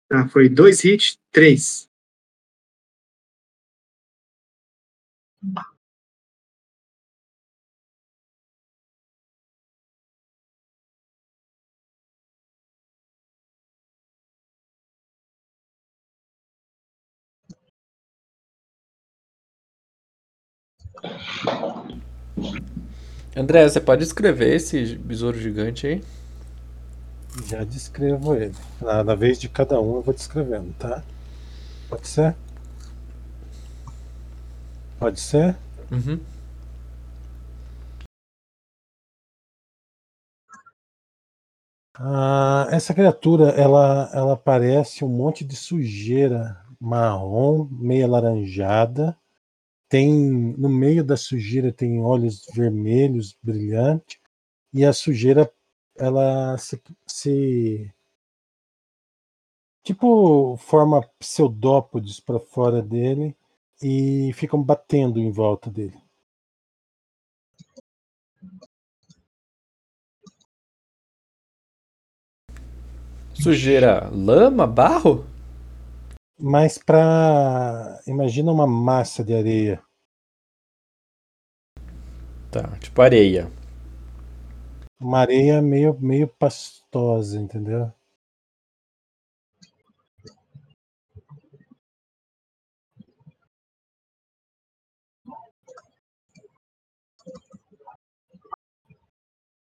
[0.08, 1.88] Tá, foi dois hits, três.
[23.36, 26.02] André, você pode escrever esse besouro gigante aí?
[27.46, 28.54] Já descrevo ele.
[28.80, 31.02] Na, na vez de cada um eu vou descrevendo, tá?
[31.88, 32.36] Pode ser?
[34.98, 35.56] Pode ser?
[35.90, 36.18] Uhum.
[41.94, 49.16] Ah, essa criatura, ela, ela parece um monte de sujeira marrom, meio alaranjada.
[49.92, 50.10] Tem
[50.56, 54.18] no meio da sujeira tem olhos vermelhos brilhantes
[54.72, 55.52] e a sujeira
[55.98, 57.92] ela se, se
[59.82, 63.36] tipo forma pseudópodes para fora dele
[63.82, 66.00] e ficam batendo em volta dele.
[73.34, 75.31] Sujeira, lama, barro?
[76.44, 79.80] Mas para imagina uma massa de areia.
[82.50, 83.48] Tá, tipo areia.
[85.00, 87.92] Uma areia meio, meio pastosa, entendeu?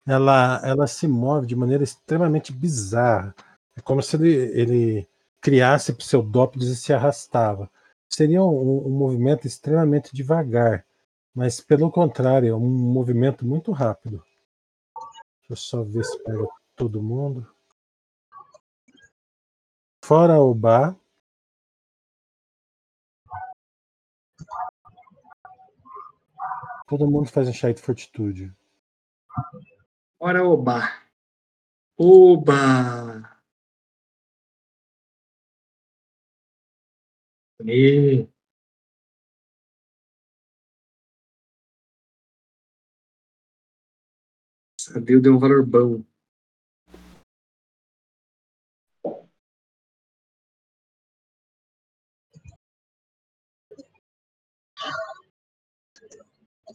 [0.07, 3.35] Ela, ela se move de maneira extremamente bizarra.
[3.77, 5.10] É como se ele, ele
[5.41, 7.69] criasse pseudópodes e se arrastava.
[8.07, 10.85] Seria um, um movimento extremamente devagar,
[11.33, 14.23] mas pelo contrário, é um movimento muito rápido.
[15.39, 16.45] Deixa eu só ver se pega
[16.75, 17.49] todo mundo.
[20.03, 20.95] Fora o bar.
[26.87, 28.53] Todo mundo faz um chá de fortitude.
[30.19, 30.91] Ora, oba.
[31.97, 33.30] Oba.
[37.65, 38.27] E...
[44.79, 46.03] Sabia, deu um valor bom.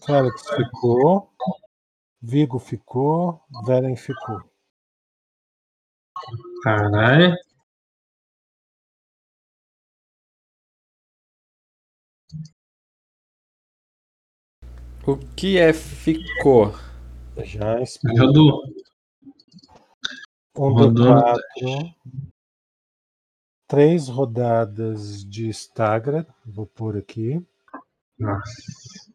[0.04, 1.32] Félix ficou.
[2.22, 3.40] Vigo ficou.
[3.66, 4.40] Veren ficou.
[6.62, 7.45] Caralho.
[15.06, 16.74] O que é ficou?
[17.44, 18.18] Já explico.
[18.18, 18.62] Rodou.
[20.58, 20.90] Um Rodou.
[20.90, 21.94] do quatro.
[23.68, 26.26] Três rodadas de Stagra.
[26.44, 27.40] Vou pôr aqui.
[28.18, 29.05] Nossa.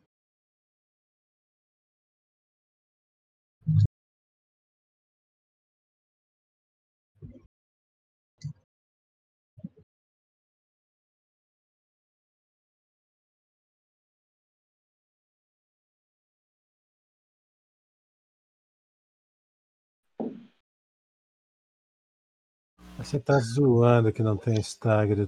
[22.98, 25.28] Você tá zoando que não tem Instagram.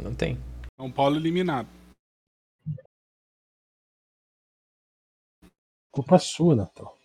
[0.00, 0.38] Não tem.
[0.80, 1.68] São Paulo eliminado.
[5.92, 6.98] Culpa sua, Natal.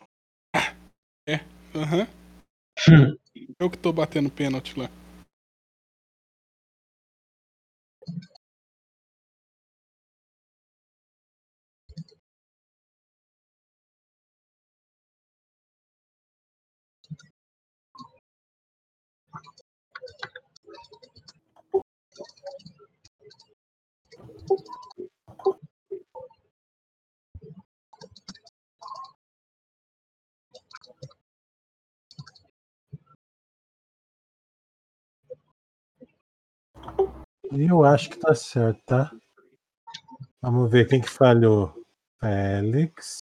[1.28, 1.36] É.
[1.76, 2.00] Aham.
[2.00, 2.27] Uhum.
[3.60, 4.90] Eu que tô batendo pênalti lá.
[37.52, 39.12] Eu acho que tá certo, tá?
[40.42, 41.74] Vamos ver quem que falhou.
[42.20, 43.20] Félix.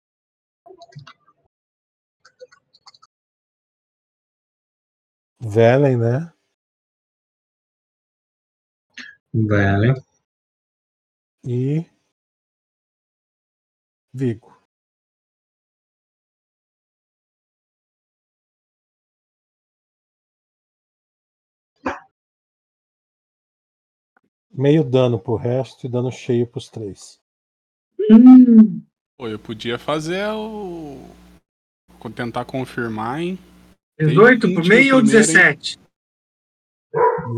[5.40, 6.32] Velen, né?
[9.34, 9.94] Vale.
[11.44, 11.86] E.
[14.14, 14.51] Vigo.
[24.52, 27.18] Meio dano pro resto e dano cheio pros três.
[28.10, 28.82] Hum,
[29.16, 30.98] Pô, eu podia fazer o.
[32.14, 33.38] Tentar confirmar, hein?
[33.98, 35.32] 18 Tem por 20 meio ou primeiro, hein?
[35.32, 35.78] 17?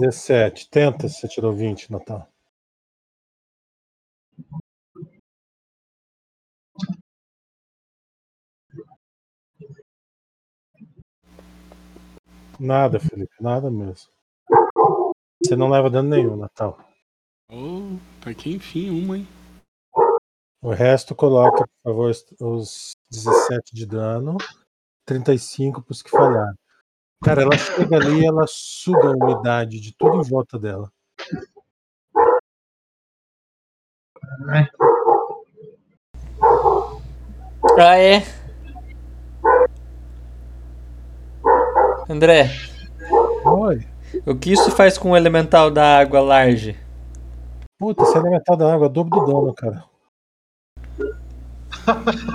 [0.01, 0.71] 17.
[0.71, 2.27] Tenta se você tirou 20, Natal.
[12.59, 14.11] Nada, Felipe, nada mesmo.
[15.43, 16.84] Você não leva dano nenhum, Natal.
[17.57, 19.29] Oh, tá aqui enfim uma, hein?
[20.61, 22.11] O resto coloca, por favor,
[22.41, 24.37] os 17 de dano,
[25.07, 26.57] 35 pros que falharam.
[27.23, 30.91] Cara, ela chega ali e ela suga a umidade de tudo em volta dela.
[37.79, 38.25] Ah, é?
[42.09, 42.51] André,
[43.45, 43.87] Oi.
[44.27, 46.84] o que isso faz com o elemental da água large?
[47.79, 49.85] Puta, esse elemental da água é dobro do dano, cara.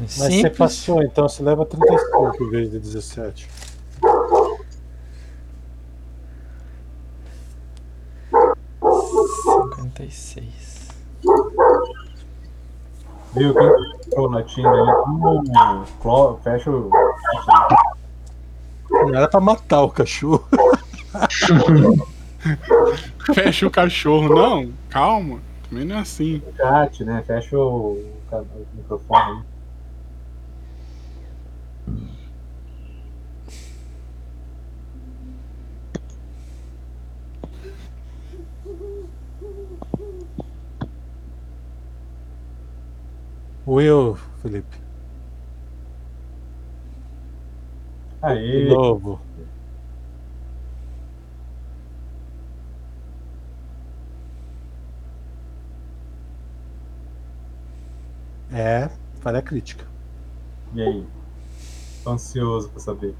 [0.00, 0.58] Mas você Simples.
[0.58, 3.48] passou, então você leva 35 em vez de 17.
[9.42, 10.88] Cinquenta e seis.
[13.34, 13.54] Viu?
[13.54, 14.90] Quem ficou na Tinder ali?
[15.08, 16.90] Hum, clo- fecha o.
[18.90, 20.46] Não era pra matar o cachorro.
[23.34, 24.72] Fecha o cachorro, não?
[24.88, 25.40] Calma.
[25.68, 26.42] Também não é assim.
[26.56, 27.22] chat, né?
[27.26, 27.92] Fecha o,
[28.32, 29.44] o microfone.
[43.66, 44.78] Will, Felipe.
[48.20, 49.20] De Aí, novo.
[58.52, 59.84] É, falha crítica.
[60.74, 61.06] e aí?
[62.04, 63.14] Tô ansioso pra saber.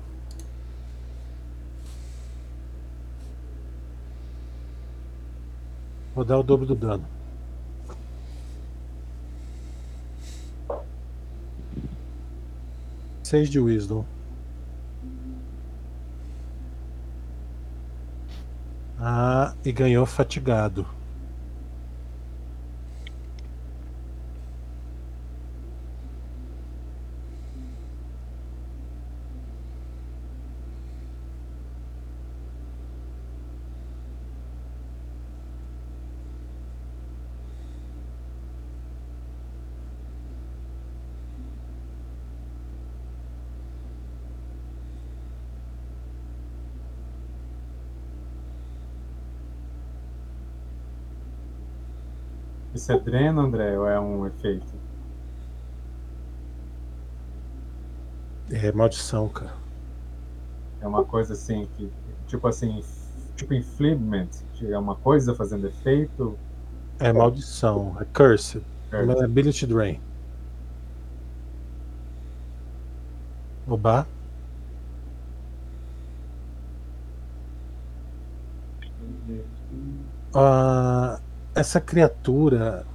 [6.14, 7.06] Vou dar o dobro do dano.
[13.22, 14.04] Seis de Wisdom.
[19.00, 20.86] Ah, e ganhou fatigado.
[52.78, 54.72] Isso é dreno, André, ou é um efeito?
[58.52, 59.52] É maldição, cara.
[60.80, 61.90] É uma coisa assim que.
[62.28, 62.80] Tipo assim.
[63.34, 64.70] Tipo infliction.
[64.70, 66.38] É uma coisa fazendo efeito.
[67.00, 67.96] É maldição.
[68.00, 68.62] É cursed.
[68.92, 69.04] É.
[69.04, 70.00] É ability drain.
[73.66, 74.06] Oba.
[80.32, 81.17] Ah,
[81.60, 82.86] essa criatura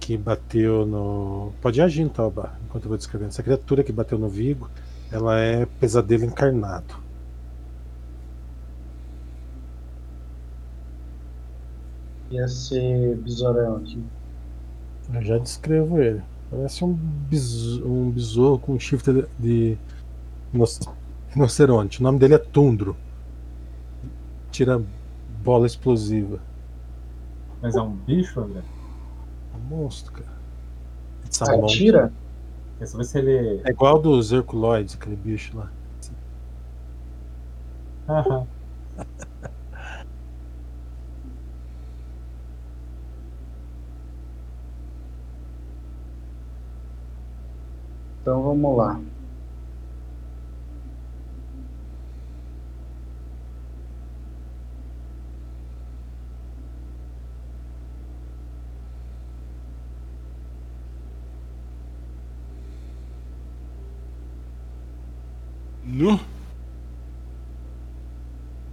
[0.00, 1.56] que bateu no.
[1.60, 2.28] Pode agir então,
[2.64, 3.30] enquanto eu vou descrevendo.
[3.30, 4.70] Essa criatura que bateu no Vigo,
[5.10, 7.02] ela é pesadelo encarnado.
[12.30, 14.12] E esse besourão aqui?
[15.12, 16.22] Eu já descrevo ele.
[16.50, 19.78] Parece um, beso- um besouro com chifre de
[20.52, 20.94] rinoc-
[21.28, 22.00] rinoceronte.
[22.00, 22.96] O nome dele é Tundro.
[24.50, 24.82] Tira
[25.42, 26.40] bola explosiva.
[27.64, 28.60] Mas é um bicho, André?
[28.60, 30.28] É um monstro, cara.
[31.24, 31.78] It's a Ah, monster.
[31.78, 32.12] tira?
[32.78, 33.62] Quer saber se ele.
[33.64, 35.70] É igual dos Herculoides, aquele bicho lá.
[48.20, 49.00] Então vamos lá.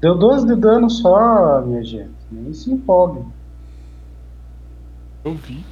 [0.02, 2.12] Deu 12 de dano só, minha gente.
[2.32, 3.24] Nem se empolgue.
[5.24, 5.64] Eu vi.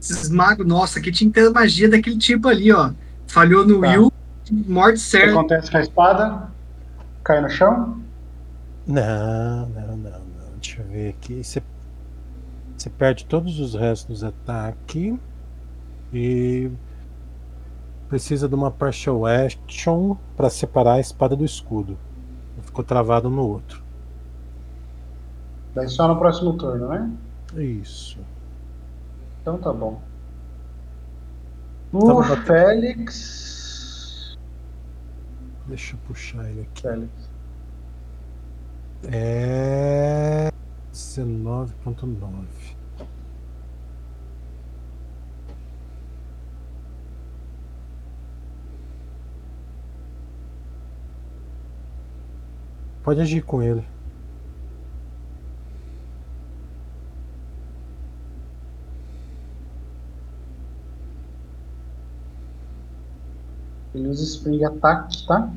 [0.00, 2.92] Esses magos, nossa, que tinha que ter magia daquele tipo ali, ó.
[3.26, 3.88] Falhou no Tá.
[3.88, 4.12] Will,
[4.66, 5.32] morte O que certa.
[5.32, 6.50] acontece com a espada?
[7.22, 8.00] Cai no chão?
[8.86, 10.56] Não, não, não, não.
[10.60, 11.44] Deixa eu ver aqui.
[11.44, 11.62] Você,
[12.76, 15.16] você perde todos os restos dos ataques
[16.14, 16.70] e
[18.10, 21.96] precisa de uma partial action para separar a espada do escudo.
[22.60, 23.82] Ficou travado no outro.
[25.74, 27.08] Daí só no próximo turno, né?
[27.54, 28.18] Isso.
[29.40, 30.02] Então tá bom.
[31.92, 32.46] O batendo.
[32.46, 34.36] Félix.
[35.66, 36.82] Deixa eu puxar ele aqui.
[36.82, 37.30] Félix.
[39.04, 40.50] É
[40.92, 42.69] 19.9.
[53.02, 53.84] Pode agir com ele.
[63.94, 65.52] Ele usa Spring Attack, tá?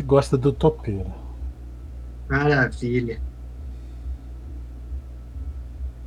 [0.00, 1.12] Ele gosta do topeiro.
[2.26, 3.20] Maravilha.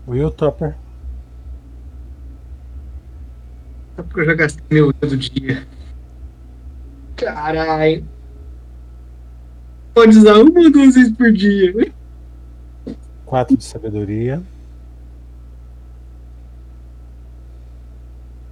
[0.07, 0.75] Will Topper.
[3.95, 5.67] Só porque eu já gastei meu do dia.
[7.15, 8.03] Caralho.
[9.93, 11.93] Pode usar uma ou duas vezes por dia.
[13.27, 14.41] 4 de sabedoria.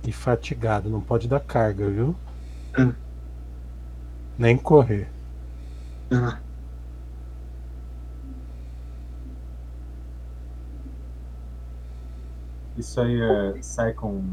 [0.06, 2.16] E fatigado, não pode dar carga, viu?
[2.76, 2.94] Ah.
[4.38, 5.10] Nem correr.
[6.12, 6.40] Ah,
[12.78, 14.24] Isso aí é, sai com.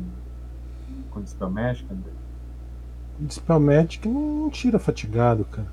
[1.10, 2.12] com Dispel Magic, André?
[3.20, 5.68] Dispel Magic não tira fatigado, cara.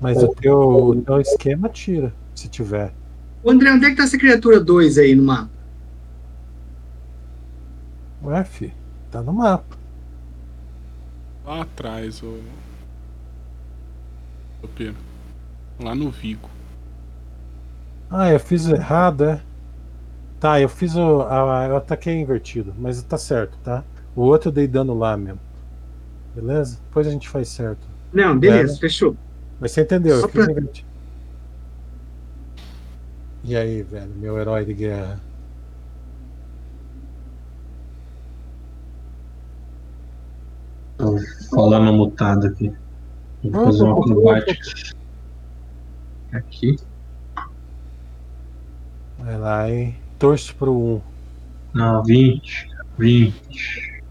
[0.00, 2.92] Mas o teu, o teu esquema tira, se tiver.
[3.42, 5.50] Ô, André, onde é que tá essa criatura 2 aí no mapa?
[8.22, 8.72] Ué, fi,
[9.10, 9.76] tá no mapa.
[11.44, 12.38] Lá atrás, o.
[14.66, 14.94] Topeiro.
[15.80, 16.48] Lá no Vigo.
[18.10, 19.40] Ah, eu fiz errado, é?
[20.40, 21.22] Tá, eu fiz o.
[21.22, 23.82] a- eu ataquei invertido, mas tá certo, tá?
[24.14, 25.40] O outro eu dei dano lá mesmo.
[26.34, 26.78] Beleza?
[26.88, 27.86] Depois a gente faz certo.
[28.12, 28.78] Não, beleza, É.
[28.78, 29.16] fechou.
[29.60, 30.86] Mas você entendeu, Só eu fiz pra- invertido.
[33.44, 35.20] E aí, velho, meu herói de guerra.
[40.98, 41.16] Tô
[41.54, 42.72] falando mutado aqui.
[43.50, 44.96] Vou fazer uma acrobática.
[46.32, 46.76] Aqui.
[49.18, 49.96] Vai lá, hein?
[50.18, 51.00] Torço pro 1.
[51.74, 52.68] Não, 20.
[52.98, 54.02] 20.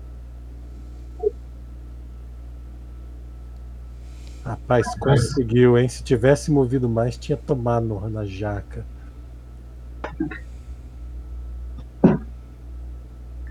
[4.43, 5.87] Rapaz, conseguiu, hein?
[5.87, 8.85] Se tivesse movido mais, tinha tomado na jaca.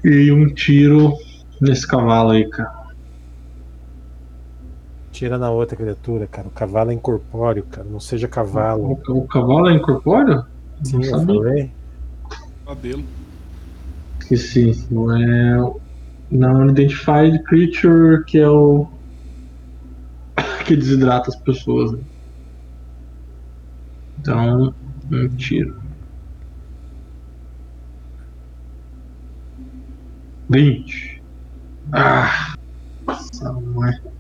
[0.05, 1.19] E um tiro
[1.61, 2.84] nesse cavalo aí, cara.
[5.15, 6.49] Tira na outra criatura, cara.
[6.49, 7.86] O cavalo é incorpóreo, cara.
[7.89, 8.99] Não seja cavalo.
[9.07, 10.45] O, o cavalo é incorpóreo?
[10.82, 11.35] Sim, eu sabia.
[11.36, 11.73] falei.
[12.66, 13.07] Lá dele.
[14.19, 14.85] Esqueci.
[14.91, 15.73] Não é.
[16.32, 18.89] Não identified creature, que é o.
[20.66, 21.93] que desidrata as pessoas.
[21.93, 22.01] né?
[24.19, 24.74] Então,
[25.12, 25.81] um tiro.
[30.51, 31.23] 20.
[31.93, 32.57] Ah!
[33.07, 34.14] Nossa, mãe.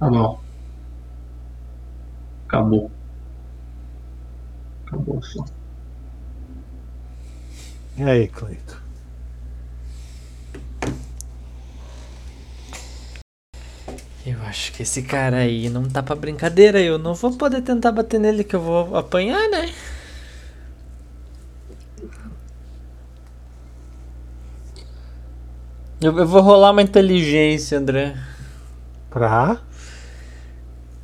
[0.00, 0.40] Tá bom.
[2.48, 2.90] Acabou.
[4.86, 5.44] Acabou só.
[7.98, 8.82] E aí, Cleito?
[14.24, 16.80] Eu acho que esse cara aí não tá pra brincadeira.
[16.80, 19.70] Eu não vou poder tentar bater nele que eu vou apanhar, né?
[26.00, 28.16] Eu, eu vou rolar uma inteligência, André.
[29.10, 29.60] Pra?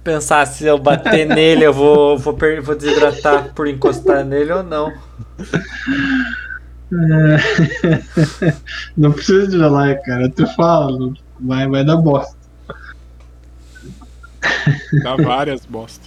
[0.07, 4.63] Pensar se eu bater nele, eu vou, vou, per- vou desidratar por encostar nele ou
[4.63, 4.93] não.
[6.93, 8.53] É.
[8.97, 10.23] Não precisa de rolar, cara.
[10.23, 11.13] Eu te falo.
[11.41, 12.37] Vai, vai dar bosta.
[15.03, 16.07] Dá várias bosta.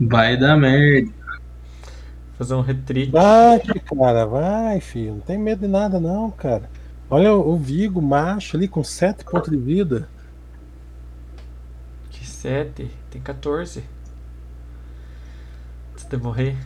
[0.00, 1.10] Vai dar merda.
[2.38, 3.10] Fazer um retreat.
[3.10, 5.14] Vai, cara, vai, filho.
[5.14, 6.68] Não tem medo de nada, não, cara.
[7.16, 10.08] Olha o Vigo, macho, ali com 7 pontos de vida.
[12.10, 12.90] Que 7?
[13.08, 13.84] Tem 14.
[15.92, 16.56] Antes de morrer.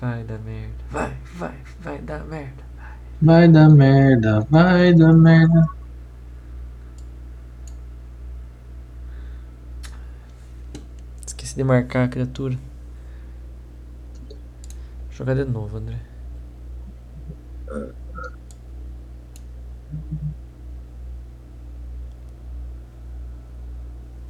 [0.00, 0.74] Vai dar merda.
[0.90, 2.64] Vai, vai, vai dar merda.
[3.22, 5.75] Vai dar merda, vai dar merda.
[11.56, 12.54] De marcar a criatura.
[15.06, 15.98] Vou jogar de novo, André.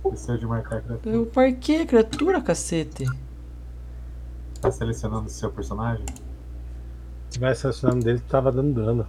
[0.05, 1.17] Esqueceu de marcar a criatura.
[1.17, 3.05] Eu marquei a criatura, cacete.
[4.61, 6.07] Tá selecionando o seu personagem?
[7.29, 9.07] Se tivesse esse nome dele, tava dando dano.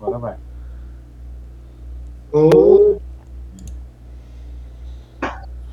[0.00, 0.38] Agora vai.
[2.32, 3.00] Ô,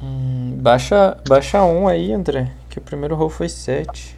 [0.02, 2.52] Hum, baixa, baixa um aí, André.
[2.70, 4.18] Que o primeiro roll foi 7.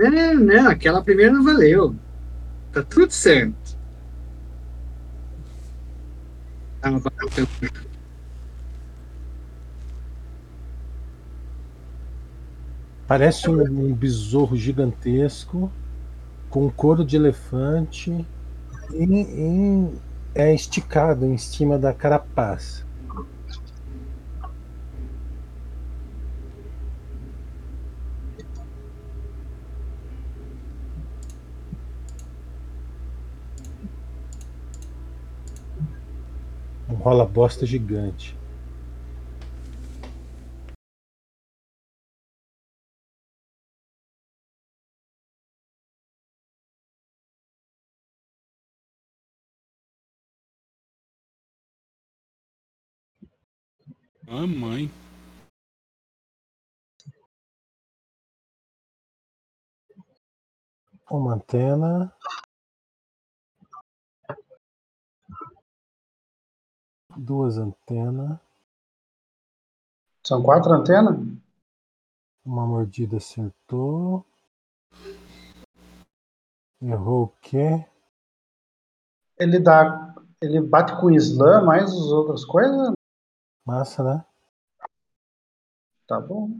[0.00, 0.58] é, né?
[0.60, 1.94] Aquela primeira não valeu.
[2.72, 3.78] Tá tudo certo.
[6.82, 7.48] Ah, valeu.
[13.08, 13.60] Parece um,
[13.90, 15.72] um besouro gigantesco
[16.50, 18.28] com couro de elefante
[18.92, 20.02] em, em-
[20.34, 22.87] é esticado em cima da carapaça.
[36.98, 38.36] Rola bosta gigante.
[54.26, 54.90] Mamãe.
[61.10, 62.12] Uma antena.
[67.18, 68.38] Duas antenas.
[70.24, 71.18] São quatro antenas?
[72.44, 74.24] Uma mordida acertou.
[76.80, 77.84] Errou o quê?
[79.36, 80.14] Ele dá.
[80.40, 82.92] Ele bate com o slam mais as outras coisas?
[83.66, 84.24] Massa, né?
[86.06, 86.52] Tá bom.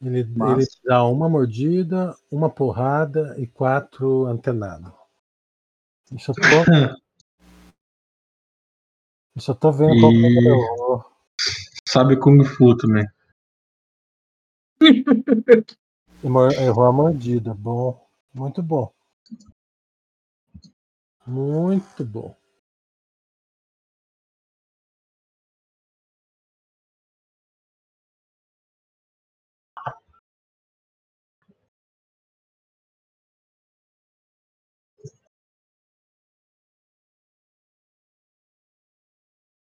[0.00, 4.92] Ele, ele dá uma mordida, uma porrada e quatro antenados.
[6.12, 6.40] Eu só tô,
[9.34, 11.04] eu só tô vendo qual que é o E-.
[11.88, 13.06] Sabe Kung Fu também.
[16.58, 17.54] Errou a mordida.
[17.54, 18.00] Bom.
[18.32, 18.90] Muito bom.
[21.26, 22.34] Muito bom.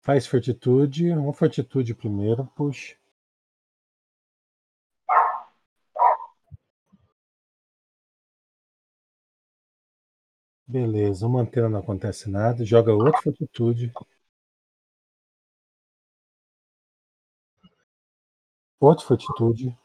[0.08, 1.12] Faz fortitude.
[1.12, 2.46] Uma fortitude primeiro.
[2.56, 2.96] Puxa.
[10.66, 12.64] Beleza, uma antena não acontece nada.
[12.64, 13.92] Joga outra fortitude.
[18.80, 19.76] Outro fortitude.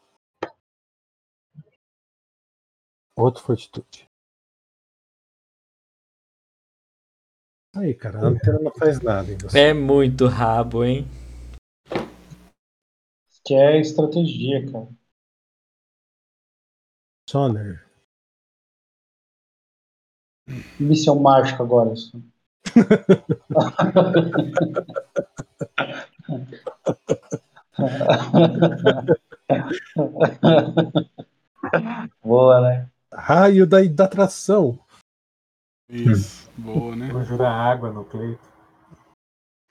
[3.16, 4.08] Outro fortitude.
[7.76, 9.36] Aí, cara, a antena não faz nada.
[9.52, 11.04] É muito rabo, hein?
[13.28, 14.86] Isso que é estratégia, cara.
[17.28, 17.84] Soner.
[20.78, 21.94] Missão mágica agora.
[21.94, 22.22] Isso.
[32.22, 32.88] Boa, né?
[33.12, 34.78] Raio da, da atração.
[35.88, 37.10] Isso, boa, né?
[37.10, 38.54] Conjurar água no Cleito.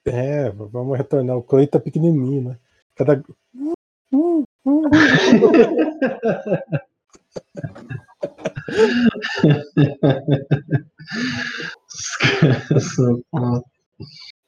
[0.06, 1.38] É, vamos retornar.
[1.38, 2.60] O Clay tá pequenininho, né?
[2.96, 3.24] Cada.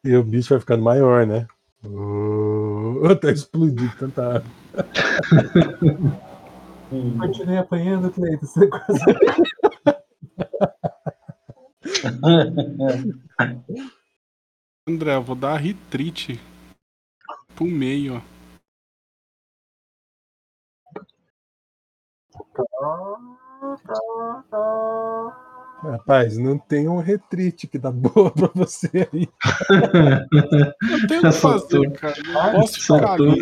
[0.04, 1.48] E o bicho vai ficando maior, né?
[1.84, 4.52] Oh, até explodir tanta água.
[7.20, 8.46] Continue apanhando, Cleito.
[8.46, 9.00] Você quase...
[14.88, 16.40] André, eu vou dar retreat
[17.56, 18.22] pro meio, ó.
[25.82, 29.28] Rapaz, não tem um retreat que dá boa pra você aí.
[30.82, 32.16] Não tem o que fazer, cara.
[32.24, 33.40] Não posso ficar ali.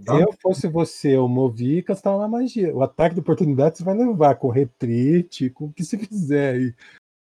[0.00, 2.74] Se eu fosse você, eu movi e castava uma magia.
[2.74, 6.74] O ataque de oportunidade você vai levar com retreat, com o que você quiser aí.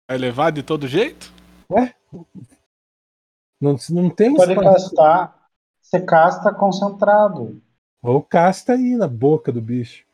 [0.07, 1.32] Vai levar de todo jeito?
[1.72, 1.95] Ué?
[3.61, 4.45] Não, não temos.
[4.45, 5.40] Pode castar.
[5.82, 7.61] Você casta concentrado.
[8.03, 10.06] Ou casta aí na boca do bicho.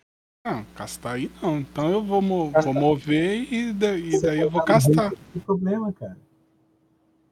[0.46, 1.60] Não, castar aí não.
[1.60, 2.74] Então eu vou, mo Castar.
[2.74, 5.12] vou mover e, da- e daí eu vou castar.
[5.34, 6.18] Que problema, cara.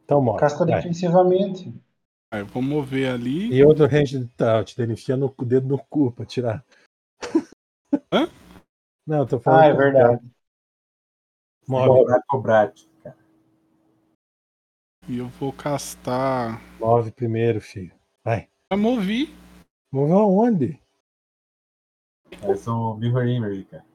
[0.04, 0.42] Então, mostra.
[0.50, 0.76] Casta vai.
[0.76, 1.74] defensivamente.
[2.32, 3.52] Aí eu vou mover ali.
[3.54, 6.64] E outro range de touch, dele enfia no o dedo no cu pra tirar.
[8.12, 8.30] Hã?
[9.08, 9.62] Não, eu tô falando.
[9.62, 10.22] Ah, é verdade.
[11.68, 12.72] Move, cobrar,
[13.04, 13.18] cara.
[15.08, 16.62] E eu vou castar.
[16.80, 17.94] move primeiro, filho.
[18.24, 18.48] Vai.
[18.72, 19.34] Já movi.
[19.92, 20.80] Moveu aonde?
[22.42, 23.86] É, são mirror image, cara.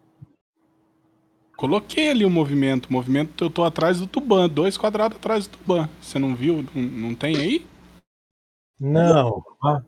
[1.56, 2.86] Coloquei ali o movimento.
[2.86, 5.88] O movimento eu tô atrás do Tuban, dois quadrados atrás do Tuban.
[6.00, 6.64] Você não viu?
[6.74, 7.66] Não, não tem aí?
[8.78, 9.44] Não.
[9.62, 9.82] Ah.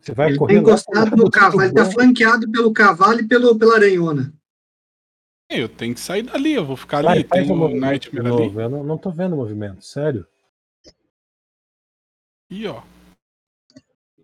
[0.00, 0.54] Você vai Ele tá correr.
[0.54, 4.34] lá encostado no cavalo, ele tá flanqueado pelo cavalo e pelo, pela aranhona.
[5.50, 7.28] É, Eu tenho que sair dali, eu vou ficar Vai, ali.
[7.28, 8.36] faz Tem de Nightmare ali.
[8.44, 8.60] novo.
[8.60, 10.26] Eu não, não tô vendo o movimento, sério.
[12.50, 12.82] E ó.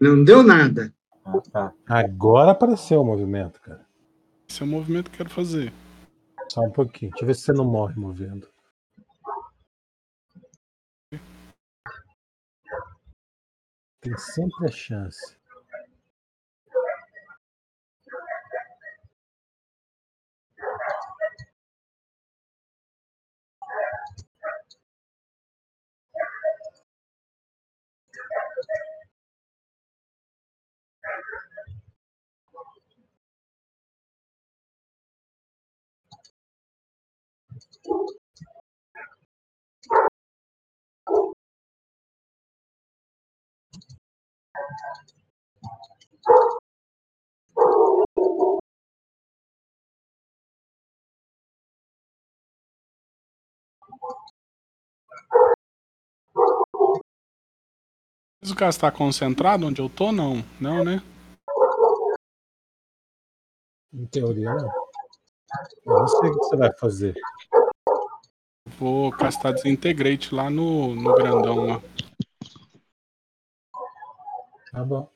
[0.01, 0.95] Não deu nada.
[1.25, 1.75] Ah, tá.
[1.87, 3.87] Agora apareceu o movimento, cara.
[4.49, 5.73] Esse é o movimento que eu quero fazer.
[6.51, 7.11] Só um pouquinho.
[7.13, 8.49] Deixa eu ver se você não morre movendo.
[14.01, 15.37] Tem sempre a chance.
[58.43, 60.11] Mas o cara está concentrado onde eu tô?
[60.13, 60.43] Não.
[60.61, 61.03] Não, né?
[63.93, 64.73] Em teoria, não.
[65.85, 67.15] Eu não sei o que você vai fazer.
[68.81, 71.83] Vou castar Desintegrate lá no, no grandão lá.
[74.73, 75.07] Tá bom.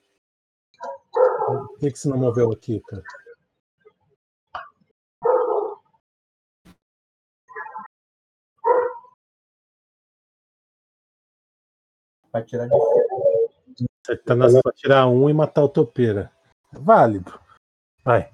[1.11, 3.03] Por que, que você não moveu aqui, cara?
[12.31, 16.31] Vai tirar de Você tá na pra tirar um e matar o topeira.
[16.71, 17.41] Válido.
[18.05, 18.31] Vai.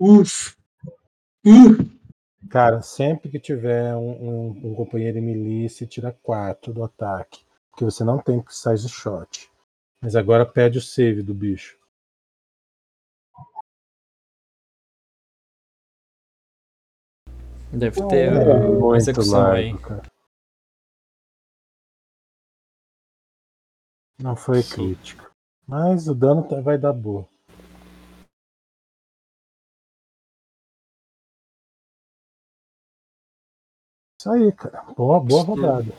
[0.00, 0.56] Uf.
[1.46, 1.91] Uf.
[2.52, 7.42] Cara, sempre que tiver um, um- um companheiro em milícia, tira 4 do ataque.
[7.70, 9.50] Porque você não tem precise shot.
[10.02, 11.78] Mas agora pede o save do bicho.
[17.72, 19.78] Deve ter É uma execução aí.
[19.78, 20.02] cara.
[24.20, 24.74] Não foi Sim.
[24.74, 25.32] crítico.
[25.66, 27.26] Mas o dano tá- vai dar boa.
[34.22, 34.84] Isso aí, cara.
[34.94, 35.92] Boa, boa rodada.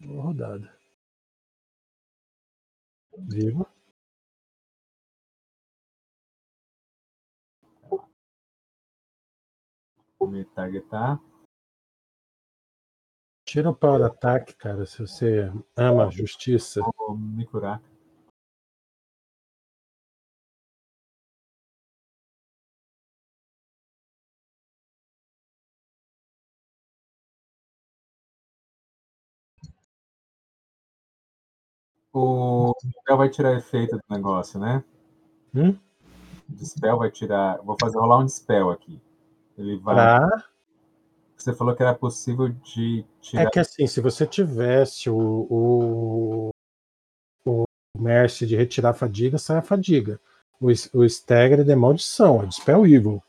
[0.00, 0.78] Boa rodada.
[3.18, 3.66] Vivo.
[10.16, 11.20] Vou me targetar.
[13.44, 16.82] Tira o power ataque, cara, se você ama a justiça.
[16.96, 17.82] Vou me curar.
[32.14, 34.84] O spell vai tirar efeito do negócio, né?
[35.52, 35.76] Hum?
[36.48, 37.58] Dispel vai tirar.
[37.58, 39.00] Vou fazer rolar um dispel aqui.
[39.58, 39.96] Ele vai.
[39.96, 40.44] Pra...
[41.36, 43.42] Você falou que era possível de tirar.
[43.42, 45.18] É que assim, se você tivesse o,
[45.50, 46.50] o,
[47.44, 47.64] o
[47.98, 50.20] Mercy de retirar a fadiga, sai a fadiga.
[50.60, 53.20] O, o Stagger é maldição, é Dispel Evil.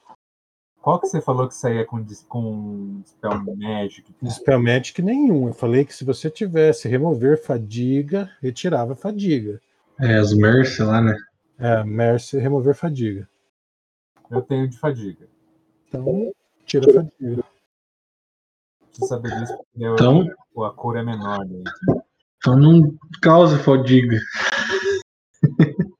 [0.85, 4.15] Qual que você falou que saía com, com Spell Magic?
[4.21, 5.47] Dispel Magic nenhum.
[5.47, 9.59] Eu falei que se você tivesse remover fadiga, retirava fadiga.
[9.99, 11.17] É, as Mercy lá, né?
[11.57, 13.27] É, Mercy remover fadiga.
[14.29, 15.27] Eu tenho de fadiga.
[15.87, 16.31] Então,
[16.67, 17.43] tira a fadiga.
[18.85, 21.43] Preciso saber disso porque eu- Então, a cor é menor.
[21.47, 21.63] Né?
[22.37, 24.19] então não cause fadiga.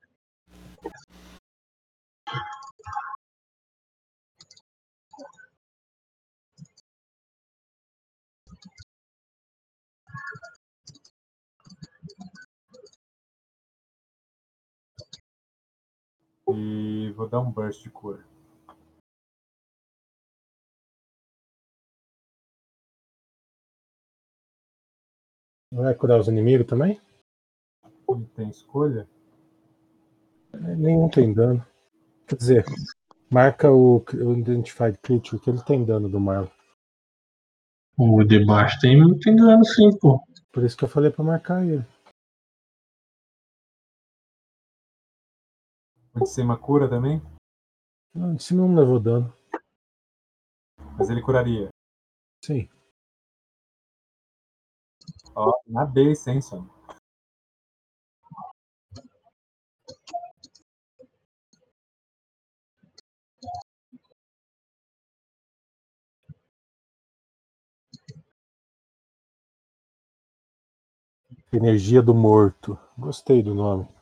[16.48, 18.24] E vou dar um burst de cor.
[25.72, 27.02] Não vai curar os inimigos também?
[28.08, 29.10] Não tem escolha?
[30.54, 31.66] Nenhum tem dano.
[32.28, 32.66] Quer dizer,
[33.30, 36.48] marca o, o Identified Creature, que ele tem dano do Marlon.
[37.98, 40.22] O de baixo tem, tem dano sim, pô.
[40.52, 41.86] Por isso que eu falei pra marcar ele.
[46.16, 47.22] O de cima cura também?
[48.14, 49.34] Não, de cima não levou dano.
[50.98, 51.68] Mas ele curaria.
[52.42, 52.70] Sim.
[55.36, 56.70] Ó, na base, hein, Sam?
[71.52, 72.80] Energia do Morto.
[72.98, 73.95] Gostei do nome.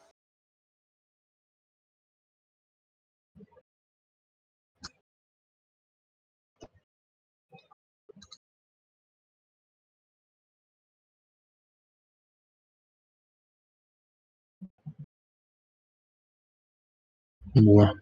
[17.55, 18.01] Boa.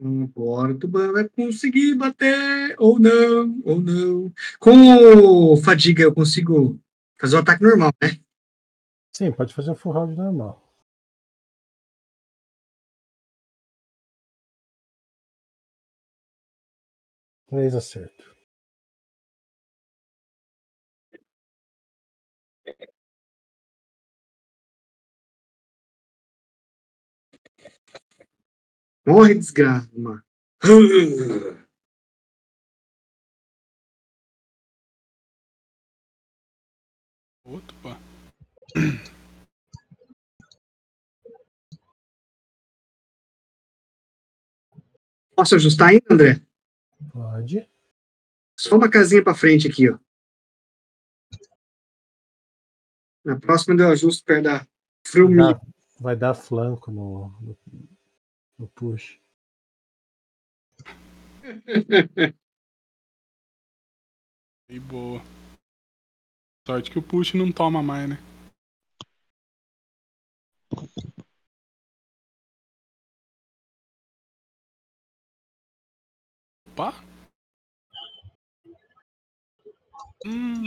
[0.00, 4.32] Agora o Tubarão vai conseguir bater, ou não, ou não.
[4.60, 6.78] Com o Fadiga eu consigo
[7.20, 8.10] fazer o ataque normal, né?
[9.12, 10.62] Sim, pode fazer o full round normal.
[17.48, 18.37] Três acerto.
[29.08, 30.22] Morre, desgrama.
[37.42, 37.98] Opa.
[45.34, 46.42] Posso ajustar ainda, André?
[47.10, 47.66] Pode.
[48.54, 49.98] Só uma casinha pra frente aqui, ó.
[53.24, 54.68] Na próxima eu ajusto perto da
[55.06, 55.36] Frumi.
[55.36, 55.60] Dá-
[55.98, 57.58] vai dar flanco no, no,
[58.58, 59.20] no push.
[64.70, 65.22] E boa.
[66.66, 68.18] Sorte que o push não toma mais, né?
[76.66, 76.92] Opa!
[80.26, 80.64] Hum,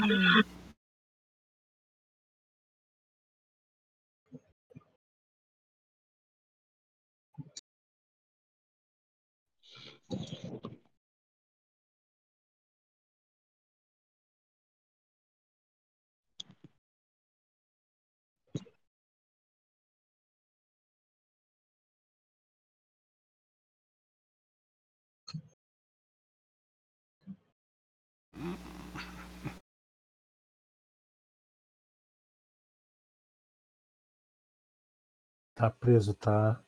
[35.61, 36.59] Tá preso, tá,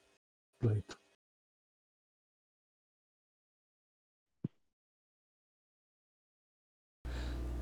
[0.59, 1.01] Cleito?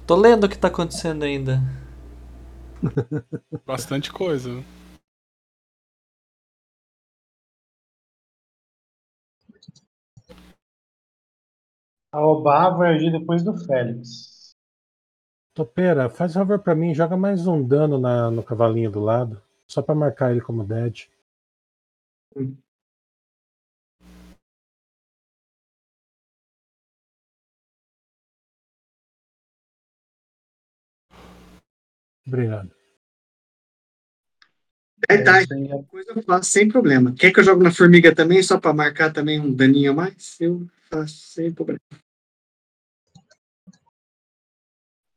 [0.05, 1.61] Tô lendo o que tá acontecendo ainda.
[3.65, 4.49] Bastante coisa.
[12.11, 14.51] A Obá vai agir depois do Félix.
[15.53, 19.81] Topera, faz favor para mim, joga mais um dano na, no cavalinho do lado, só
[19.81, 21.09] para marcar ele como dead.
[32.25, 32.71] Obrigado.
[35.09, 37.13] É, tá, Spring coisa eu faço sem problema.
[37.13, 40.39] Quer que eu jogue na formiga também, só pra marcar também um daninho a mais?
[40.39, 41.79] Eu faço sem problema.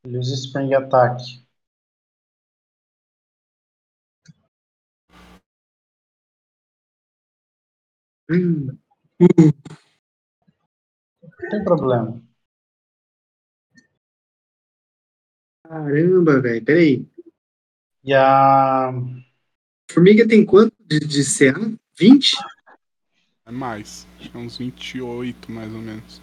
[0.04, 1.43] Ele usa Spring Attack.
[8.30, 8.78] Hum,
[9.20, 9.28] Não
[11.50, 12.22] tem problema.
[15.62, 16.64] caramba, velho.
[16.64, 17.06] Peraí.
[18.04, 18.90] E a.
[19.90, 21.54] Formiga tem quanto de, de CA?
[21.98, 22.36] 20?
[23.46, 24.06] É mais.
[24.18, 26.22] Acho que é uns 28, mais ou menos.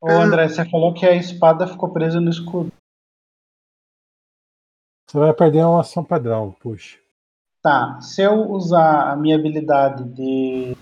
[0.00, 2.72] Ô André, você falou que a espada ficou presa no escudo.
[5.08, 6.98] Você vai perder uma ação padrão, puxa.
[7.62, 10.76] Tá, se eu usar a minha habilidade de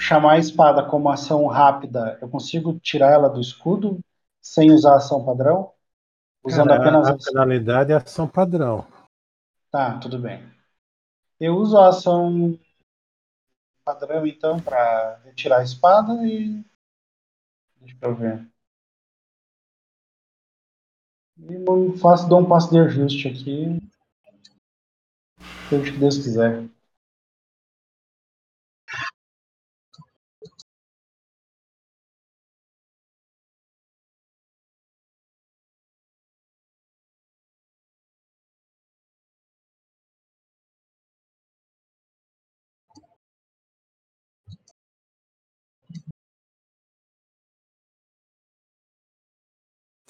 [0.00, 4.00] chamar a espada como ação rápida, eu consigo tirar ela do escudo
[4.40, 5.72] sem usar a ação padrão?
[6.42, 8.86] Usando Cara, apenas a, a a penalidade é ação padrão.
[9.70, 10.42] Tá, tudo bem.
[11.38, 12.58] Eu uso a ação
[13.84, 16.64] padrão, então, para retirar a espada e.
[17.76, 18.50] Deixa eu ver.
[21.38, 23.78] E faço, dou um passo de ajuste aqui.
[25.68, 26.68] Seja o que Deus quiser.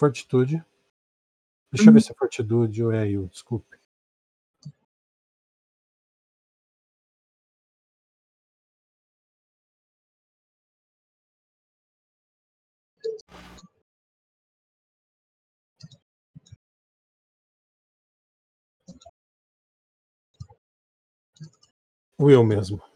[0.00, 0.64] Fortitude.
[1.70, 3.76] Deixa eu ver se é fortitude ou é eu, desculpe.
[22.18, 22.89] Eu mesmo.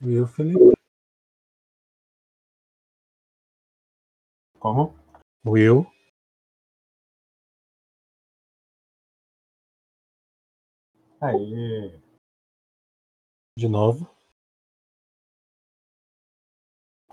[0.00, 0.74] Will, Felipe?
[4.60, 4.94] Como?
[5.44, 5.86] Will?
[11.20, 12.00] Aí.
[13.56, 14.08] De novo?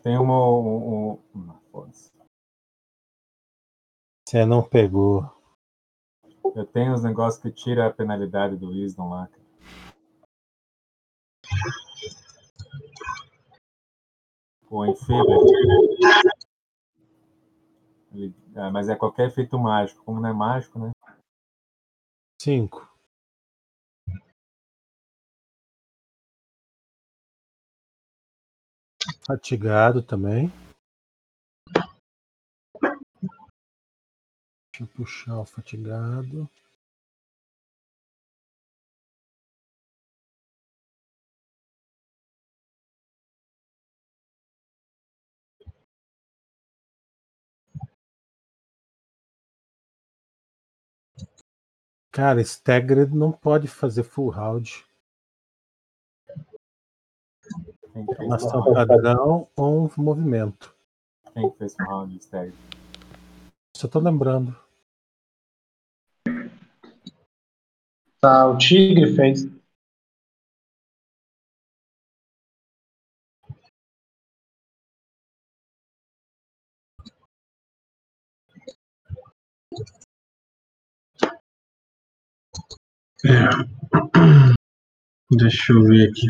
[0.03, 0.47] Tem uma.
[0.47, 2.11] Um, um- foda-se.
[4.27, 5.23] Você não pegou.
[6.55, 9.27] Eu tenho os negócios que tira a penalidade do Wisdom lá.
[9.27, 9.44] cara.
[14.69, 15.35] O Enfeeble.
[18.13, 20.03] Ele- ah, mas é qualquer efeito mágico.
[20.03, 20.91] Como não é mágico, né?
[22.41, 22.87] Cinco.
[29.27, 30.51] Fatigado também.
[34.71, 36.49] Deixa eu puxar o fatigado.
[52.15, 54.85] Cara, Staggered não pode fazer full round.
[57.93, 60.73] Uma ação padrão ou um movimento.
[61.33, 62.53] Quem que fez full round, Stag?
[63.75, 64.57] Só tô lembrando.
[68.21, 69.45] Tá, o tigre fez.
[85.31, 86.27] Deixa eu ver aqui.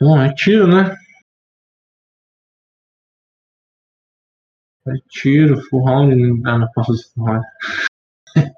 [0.00, 0.94] Bom, é tiro, né?
[4.86, 6.14] É tiro, full round.
[6.46, 7.44] Ah, não posso fazer full round.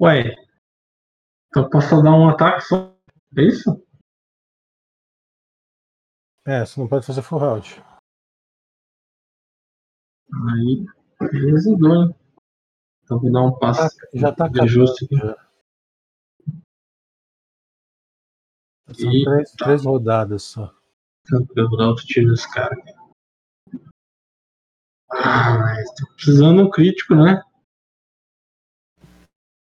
[0.00, 0.34] Ué.
[1.48, 2.96] Então posso dar um ataque só?
[3.36, 3.84] É isso?
[6.46, 7.82] É, você não pode fazer full round.
[10.32, 10.86] Aí,
[11.20, 12.14] resolveu, né?
[13.04, 15.16] Então vou dar um passo Já tá de ajuste aqui.
[15.16, 15.36] acabando.
[15.36, 15.50] já.
[18.94, 19.30] São Eita.
[19.30, 20.74] três, três rodadas só.
[21.24, 22.74] Tranquilo, vou dar outro tiro nesse cara.
[25.12, 27.42] Ah, mas tô precisando um crítico, né?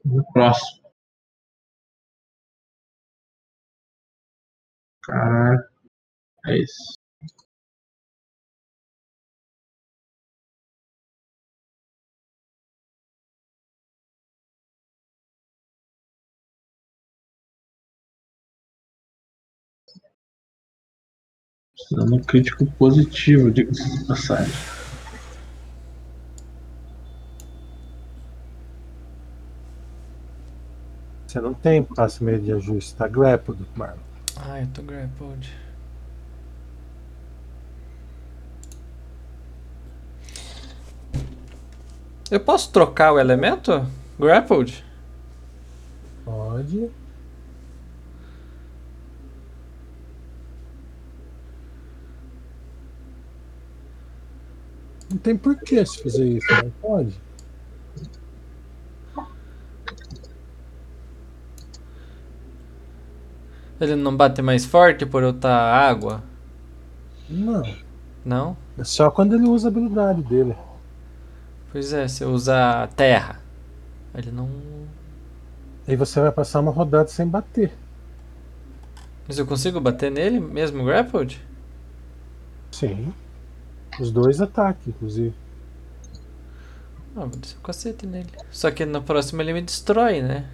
[0.05, 0.79] No próximo.
[5.03, 5.67] Caralho.
[6.45, 6.98] É isso.
[21.89, 24.53] Precisando um crítico positivo, diga-se de passagem.
[31.25, 33.97] Você não tem passe meio de ajuste, tá grappled, Marlon.
[34.35, 35.51] Ah, eu tô grappled.
[42.29, 43.83] Eu posso trocar o elemento?
[44.19, 44.85] Grappled?
[46.23, 46.91] Pode.
[55.09, 57.19] Não tem porquê se fazer isso, não pode.
[63.79, 66.21] Ele não bate mais forte por eu estar água?
[67.29, 67.63] Não.
[68.25, 68.57] Não?
[68.77, 70.55] É só quando ele usa a habilidade dele.
[71.71, 73.41] Pois é, se eu usar terra.
[74.13, 74.49] Ele não.
[75.87, 77.71] Aí você vai passar uma rodada sem bater.
[79.27, 81.39] Mas eu consigo bater nele mesmo grappled?
[82.71, 83.13] Sim.
[83.99, 85.33] Os dois ataques, inclusive.
[87.15, 88.29] Ah, vou descer o cacete nele.
[88.51, 90.49] Só que no próximo ele me destrói, né?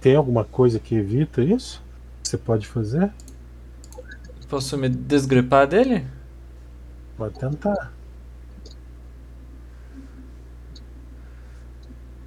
[0.00, 1.82] Tem alguma coisa que evita isso?
[2.22, 3.10] Você pode fazer?
[4.48, 6.06] Posso me desgripar dele?
[7.16, 7.92] Pode tentar.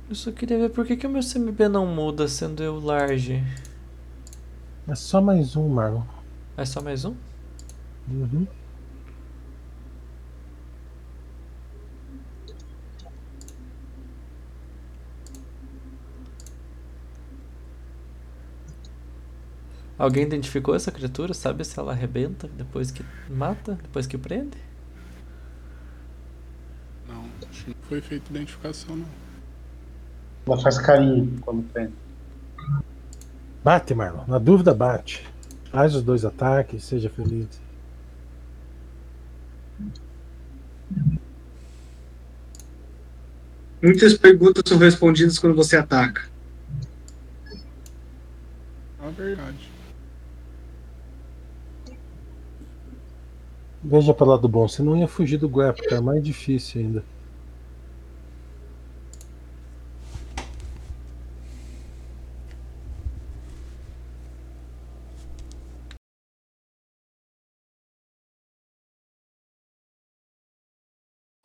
[0.10, 3.44] Eu só queria ver por que, que o meu CMB não muda sendo eu large.
[4.88, 6.04] É só mais um, Marlon.
[6.56, 7.14] É só mais um?
[8.08, 8.48] Uhum.
[19.98, 21.34] Alguém identificou essa criatura?
[21.34, 23.78] Sabe se ela arrebenta depois que mata?
[23.82, 24.58] Depois que prende?
[27.08, 29.08] Não, acho que não foi feita identificação, não.
[30.46, 31.94] Ela faz carinho quando prende.
[33.64, 34.24] Bate, Marlon.
[34.28, 35.28] Na dúvida, bate.
[35.72, 37.67] Faz os dois ataques, seja feliz.
[43.82, 46.28] Muitas perguntas são respondidas quando você ataca.
[49.02, 49.70] É verdade.
[53.84, 55.48] Veja pelo lado bom, você não ia fugir do
[55.84, 57.04] que é mais difícil ainda.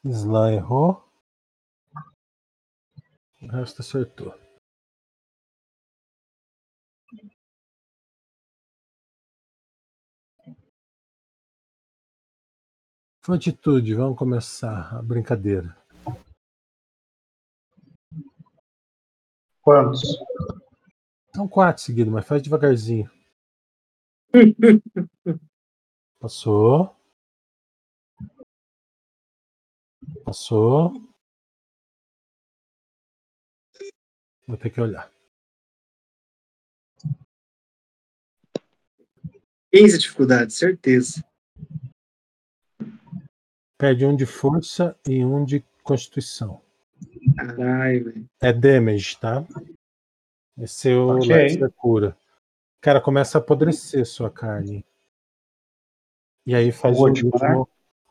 [0.04, 1.04] Slan errou.
[3.40, 4.34] O resto acertou.
[13.24, 15.76] Fortitude, vamos começar a brincadeira.
[19.60, 20.02] Quantos?
[21.34, 23.08] São quatro seguidos, mas faz devagarzinho.
[26.18, 26.96] Passou.
[30.24, 30.92] Passou.
[34.46, 35.10] Vou ter que olhar.
[39.72, 41.24] 15 dificuldades, certeza.
[43.78, 46.62] Perde um de força e um de constituição.
[47.36, 48.30] Caralho, velho.
[48.40, 49.44] É damage, tá?
[50.58, 51.34] Esse é o Ok.
[51.34, 52.16] lance da cura.
[52.80, 54.84] Cara, começa a apodrecer sua carne.
[56.44, 57.30] E aí faz O último,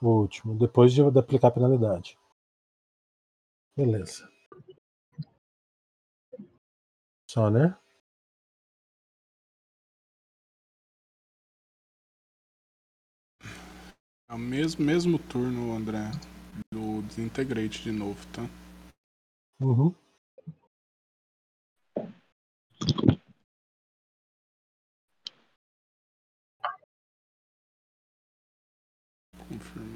[0.02, 2.18] o último, depois de aplicar a penalidade.
[3.76, 4.30] Beleza.
[7.30, 7.78] Só, né?
[14.30, 16.10] É o mesmo, mesmo turno, André,
[16.74, 18.44] do Desintegrate de novo, tá?
[19.62, 19.94] Uhum.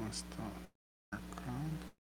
[0.06, 0.42] Confirmar se tá
[1.12, 1.92] marcado.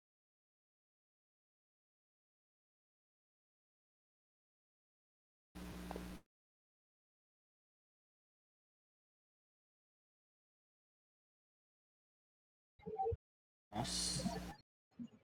[13.71, 14.23] Nossa.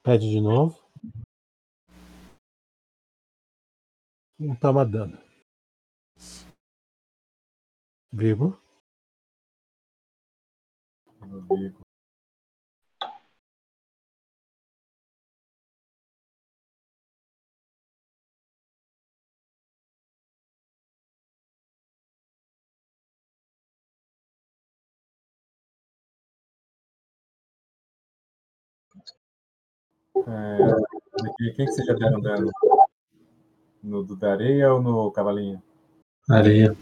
[0.04, 0.80] Pede de novo.
[4.40, 5.18] Não toma dano.
[8.12, 8.60] Vivo.
[11.22, 11.91] No
[30.18, 32.52] É, quem que vocês já deram dano?
[33.82, 35.62] No do da areia ou no cavalinho?
[36.30, 36.76] Areia.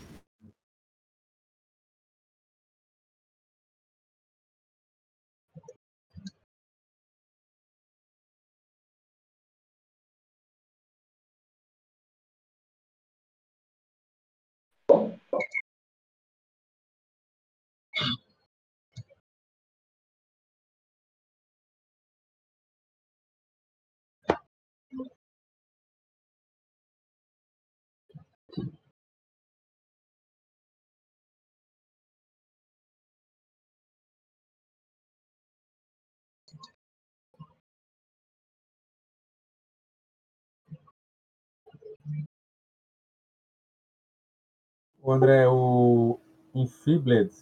[45.02, 46.20] O André, o
[46.54, 47.34] Infiblet.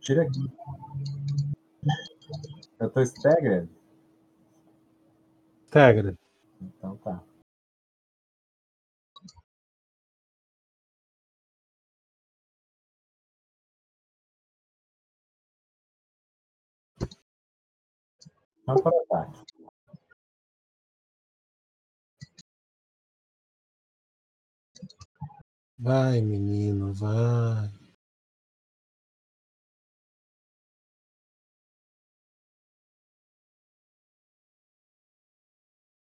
[0.00, 0.50] Tira aqui.
[2.78, 3.68] Eu tô staggered?
[5.70, 6.16] Tegra.
[6.60, 7.22] Então tá.
[18.66, 19.45] Vamos para o ataque.
[25.86, 27.70] Vai, menino, vai.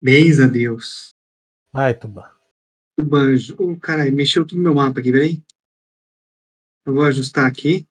[0.02, 1.14] Bens a Deus.
[1.72, 2.36] Vai, Tuba.
[2.98, 3.54] O banjo.
[3.56, 5.40] Oh, caralho, mexeu tudo no meu mapa aqui, peraí.
[6.84, 7.86] Eu vou ajustar aqui.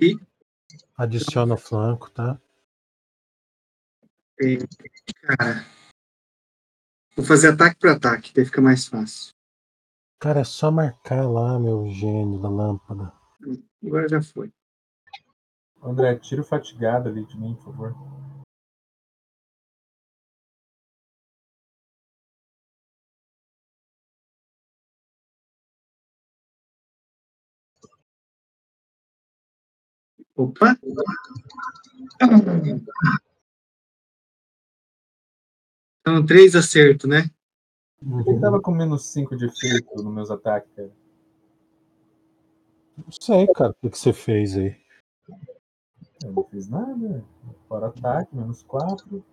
[0.00, 0.14] E,
[0.96, 2.40] Adiciona o flanco, tá?
[5.36, 5.75] cara.
[7.16, 9.32] Vou fazer ataque por ataque, daí fica mais fácil.
[10.20, 13.10] Cara, é só marcar lá, meu gênio da lâmpada.
[13.82, 14.52] Agora já foi.
[15.82, 17.94] André, tira o fatigado ali de mim, por favor.
[30.34, 30.76] Opa!
[36.08, 37.28] Então, três acertos, né?
[37.98, 40.92] Por que tava com menos 5 de efeito nos meus ataques, cara?
[42.96, 44.80] Não sei, cara, o que, que você fez aí.
[46.22, 47.24] Eu não fiz nada.
[47.66, 49.24] Fora ataque, menos 4.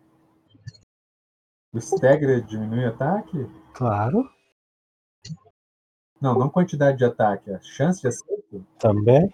[1.74, 3.38] O stagger diminui ataque?
[3.76, 4.27] Claro,
[6.19, 8.66] Não, não quantidade de ataque, a chance de acerto.
[8.80, 9.32] também.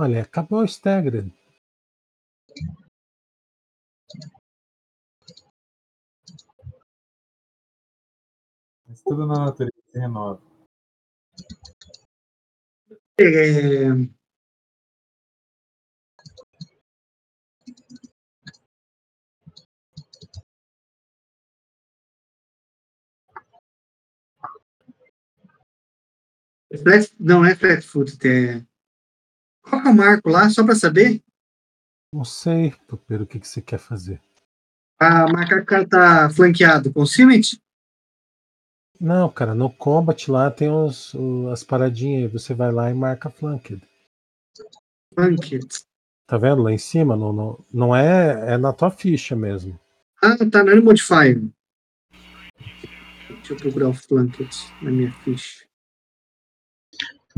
[0.00, 1.32] Olha, acabou o Staggered.
[8.86, 10.40] Mas tudo na natureza se renova.
[13.20, 13.90] É,
[26.82, 28.64] Flat, não é flat foot, é.
[29.68, 31.22] Qual que é o marco lá, só para saber?
[32.12, 34.20] Não sei, Topeiro, o que, que você quer fazer.
[35.00, 37.60] A o cara tá flanqueado com cement?
[39.00, 42.32] Não, cara, no combat lá tem os, o- as paradinhas.
[42.32, 43.80] Você vai lá e marca flanked.
[45.14, 45.68] Flanked.
[46.26, 47.16] Tá vendo lá em cima?
[47.16, 49.78] Não, não, não é, é na tua ficha mesmo.
[50.22, 51.40] Ah, tá no modifier.
[53.28, 54.50] Deixa eu procurar o flanked
[54.82, 55.67] na minha ficha.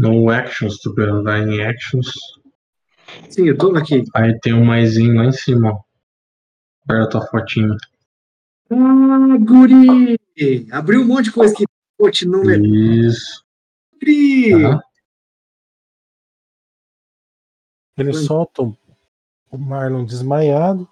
[0.00, 2.06] No Actions, tu vai em Actions.
[3.28, 4.02] Sim, eu tô aqui.
[4.14, 5.80] Aí tem um maisinho lá em cima, ó.
[6.86, 7.76] Perto da tua fotinha.
[8.70, 10.18] Ah, guri!
[10.72, 11.66] Abriu um monte de coisa que
[11.98, 12.74] Putz, não lembro.
[12.74, 13.44] Isso.
[14.00, 14.52] Guri!
[14.52, 14.80] Tá.
[17.98, 18.78] Ele solta o-
[19.52, 20.88] Marlon desmaiado.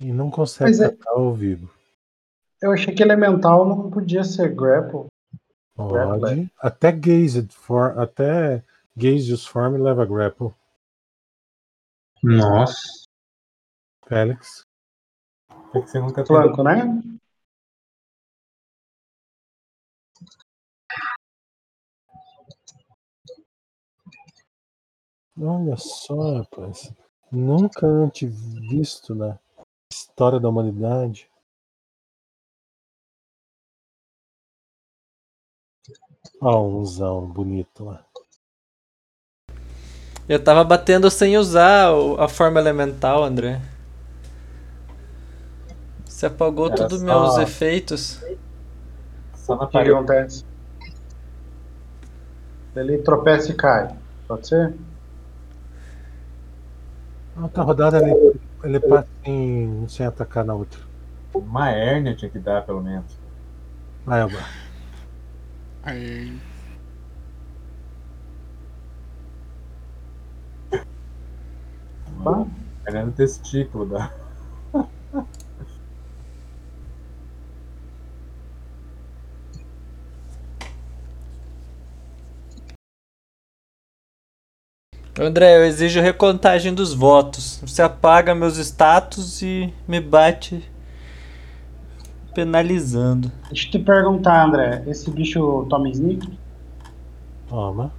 [0.00, 0.98] E não consegue é.
[1.06, 1.72] ao vivo.
[2.60, 5.11] Eu achei que elemental não podia ser grapple.
[5.88, 6.50] Pode.
[6.58, 8.62] Até Gazed for, até
[8.96, 10.52] Gaseous Form leva grapple.
[12.22, 13.06] Nossa.
[14.06, 14.64] Félix.
[15.72, 16.26] Por que você nunca tem?
[16.26, 17.02] Flanco, né?
[25.40, 26.92] Olha só, rapaz.
[27.30, 28.30] Nunca antes
[28.70, 29.38] visto na
[29.90, 31.31] história da humanidade.
[36.84, 38.04] Zão bonito lá.
[40.28, 43.60] Eu tava batendo sem usar a forma elemental, André.
[46.04, 48.20] Você apagou Era todos os só- meus efeitos.
[49.34, 49.90] Só na O que, que parede.
[49.94, 50.44] acontece?
[52.74, 53.94] Ele tropeça e cai.
[54.26, 54.74] Pode ser?
[57.36, 60.80] Na outra rodada ele, ele passa sem, sem atacar na outra.
[61.34, 63.18] Uma hérnia tinha que dar, pelo menos.
[64.06, 64.38] Vai, Elba.
[65.82, 66.32] Aí,
[72.24, 72.46] Tá?
[72.86, 74.12] Hérnia no testículo da.
[85.18, 87.60] André, eu exijo recontagem dos votos.
[87.60, 90.71] Você apaga meus status e me bate
[92.34, 93.30] penalizando.
[93.48, 94.82] Deixa eu te perguntar, André.
[94.86, 96.38] Esse bicho toma sneak?
[97.48, 97.92] Toma.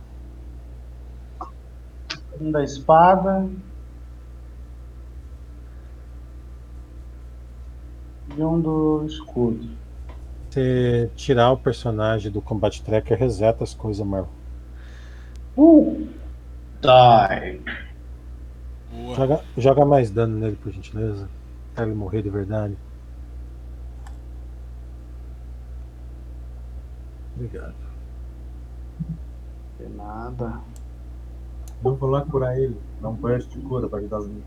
[2.39, 3.47] Um da espada.
[8.35, 9.69] E um do escudo.
[10.49, 14.29] Você tirar o personagem do Combat Tracker, reseta as coisas, Marvel.
[15.57, 16.07] Uh!
[16.81, 17.61] Die.
[19.15, 21.27] Joga, joga mais dano nele, por gentileza.
[21.73, 22.75] Pra ele morrer de verdade.
[27.35, 27.75] Obrigado.
[29.79, 30.61] De nada.
[31.83, 32.77] Não vou lá curar ele.
[33.01, 34.45] Dá um burst de cura pra ajudar as minhas.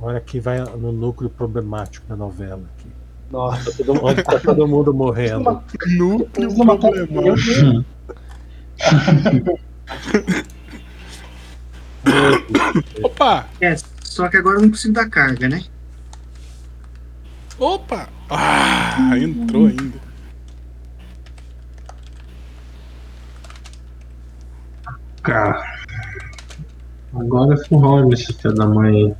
[0.00, 2.62] Olha aqui vai no núcleo problemático da novela.
[2.78, 2.88] Aqui.
[3.30, 3.72] Nossa.
[3.84, 5.62] Todo mundo- Onde tá todo mundo morrendo.
[5.96, 7.84] Núcleo mataram- problemático.
[13.02, 13.46] Opa!
[13.60, 15.64] É, só que agora eu não consigo dar carga, né?
[17.58, 18.08] Opa!
[18.30, 19.98] Ah, entrou ainda.
[25.22, 25.76] Cara.
[27.14, 29.16] Agora é full round esse filho da mãe.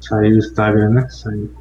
[0.00, 1.08] Saiu o Instagram, né?
[1.10, 1.54] Saiu.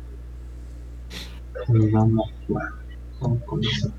[1.67, 2.73] Vamos lá.
[3.19, 3.91] Vamos começar.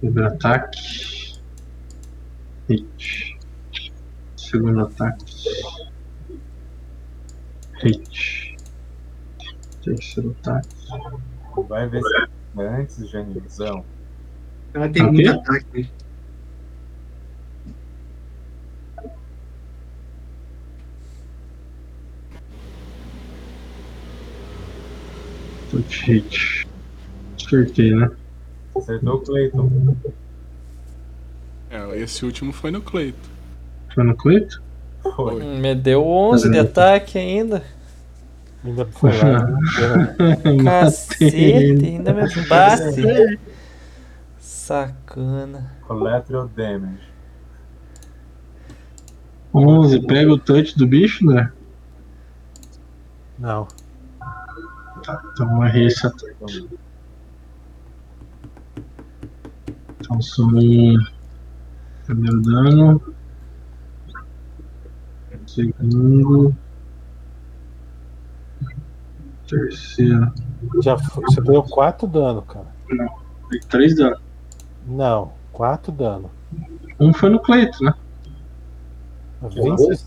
[0.00, 1.25] Primeiro ataque.
[2.68, 3.36] Hit.
[4.36, 5.24] Segundo ataque.
[7.82, 8.56] Hit.
[9.82, 10.68] Terceiro ataque.
[11.68, 13.84] Vai ver se antes, Janilzão.
[14.74, 15.12] Ela tem Ok.
[15.12, 15.90] muito ataque.
[25.70, 26.66] Touch hit.
[27.36, 28.08] Acertei, né?
[28.76, 29.96] Acertou o Clayton.
[31.70, 33.28] É, esse último foi no Cleito.
[33.94, 34.62] Foi no Cleito?
[35.14, 35.42] Foi.
[35.42, 37.62] Hum, Me deu 11 de ataque ainda.
[38.64, 39.46] Ainda foi lá.
[39.46, 39.58] né?
[40.64, 43.38] Cacete, ainda me bate.
[44.38, 45.72] Sacana.
[45.86, 47.14] Collateral damage.
[49.54, 51.50] 11, pega o touch do bicho, né?
[53.38, 53.66] Não.
[55.04, 56.68] Tá, então eu errei esse ataque.
[60.00, 60.50] Então, são
[62.06, 63.02] primeiro dano.
[65.46, 66.54] Segundo.
[69.48, 70.32] Terceiro.
[70.82, 72.66] Já foi- você deu 4 dano, cara.
[73.48, 74.18] Tem três danos.
[74.86, 76.30] Não, 4 dano.
[76.98, 77.94] Um foi no Cleito, né?
[79.42, 80.06] 26.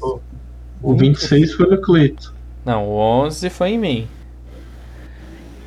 [0.81, 2.33] O 26 foi no Cleito.
[2.65, 4.07] Não, o 11 foi em mim.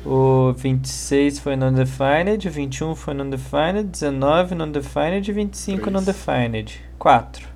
[0.05, 5.93] O 26 foi non-defined, o 21 foi non-defined, 19 non-defined e 25 Três.
[5.93, 6.81] non-defined.
[6.99, 7.47] 4.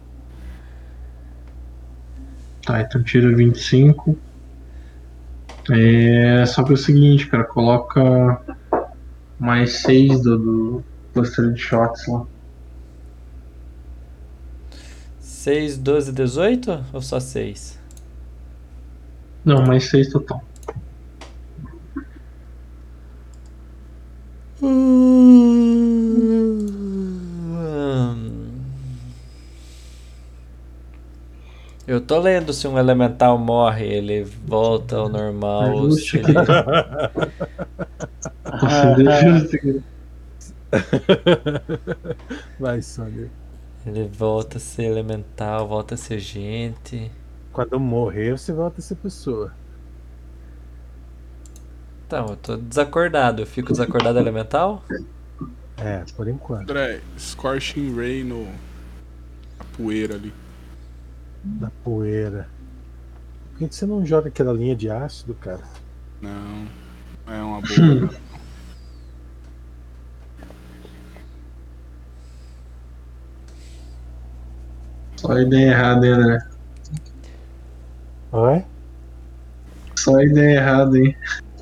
[2.66, 4.17] Tá, então tira 25.
[5.69, 8.42] É só que é o seguinte, cara, coloca
[9.38, 12.26] mais 6 do, do cluster de shots lá.
[15.19, 17.80] 6, 12, 18 ou só 6?
[19.45, 20.42] Não, mais 6 total.
[31.88, 35.74] Eu tô lendo se um elemental morre, ele volta ao normal.
[35.74, 36.34] ou se ele...
[42.60, 43.32] Vai, Sônia.
[43.86, 47.11] ele volta a ser elemental, volta a ser gente.
[47.53, 49.53] Quando morrer, você volta a ser pessoa.
[52.08, 53.42] Então, eu tô desacordado.
[53.42, 54.82] Eu fico desacordado elemental?
[55.76, 56.61] É, por enquanto.
[56.61, 58.48] André, Scorching Ray no.
[59.60, 60.34] A poeira ali.
[61.44, 62.48] Da poeira.
[63.52, 65.64] Por que que você não joga aquela linha de ácido, cara?
[66.22, 66.66] Não.
[67.27, 68.10] É uma boa.
[75.18, 76.40] Só ideia errada, hein, André?
[78.32, 78.64] Oi?
[79.98, 81.14] Só ideia errada, hein?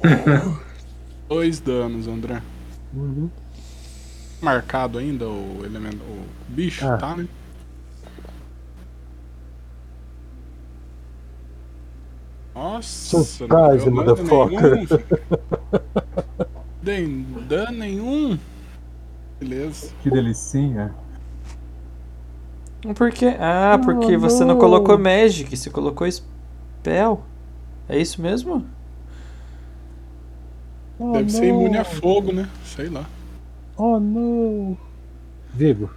[1.29, 2.41] Dois danos, André.
[2.93, 3.29] Uhum.
[4.41, 6.03] Marcado ainda o elemento.
[6.03, 6.97] O bicho, Ah.
[6.97, 7.27] tá, né?
[12.53, 14.71] Nossa, Surprise, não deu dano motherfucker.
[14.71, 14.87] nenhum.
[16.81, 18.39] Dei dano nenhum.
[19.39, 19.91] Beleza.
[20.01, 20.93] Que delicinha.
[22.95, 23.35] Por quê?
[23.39, 27.23] Ah, porque você não colocou Magic, você colocou Spell.
[27.89, 28.65] É isso mesmo?
[30.99, 31.61] Oh, Deve ser não.
[31.61, 32.47] imune a fogo, né?
[32.63, 33.05] Sei lá.
[33.77, 34.77] Oh, não.
[35.53, 35.89] Vigo,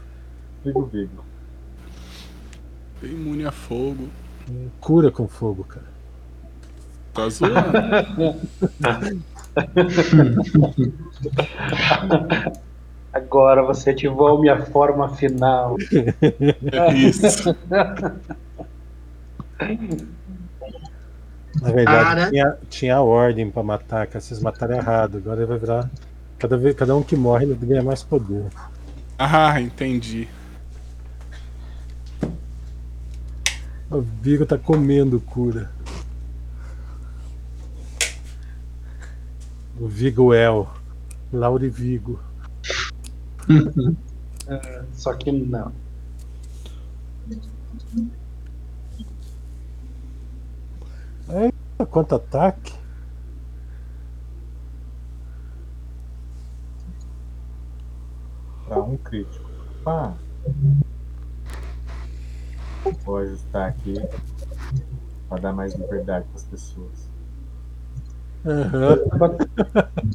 [0.65, 1.25] Vigo, Vigo.
[3.01, 4.09] Bem imune a fogo.
[4.81, 5.87] cura com fogo, cara.
[7.15, 7.55] Tá zoando.
[13.13, 15.77] Agora você ativou minha forma final.
[16.73, 17.55] É isso.
[21.57, 22.31] Na verdade, Cara.
[22.31, 25.19] tinha, tinha a ordem pra matar, que vocês mataram errado.
[25.19, 25.91] Agora vai virar.
[26.39, 28.47] Cada, vez, cada um que morre ele ganha mais poder.
[29.19, 30.29] Ah, entendi.
[33.91, 35.71] O Vigo tá comendo cura.
[39.81, 40.69] O Vigo El.
[41.33, 42.21] Lauri Vigo.
[44.93, 45.73] Só que não.
[51.87, 52.75] Quanto ataque?
[58.67, 59.49] Pra um crítico.
[59.85, 60.15] Pá.
[63.05, 63.95] Vou ajustar aqui.
[65.29, 67.09] Pra dar mais liberdade pras pessoas.
[68.45, 68.99] Aham.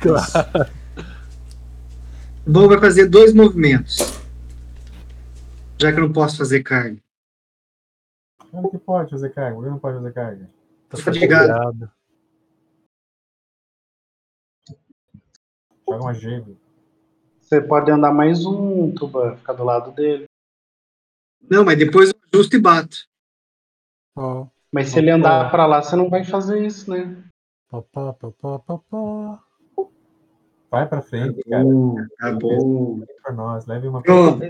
[0.00, 0.70] Claro.
[2.46, 4.18] Bom, vai fazer dois movimentos.
[5.78, 6.98] Já que eu não posso fazer carga.
[8.52, 10.50] Ele que pode fazer carga, ele não pode fazer carga.
[10.88, 11.90] Tá Fatigado.
[15.88, 16.56] Joga uma gelo.
[17.40, 20.26] Você pode andar mais um, Tuba, ficar do lado dele.
[21.50, 23.08] Não, mas depois eu ajusto e bato.
[24.16, 27.22] Ó, Mas se ele andar pra lá, você não vai fazer isso, né?
[27.70, 29.38] pó, pó, pó.
[30.70, 31.64] Vai pra frente, cara.
[33.22, 34.44] Pra nós, leve uma Pronto.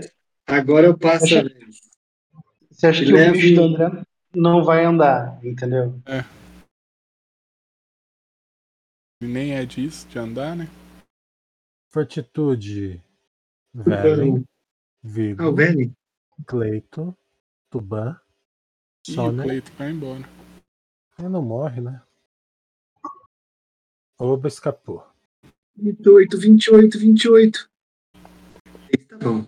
[0.45, 1.37] Agora eu passo.
[1.37, 1.88] a vez.
[2.79, 6.01] Você acha que Leve- o bicho do André não vai andar, entendeu?
[9.21, 10.65] E nem é disso de andar, né?
[11.91, 13.03] Fortitude.
[13.73, 14.45] Velen.
[15.03, 15.43] Vigo.
[15.43, 15.93] Ah, o?
[16.47, 17.13] Cleito.
[17.69, 18.17] Tuban.
[19.05, 19.43] Só, o né?
[19.43, 20.23] Cleito vai embora.
[21.17, 22.01] Ele não morre, né?
[24.17, 25.05] Oba escapou.
[25.75, 27.69] 28, 28, 28.
[28.89, 29.45] Esse tá bom.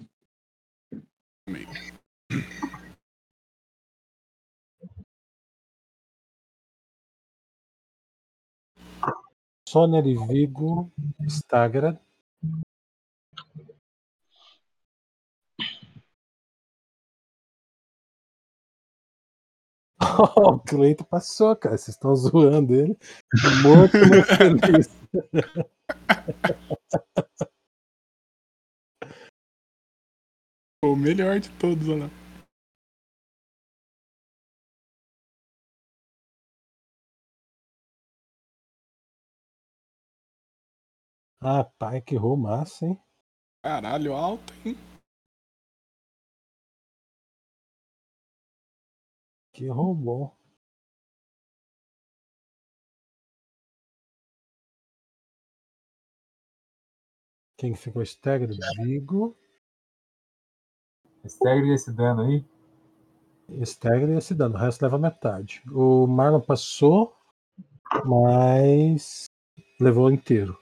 [9.72, 10.92] Soner e Vigo.
[11.30, 11.98] Stagra.
[20.02, 21.78] Oh, o Cleito passou, cara.
[21.78, 22.98] Vocês estão zoando ele.
[23.64, 24.28] Morto, mas
[24.60, 24.90] feliz.
[30.84, 32.21] O melhor de todos, olha lá.
[41.44, 43.02] Ah, pai, que errou massa, hein?
[43.64, 44.78] Caralho, alto, hein?
[49.52, 50.32] Que errou bom.
[57.58, 58.54] Quem ficou Stagra?
[58.78, 59.36] Vigo.
[61.24, 62.46] Estagre esse dano aí.
[63.64, 64.54] Stagra e esse dano.
[64.54, 65.64] O resto leva metade.
[65.72, 67.16] O Marlon passou,
[68.06, 69.26] mas
[69.80, 70.56] levou inteiro.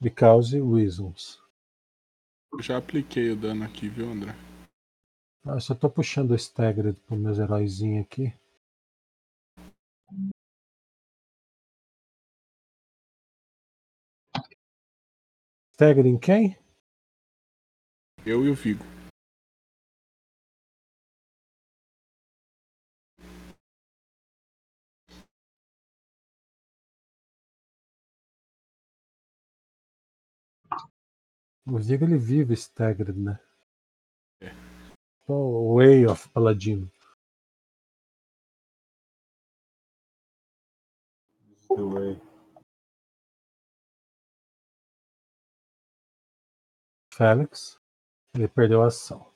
[0.00, 1.40] Because reasons.
[2.52, 4.32] Eu já apliquei o dano aqui, viu, André?
[5.44, 8.32] Ah, eu só tô puxando o Stagger para meus heróizinhos aqui.
[15.72, 16.56] Stagger em quem?
[18.24, 18.93] Eu e o Vigo.
[31.66, 33.40] O Vigo ele vive Staggered, né?
[34.42, 34.50] É.
[35.26, 36.90] O Way of Paladino.
[41.68, 42.20] The way.
[47.10, 47.80] Félix.
[48.34, 49.32] Ele perdeu a ação.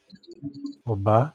[0.84, 1.34] Oba.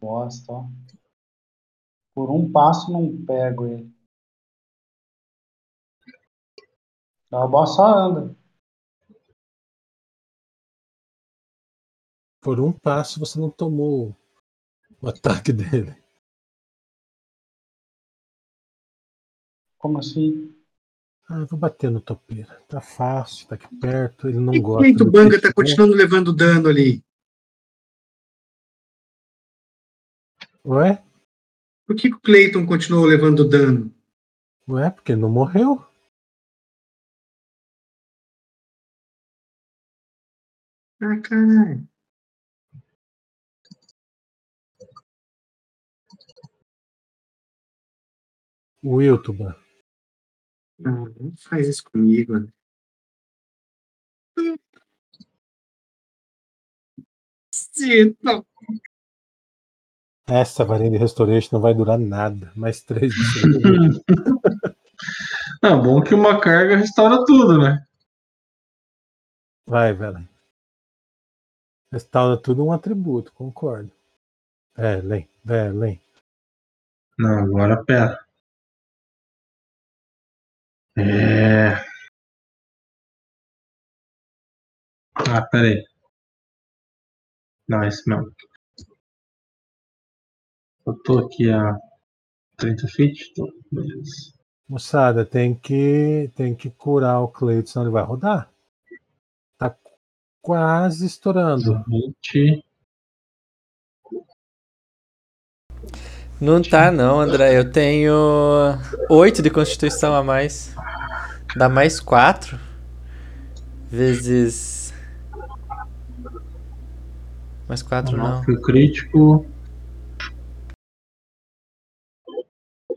[0.00, 0.64] Bosta, ó.
[2.14, 3.92] Por um passo não pego ele.
[7.30, 8.36] A só anda.
[12.40, 14.16] Por um passo você não tomou
[15.00, 15.94] o ataque dele.
[19.78, 20.54] Como assim?
[21.28, 22.60] Ah, eu vou bater no topeira.
[22.68, 24.28] Tá fácil, tá aqui perto.
[24.28, 24.94] Ele não Por gosta.
[24.94, 27.04] que o Banga tá continuando levando dano ali?
[30.64, 31.02] Ué?
[31.86, 33.92] Por que, o Clayton continuou levando dano?
[34.68, 35.84] Ué, porque não morreu.
[41.00, 41.88] Ah, caralho.
[48.82, 49.56] Wiltuba.
[50.78, 52.48] Não, não faz isso comigo, né?
[57.52, 58.44] Sim, não.
[60.30, 62.52] Essa varinha de Restoration não vai durar nada.
[62.54, 64.00] Mais três segundo.
[65.62, 67.84] Ah, bom que uma carga restaura tudo, né?
[69.66, 70.26] Vai, velho.
[71.92, 73.90] Restaura tudo um atributo, concordo.
[74.76, 76.00] Velen, Velen.
[77.18, 78.18] Não, agora pera.
[80.96, 81.74] É.
[85.14, 85.84] Ah, pera aí.
[87.68, 88.24] Não, esse não.
[90.90, 91.78] Eu tô aqui a
[92.56, 93.32] 30 feet?
[93.32, 93.48] Tô.
[93.70, 94.32] Beleza.
[94.68, 98.50] Moçada, tem que, tem que curar o Cleiton, senão ele vai rodar.
[99.56, 99.76] Tá
[100.42, 101.84] quase estourando.
[101.86, 102.64] 20.
[106.40, 107.56] Não tá não, André.
[107.56, 108.12] Eu tenho
[109.08, 110.74] 8 de constituição a mais.
[111.54, 112.58] Dá mais 4.
[113.88, 114.92] Vezes.
[117.68, 118.42] Mais 4 não.
[118.42, 119.46] Foi crítico.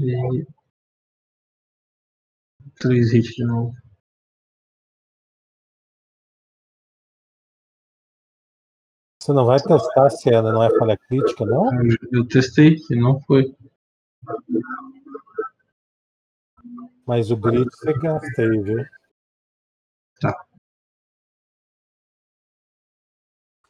[0.04, 0.46] E...
[2.80, 3.74] 3 hits de novo.
[9.20, 11.70] Você não vai testar se ela não é falha crítica, não?
[12.12, 13.56] Eu testei, e não foi.
[17.06, 18.86] Mas o grito você gasta aí, viu?
[20.20, 20.46] Tá.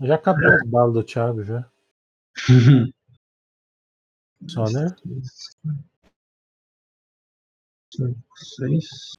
[0.02, 1.70] Já acabou as balas do Thiago já.
[4.48, 4.88] Só, né?
[7.94, 9.14] 6.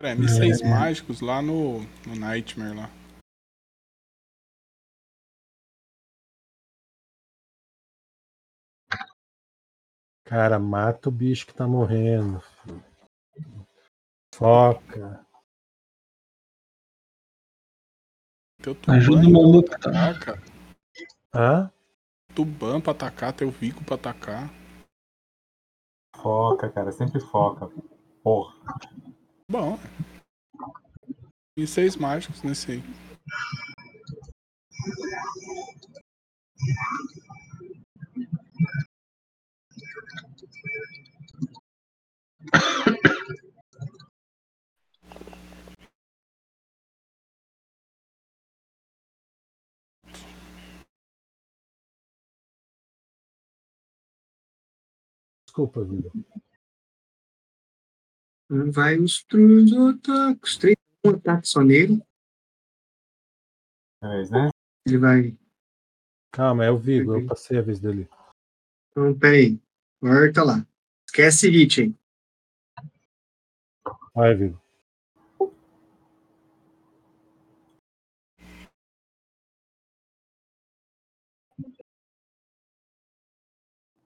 [0.00, 2.90] É, mísseis mágicos lá no, no Nightmare lá.
[10.24, 12.40] Cara, mata o bicho que tá morrendo.
[12.62, 12.84] filho.
[14.34, 15.26] Foca.
[18.88, 20.18] Ajuda o maluco, tá?
[20.18, 20.57] cara.
[21.34, 21.70] Hã?
[22.34, 24.50] Tuban pra atacar, teu Vico pra atacar.
[26.16, 27.68] Foca, cara, sempre foca.
[28.22, 28.54] Porra.
[29.50, 29.78] Bom.
[31.56, 32.82] Mísseis mágicos nesse aí.
[55.58, 56.08] Desculpa, vida.
[58.48, 60.56] Vai os três ataques.
[60.56, 62.00] Três, um ataque só nele.
[64.00, 64.50] Beleza, né?
[64.86, 65.38] Ele vai.
[66.30, 68.08] Calma, é o Vigo, eu passei a vez dele.
[68.92, 69.60] Então, peraí.
[70.00, 70.66] Corta lá.
[71.08, 71.98] Esquece hit, hein?
[74.14, 74.62] Vai, Vigo.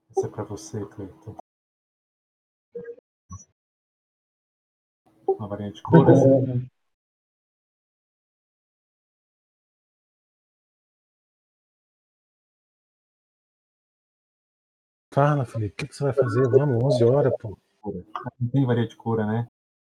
[0.09, 1.42] Esse é pra você, Cleiton.
[5.37, 6.13] Uma varinha de cura.
[15.13, 16.47] Fala, Felipe, o que, que você vai fazer?
[16.49, 17.57] Vamos, 11 horas, pô.
[18.39, 19.47] Não tem varinha de cura, né?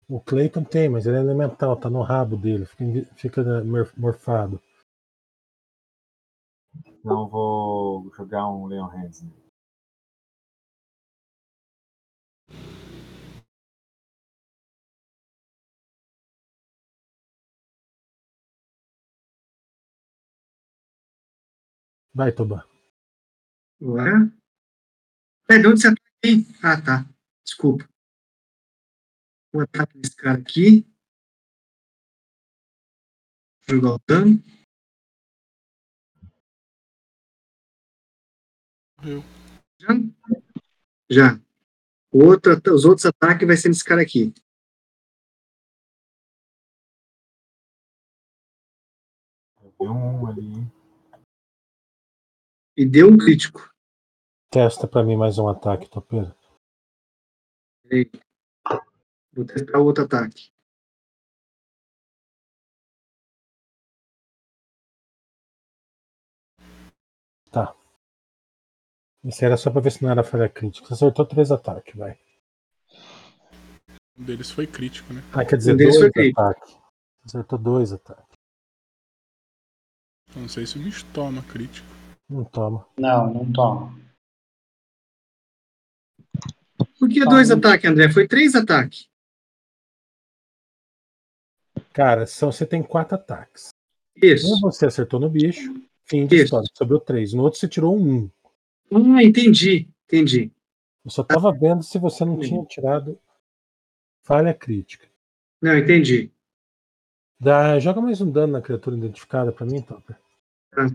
[0.08, 4.60] O Clayton tem, mas ele é elemental, tá no rabo dele, fica, fica mor- morfado.
[6.86, 9.48] Então eu vou jogar um Leon Hands nele.
[22.18, 22.68] Vai, Toba.
[23.80, 24.28] Agora.
[25.48, 26.44] É, de onde você ataca aí?
[26.60, 27.14] Ah, tá.
[27.44, 27.88] Desculpa.
[29.52, 30.84] Vou atacar esse cara aqui.
[33.68, 34.42] Jogar o dano.
[38.98, 39.22] Morreu.
[39.78, 39.88] Já?
[41.08, 41.40] Já.
[42.10, 44.34] O outro, os outros ataques vai ser nesse cara aqui.
[49.62, 50.77] Eu vi um ali.
[52.78, 53.74] E deu um crítico.
[54.52, 56.32] Testa pra mim mais um ataque, Topeira.
[57.82, 58.08] Peraí.
[59.32, 60.52] Vou testar o outro ataque.
[69.24, 70.86] Esse era só pra ver se não era falha crítica.
[70.86, 72.16] Você acertou três ataques, vai.
[74.16, 75.20] Um deles foi crítico, né?
[75.34, 76.78] Ah, quer dizer, Um dois ataques.
[77.24, 78.39] Acertou dois ataques.
[80.36, 81.98] Não sei se o bicho toma crítico.
[82.28, 82.86] Não toma.
[82.98, 83.98] Não, não toma.
[86.98, 88.10] Por que Tá dois ataques, André?
[88.10, 89.08] Foi três ataques.
[91.92, 93.70] Cara, são, você tem quatro ataques.
[94.16, 94.55] Isso.
[94.55, 95.74] Um você acertou no bicho,
[96.05, 96.44] fim de Isso.
[96.44, 96.68] história.
[96.74, 97.32] Sobrou três.
[97.32, 98.31] No outro você tirou um.
[98.92, 99.89] Ah, entendi.
[100.05, 100.52] Entendi.
[101.05, 103.18] Eu só tava vendo se você não tinha tirado
[104.23, 105.08] falha crítica.
[105.60, 106.31] Não, entendi.
[107.40, 110.16] Dá, joga mais um dano na criatura identificada pra mim, Topper.
[110.70, 110.86] Tá.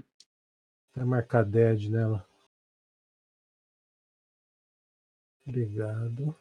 [0.96, 2.26] Vai marcar dead nela.
[5.46, 6.36] Obrigado.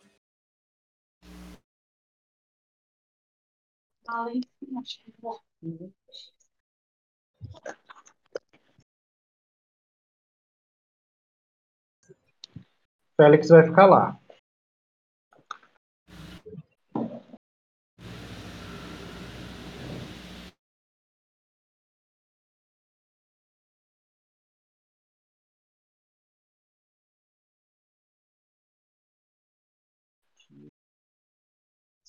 [13.17, 14.22] Félix vai ficar lá.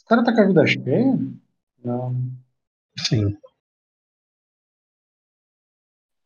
[0.04, 1.18] Esse cara tá com a vida cheia?
[1.84, 2.16] Não.
[2.98, 3.38] Sim.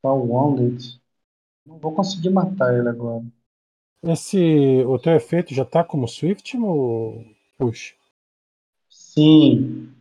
[0.01, 0.99] Tá wounded.
[1.65, 3.25] Não vou conseguir matar ele agora.
[4.03, 7.23] Esse, o teu efeito já tá como Swift ou
[7.57, 7.93] push?
[8.89, 9.96] Sim.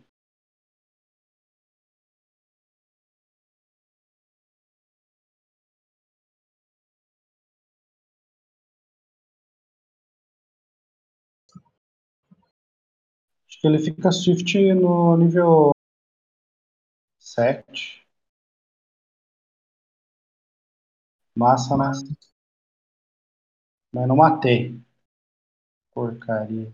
[13.57, 15.71] Acho que ele fica Swift no nível
[17.19, 18.05] 7.
[21.35, 21.91] Massa, né?
[23.91, 24.81] Mas não matei.
[25.93, 26.71] Porcaria.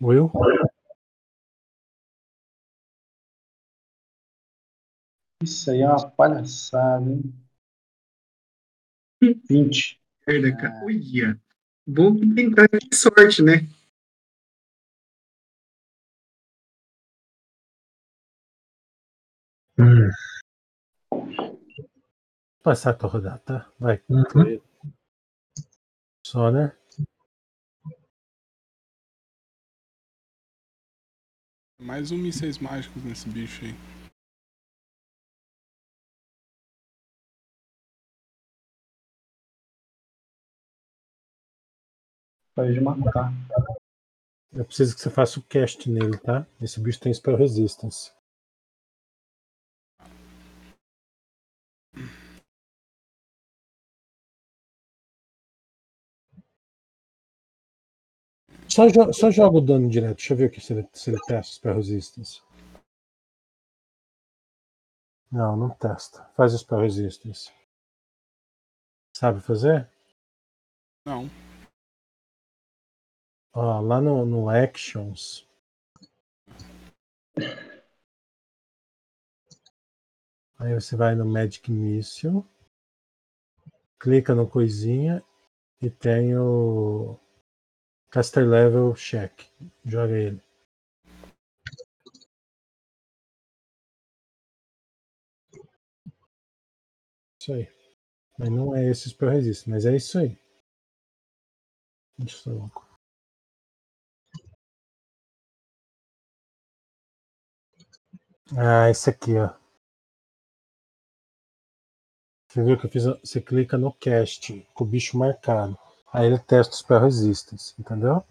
[0.00, 0.30] Will?
[5.44, 7.22] Isso aí é uma palhaçada, hein?
[9.20, 10.00] 20.
[10.26, 10.84] Merda, cara.
[10.84, 11.40] Olha.
[11.86, 13.68] Bom que tem cara de sorte, né?
[19.78, 20.08] Hum.
[22.62, 23.72] Passar a tua rodada, tá?
[23.78, 24.02] Vai.
[24.08, 24.62] Uhum.
[26.26, 26.74] Soner.
[31.78, 33.93] Mais um mísseis mágicos nesse bicho aí.
[42.54, 43.32] Pode matar.
[44.52, 46.46] Eu preciso que você faça o cast nele, tá?
[46.62, 48.12] Esse bicho tem spell resistance.
[58.68, 60.16] Só, jo- só joga o dano direto.
[60.16, 62.40] Deixa eu ver aqui se ele, se ele testa spell resistance.
[65.30, 66.22] Não, não testa.
[66.36, 67.50] Faz spell resistance.
[69.16, 69.88] Sabe fazer?
[71.06, 71.28] Não.
[73.54, 75.46] Lá no, no Actions.
[80.58, 82.44] Aí você vai no Magic Missile.
[84.00, 85.22] Clica no coisinha
[85.82, 87.18] e tem o
[88.10, 89.46] Caster Level Check.
[89.84, 90.40] Joga ele.
[97.40, 97.68] Isso aí.
[98.38, 100.38] Mas não é esse spell resist, mas é isso aí.
[102.18, 102.83] Deixa eu só-
[108.52, 109.54] Ah, esse aqui, ó.
[112.46, 113.04] Você viu que eu fiz?
[113.04, 115.78] Você clica no cast com o bicho marcado.
[116.12, 118.22] Aí ele testa o spell resistance, entendeu?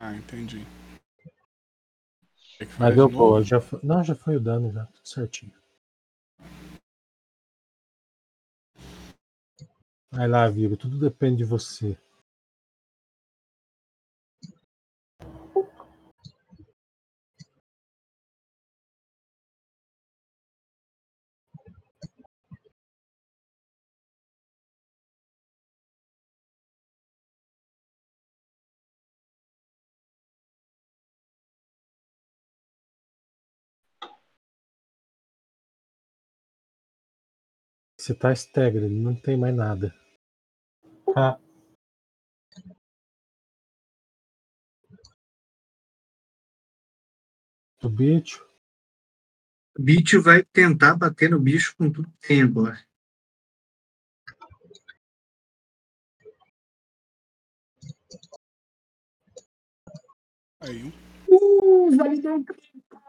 [0.00, 0.66] Ah, entendi.
[2.78, 3.42] Mas deu boa.
[3.42, 3.78] Já foi...
[3.82, 4.86] Não, já foi o dano, já.
[4.86, 5.52] Tudo certinho.
[10.10, 10.76] Vai lá, Vigo.
[10.76, 11.96] Tudo depende de você.
[38.02, 39.94] Você tá staggered, não tem mais nada.
[41.14, 41.38] Ah.
[47.80, 48.44] O bicho.
[49.78, 52.84] O bicho vai tentar bater no bicho com tudo que tem agora.
[60.58, 60.92] Aí, um.
[61.28, 63.00] Uh, validou um crítico.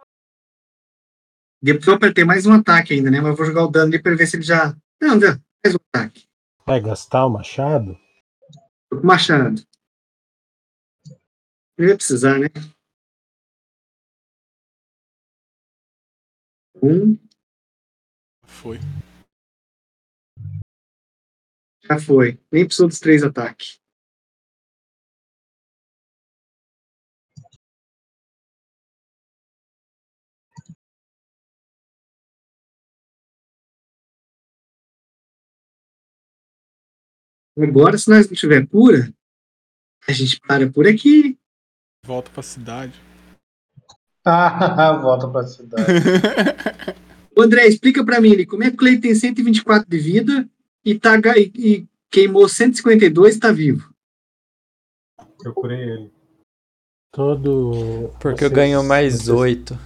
[1.59, 3.21] Depois eu apertei mais um ataque ainda, né?
[3.21, 4.77] Mas eu vou jogar o dano ali pra ver se ele já.
[5.03, 5.31] Não, deu.
[5.65, 6.29] Mais um ataque.
[6.65, 7.99] Vai gastar o machado?
[8.89, 9.61] Tô com o machado.
[11.77, 12.47] Não ia precisar, né?
[16.81, 17.17] Um,
[18.45, 18.77] Foi.
[21.83, 22.39] já foi.
[22.49, 23.82] Nem precisou dos três ataques.
[37.57, 39.13] Agora, se nós não tiver cura,
[40.07, 41.37] a gente para por aqui.
[42.05, 42.93] Volta pra cidade.
[44.25, 45.83] Ah, volta pra cidade.
[47.37, 50.47] André, explica pra mim ali, como é que o Clay tem 124 de vida
[50.85, 53.93] e, tá, e, e queimou 152 e tá vivo?
[55.43, 56.11] Eu curei ele.
[57.11, 58.11] Todo.
[58.21, 59.77] Porque eu vocês- ganho mais vocês- 8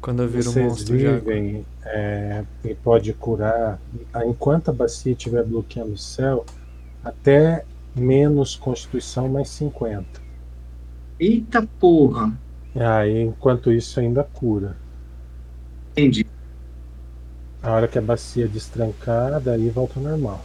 [0.00, 1.18] quando eu viro um monstro de água.
[1.20, 3.78] vivem é, e pode curar
[4.26, 6.44] enquanto a bacia estiver bloqueando o céu
[7.04, 7.64] até
[7.94, 10.20] menos constituição mais 50.
[11.18, 12.32] Eita porra.
[12.74, 14.76] E aí, enquanto isso, ainda cura.
[15.92, 16.26] Entendi.
[17.62, 20.40] A hora que a bacia destrancar, daí volta ao normal.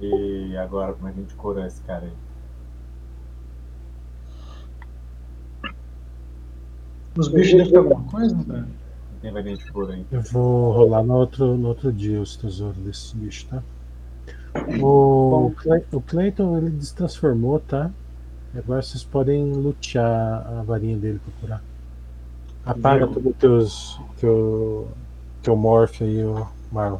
[0.00, 2.12] E agora, como é que a gente cura esse cara aí?
[7.16, 8.66] Os bichos devem ter alguma coisa, né?
[9.22, 10.06] De cura aí?
[10.10, 13.62] Eu vou rolar no outro, no outro dia os tesouros desses bichos, tá?
[14.80, 15.52] O,
[15.92, 17.90] o Clayton ele destransformou, tá?
[18.56, 21.62] Agora vocês podem lutear a varinha dele pra curar.
[22.64, 24.00] Apaga todos os teus.
[24.18, 24.88] Teu,
[25.42, 26.98] teu morph aí, o Marlon.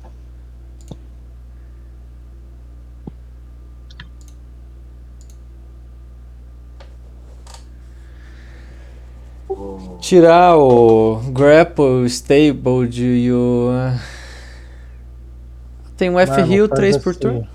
[10.00, 13.70] Tirar o grapple, stable de o.
[15.96, 17.20] Tem um F heal faz 3 por assim.
[17.20, 17.48] turno.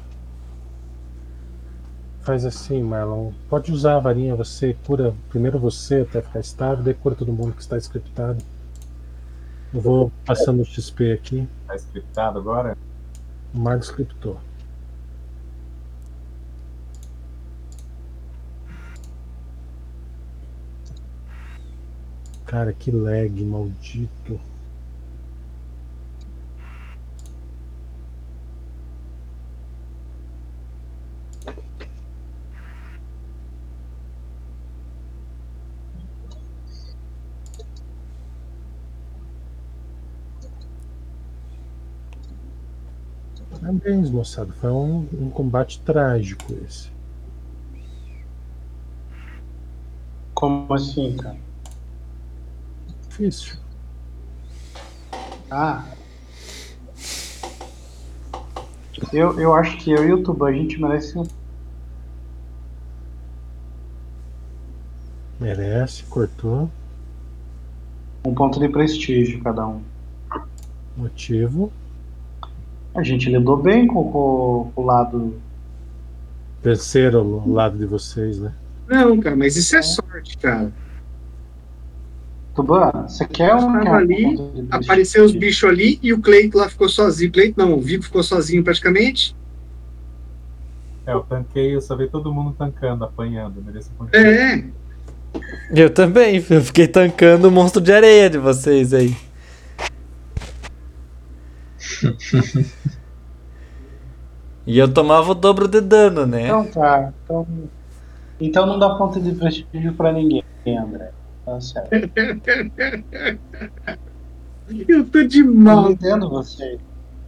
[2.22, 3.32] Faz assim, Marlon.
[3.50, 7.54] Pode usar a varinha, você cura primeiro você até ficar estável, daí cura todo mundo
[7.54, 8.44] que está scriptado.
[9.74, 11.48] Eu vou passando o XP aqui.
[11.68, 12.78] Tá scriptado agora?
[13.54, 14.40] O Marlon scriptou.
[22.54, 24.40] Cara, que lag, maldito.
[43.50, 44.54] Parabéns, moçada.
[44.54, 46.92] Foi um, um combate trágico esse.
[50.36, 51.53] Como assim, cara?
[53.18, 53.58] Difícil.
[55.52, 55.86] Ah.
[59.12, 61.24] Eu, eu acho que eu e o Tuba, a gente merece um.
[65.40, 66.72] Merece, cortou.
[68.26, 69.84] um ponto de prestígio cada um.
[70.98, 71.72] Motivo.
[72.96, 75.40] A gente lidou bem com, com- com o lado.
[76.64, 78.54] Venceram o lado de vocês, né?
[78.88, 80.72] Não, cara, mas isso é sorte, cara.
[82.56, 84.38] Tuban, você quer um Tava ali,
[84.70, 87.32] Apareceu os bichos ali e o Cleito lá ficou sozinho.
[87.32, 89.36] Cleito não, o Vigo ficou sozinho praticamente.
[91.06, 93.62] É, eu tanquei, eu só vi todo mundo tancando, apanhando.
[93.62, 93.92] Mereço.
[94.14, 94.64] É,
[95.72, 99.18] Eu também, eu fiquei tancando o monstro de areia de vocês aí.
[104.66, 106.46] e eu tomava o dobro de dano, né?
[106.46, 107.12] Então tá.
[107.24, 107.48] Então,
[108.40, 111.12] então não dá ponto de prestígio pra ninguém, André.
[111.46, 111.90] Tá certo.
[114.88, 115.92] eu tô de Eu não mal.
[115.92, 116.80] entendo vocês.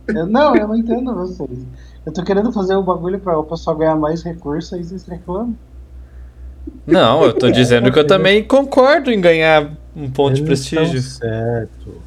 [0.07, 1.65] Eu- não, eu não entendo vocês.
[2.05, 5.55] Eu tô querendo fazer o bagulho pra o pessoal ganhar mais recursos e vocês reclamam.
[6.85, 10.79] Não, eu tô dizendo que eu também concordo em ganhar um ponto de Eles estão
[10.83, 11.01] prestígio.
[11.01, 12.01] Certo.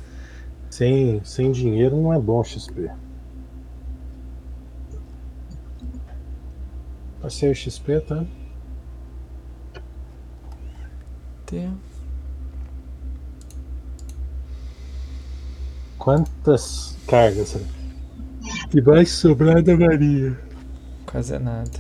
[0.71, 2.91] Sem, sem dinheiro não é bom XP.
[7.21, 8.25] Passei o XP, tá?
[11.47, 11.75] Tem-
[15.99, 17.57] Quantas cargas
[18.71, 20.39] que vai sobrar da Maria?
[21.07, 21.71] Quase nada.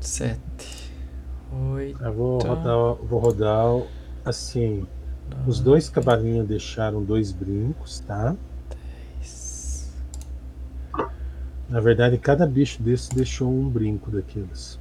[0.00, 0.92] Sete.
[1.72, 2.02] Oito.
[2.02, 3.86] Eu vou rodar, vou rodar o-
[4.24, 4.86] assim.
[5.46, 8.36] Os dois cavalinhos deixaram dois brincos, tá?
[8.70, 9.92] dez,
[11.68, 14.78] Na verdade, cada bicho desse deixou um brinco daqueles.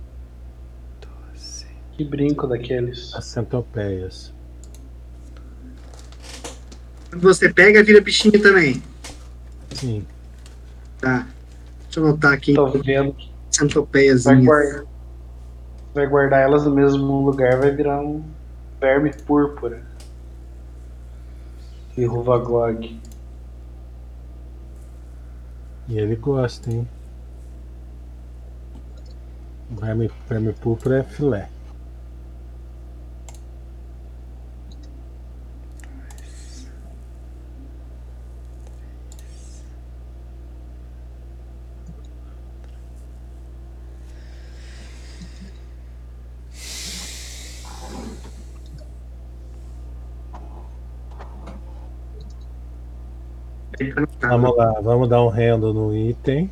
[1.01, 1.65] doze.
[1.93, 3.13] Que brinco daqueles.
[3.15, 4.31] As centopeias.
[7.15, 8.83] Quando você pega, vira bichinho também.
[9.71, 10.05] Sim.
[10.99, 11.25] Tá.
[11.83, 12.53] Deixa eu anotar aqui.
[12.53, 13.31] Tô vendo que
[14.21, 14.83] vai guardar,
[15.93, 18.21] vai guardar elas no mesmo lugar, vai virar um
[18.81, 19.81] verme púrpura.
[21.95, 22.99] E Ruvaglog.
[25.87, 26.85] E ele gosta, hein?
[29.71, 31.49] Verme, verme púrpura é filé.
[54.21, 56.49] Vamos lá, vamos dar um rendo no item.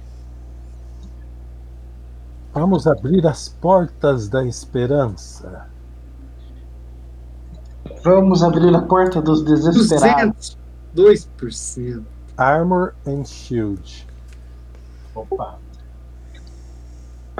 [2.54, 5.68] Vamos abrir as portas da esperança.
[8.04, 10.58] Vamos abrir a porta dos desesperados.
[10.94, 11.28] 200.
[11.38, 12.04] 2%.
[12.38, 14.08] Armor and Shield.
[15.16, 15.60] Opa.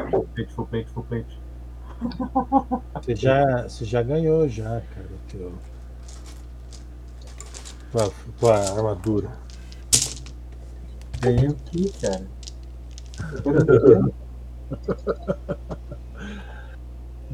[0.10, 1.44] Full plate, full plate, full plate.
[2.96, 5.54] Você já, você já ganhou já, cara, o teu.
[7.92, 9.43] Tua, tua armadura.
[11.24, 12.28] Ganhei o que, cara?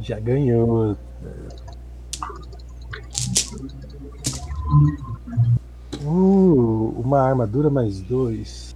[0.02, 0.96] Já ganhou.
[6.04, 8.76] Uh, uma armadura mais dois.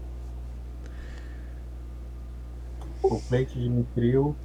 [3.02, 4.36] Full plate de Mitril,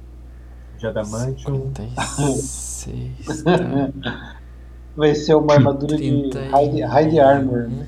[0.77, 1.71] de Adamantium.
[1.75, 3.43] 56.
[3.43, 4.35] Tá.
[4.95, 7.69] Vai ser uma armadura de Trinta e- hide, hide armor.
[7.69, 7.87] né?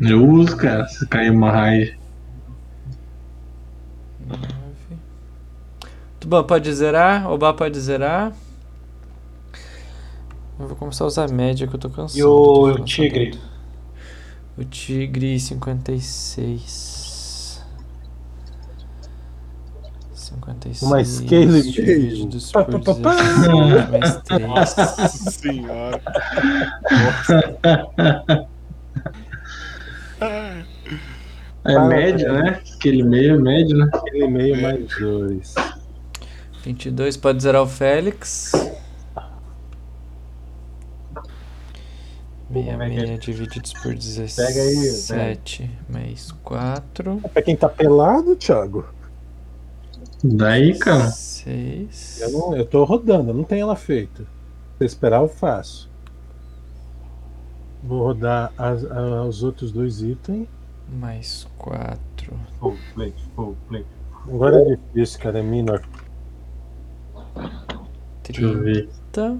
[0.00, 1.98] Eu uso, cara, se cair uma raid.
[4.26, 4.50] Nove.
[6.18, 8.32] Tuban pode zerar, Oba pode zerar.
[10.58, 12.18] Eu vou começar a usar a média que eu tô cansado.
[12.18, 13.40] E o de falar tigre?
[14.58, 17.64] O tigre 56.
[20.12, 20.82] 56.
[20.82, 21.62] Uma scale
[22.52, 23.16] por pá, pá, pá.
[23.16, 24.42] 16 mais 3.
[24.46, 26.02] Nossa senhora.
[31.64, 32.60] É média, né?
[32.76, 33.88] Aquele meio é médio, né?
[33.92, 35.54] Aquele meio mais dois.
[36.62, 38.52] 22 pode zerar o Félix.
[42.52, 42.52] É?
[42.52, 47.20] 66 divididos por Pega aí, 17 mais 4.
[47.22, 48.86] É pra quem tá pelado, Thiago.
[50.24, 51.06] Daí, cara.
[51.08, 52.20] 6.
[52.22, 54.24] Eu, não, eu tô rodando, eu não tenho ela feita.
[54.78, 55.88] Se esperar, eu faço.
[57.82, 60.48] Vou rodar as- a- os outros dois itens.
[60.92, 62.00] Mais 4.
[62.58, 63.86] Full plate, full plate.
[64.26, 65.38] Agora é difícil, cara.
[65.38, 65.82] É minor.
[68.38, 68.88] Eu ver.
[69.12, 69.38] 30.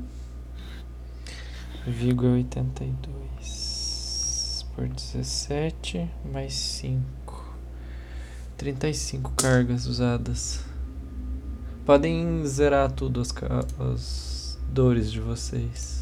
[1.87, 4.67] Vigo é 82.
[4.75, 6.11] Por 17.
[6.33, 7.55] Mais 5.
[8.57, 10.65] 35 cargas usadas.
[11.85, 13.35] Podem zerar tudo as,
[13.79, 16.00] as dores de vocês.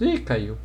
[0.00, 0.58] E caiu.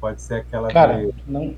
[0.00, 1.54] Pode ser aquela Cara, de não.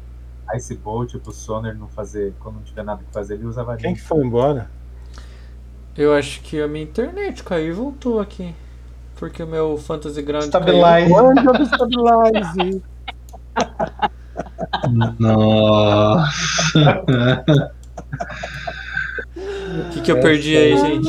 [0.54, 2.34] Ice Bolt pro Soner não fazer.
[2.40, 3.84] Quando não tiver nada que fazer, ele usa a varinha.
[3.84, 4.68] Quem que foi embora?
[5.96, 8.54] Eu acho que a minha internet caiu e voltou aqui.
[9.16, 10.44] Porque o meu Fantasy Ground.
[10.44, 11.12] Stabilize.
[11.66, 12.82] Stabilize!
[15.18, 17.04] Nossa.
[19.78, 21.08] O que, que eu perdi aí, gente?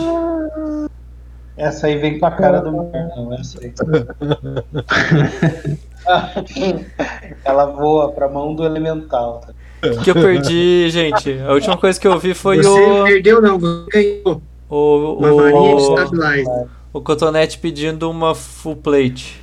[1.55, 3.73] Essa aí vem pra cara do Marlon, essa aí.
[7.45, 9.41] Ela voa pra mão do elemental.
[9.45, 9.53] tá?
[9.91, 11.37] O que eu perdi, gente?
[11.39, 13.03] A última coisa que eu vi foi Você o.
[13.03, 13.59] perdeu, não.
[13.59, 14.41] Você ganhou.
[14.69, 16.49] O, Uma varinha de o, stabilize.
[16.93, 19.39] o Cotonete pedindo uma full plate.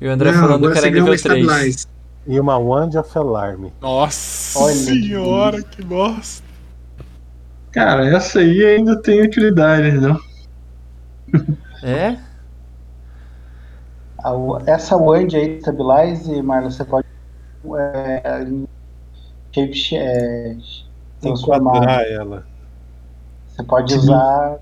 [0.00, 1.20] E o André não, falando que era você nível uma 3.
[1.20, 1.86] stabilize.
[2.26, 3.66] E uma Wand of Alarm.
[3.80, 6.47] Nossa Olha, senhora, que bosta.
[7.78, 10.18] Cara, essa aí ainda tem utilidade, não?
[11.80, 12.18] É?
[14.66, 17.06] Essa wand aí, Stabilize, Marlon, você pode.
[17.76, 18.44] É,
[19.52, 20.56] shape, é,
[21.20, 22.02] transformar.
[22.10, 22.44] Ela.
[23.46, 23.98] Você pode Sim.
[24.00, 24.58] usar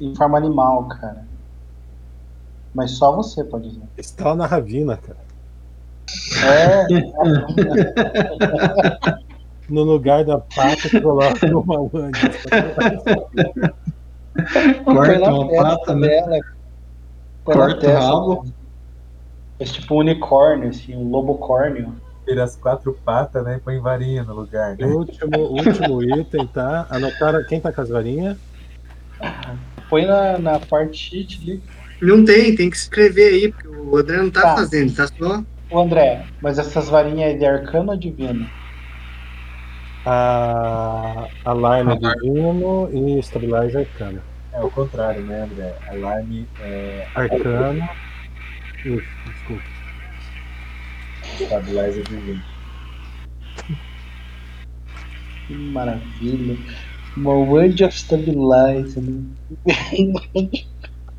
[0.00, 1.26] em forma animal, cara.
[2.72, 3.84] Mas só você pode usar.
[3.98, 5.18] Está na Ravina, cara.
[6.42, 6.86] É,
[9.68, 12.12] No lugar da pata, coloca uma Wand.
[14.84, 16.40] põe na uma pata, né?
[17.44, 18.44] Corta o rabo.
[19.58, 21.94] É tipo um unicórnio, assim, um lobocórnio.
[22.24, 23.56] Tira as quatro patas, né?
[23.56, 24.86] E põe varinha no lugar, né?
[24.86, 26.86] o último, último item, tá?
[26.90, 28.36] Anotaram quem tá com as varinhas?
[29.88, 31.62] Põe na, na parte sheet ali.
[32.02, 34.56] Não tem, tem que escrever aí, porque o André não tá, Tá.
[34.56, 35.42] fazendo, tá só.
[35.70, 38.46] Ô André, mas essas varinhas aí de arcano ou divino?
[40.08, 44.22] A Alarm é divino e Stabilize Arcano.
[44.52, 45.74] É o contrário, né, André?
[45.88, 47.88] Alarme é Arcano.
[48.84, 49.62] Ih, desculpa.
[51.36, 52.40] stabilizer divino.
[55.48, 56.56] Que maravilha.
[57.16, 59.00] Uma wand of stabilize.
[59.00, 59.24] né?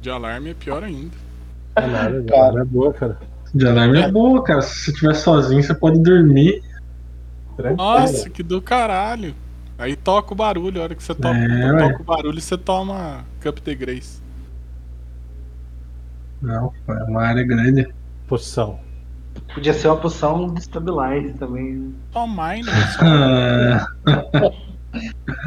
[0.01, 1.11] De alarme é pior ainda.
[1.75, 2.41] É nada, Cara.
[2.41, 3.19] Alarm é boa, cara.
[3.53, 4.61] De alarme é boa, cara.
[4.61, 6.61] Se você estiver sozinho, você pode dormir.
[7.57, 7.75] Tranquilo.
[7.77, 9.35] Nossa, que do caralho.
[9.77, 13.25] Aí toca o barulho, a hora que você toca, É, toca o barulho, você toma
[13.41, 14.21] Cup de Grace.
[16.41, 17.87] Não, é uma área grande.
[18.27, 18.79] Poção.
[19.53, 21.95] Podia ser uma poção de stabilize também.
[22.11, 22.61] Toma aí?
[23.01, 23.85] Ah,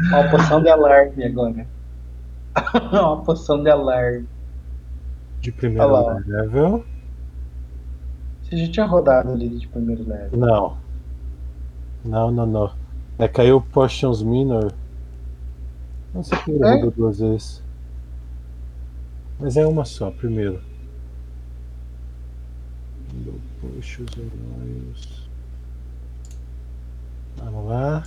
[0.09, 1.67] Uma poção de alarme agora.
[2.91, 4.27] uma poção de alarme.
[5.41, 6.85] De primeiro level.
[8.43, 10.39] Você já tinha rodado ali de primeiro level.
[10.39, 10.77] Não.
[12.03, 12.71] Não, não, não.
[13.19, 14.73] É, caiu Potions Minor.
[16.13, 16.91] Não sei ele É?
[16.91, 17.63] duas vezes.
[19.39, 20.61] Mas é uma só, primeiro.
[23.59, 25.29] Puxa os heróis.
[27.37, 28.03] Vamos lá.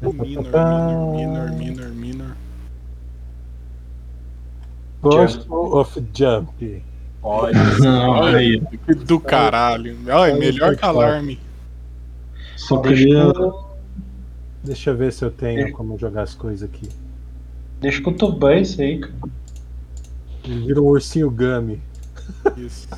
[0.00, 2.36] Minor, minor, minor, minor, minor.
[5.02, 6.82] Of Jump.
[7.22, 7.58] Olha.
[8.86, 9.96] Que do caralho.
[10.08, 11.38] Ai, melhor que alarme.
[12.58, 13.32] Só queria.
[14.64, 16.88] Deixa eu ver se eu tenho como jogar as coisas aqui.
[17.80, 19.14] Deixa com o Tuban isso aí, cara.
[20.44, 21.80] Ele vira um ursinho Gummy.
[22.56, 22.88] Isso.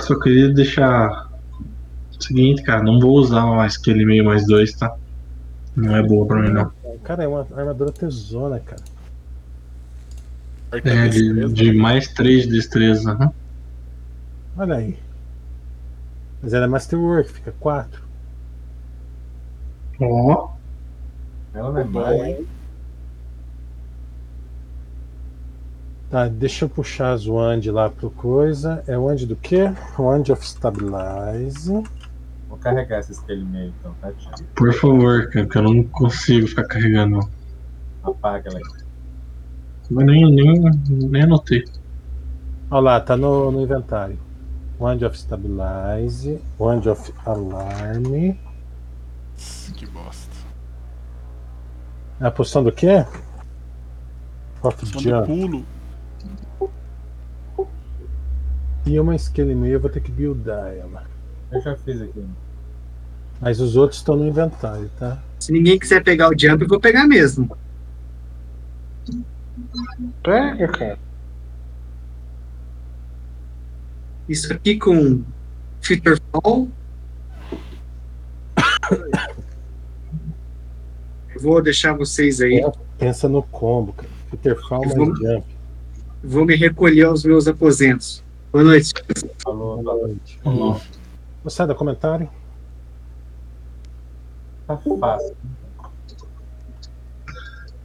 [0.00, 1.30] Só queria deixar.
[2.18, 4.96] o Seguinte, cara, não vou usar uma skill meio mais dois, tá?
[5.76, 6.72] Não é boa pra mim, não.
[7.04, 8.82] Cara, é uma armadura tesona, cara.
[10.72, 13.12] É, de, de mais três de destreza.
[13.12, 13.32] aham.
[14.56, 14.96] Olha aí.
[16.44, 18.02] Mas ela é Masterwork, fica 4.
[20.02, 20.50] Ó,
[21.54, 22.46] ela não é má, hein?
[26.10, 28.84] Tá, deixa eu puxar as wand lá pro coisa.
[28.86, 29.72] É wand do quê?
[29.98, 31.72] Wand of Stabilize.
[32.46, 34.44] Vou carregar esse espelho meio então, tá, Thiago?
[34.54, 37.20] Por favor, cara, que eu não consigo ficar carregando.
[38.02, 38.84] Apaga ela aí.
[39.90, 41.64] Mas nem, nem, nem anotei.
[42.70, 44.18] Olha lá, tá no, no inventário.
[44.84, 46.38] Wand of Stabilize.
[46.58, 48.36] Wand of Alarm.
[49.74, 50.36] Que bosta.
[52.20, 53.06] É a posição do quê?
[54.62, 55.26] Of Quando Jump.
[55.26, 55.64] pulo,
[58.84, 61.04] E uma skill e meia eu vou ter que buildar ela.
[61.50, 62.22] Eu já fiz aqui.
[63.40, 65.18] Mas os outros estão no inventário, tá?
[65.40, 67.56] Se ninguém quiser pegar o jump, eu vou pegar mesmo.
[70.22, 70.98] Pega, cara.
[74.28, 75.22] Isso aqui com
[75.80, 76.68] Filterfall.
[81.34, 82.60] Eu vou deixar vocês aí.
[82.98, 84.08] Pensa no combo, cara.
[84.30, 85.46] Peterfall mais Vamos- jump.
[86.22, 88.24] Vou me recolher aos meus aposentos.
[88.50, 88.92] Boa noite.
[89.42, 90.38] Falou, Boa noite.
[90.42, 90.80] falou.
[91.42, 92.30] Você dá comentário?
[94.66, 95.36] Tá fácil.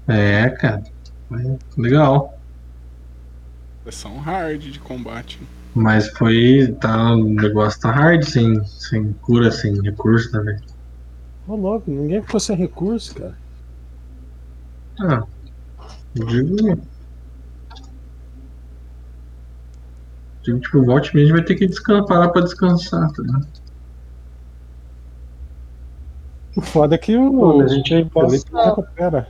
[0.08, 0.84] É, cara.
[1.27, 2.40] Foi Legal.
[3.84, 5.40] sessão hard de combate.
[5.73, 6.75] Mas foi.
[6.80, 10.61] Tá, o negócio tá hard, sem, sem cura, sem recurso, né, velho?
[11.48, 13.38] Ô, louco, ninguém ficou sem recurso, cara.
[14.99, 15.23] Ah.
[16.15, 16.81] eu Digo.
[20.43, 23.48] Digo, tipo, volte mesmo vai ter que descansar, parar pra descansar, tá ligado?
[26.56, 29.30] O foda é que Pô, o mas a gente vai Felipe não recupera.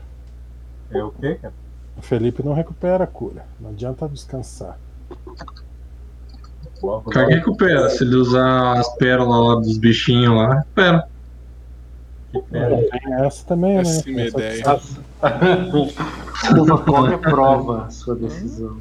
[0.91, 1.53] É o quê, cara?
[1.97, 3.45] O Felipe não recupera a cura.
[3.59, 4.79] Não adianta descansar.
[6.81, 11.07] Logo, O cara que recupera, se ele usar as pérolas lá dos bichinhos lá, recupera.
[12.49, 12.77] pena.
[12.91, 13.83] Tem essa também, né?
[13.83, 14.79] Péssima Essa- ideia.
[16.61, 18.77] Uma qual prova a sua decisão.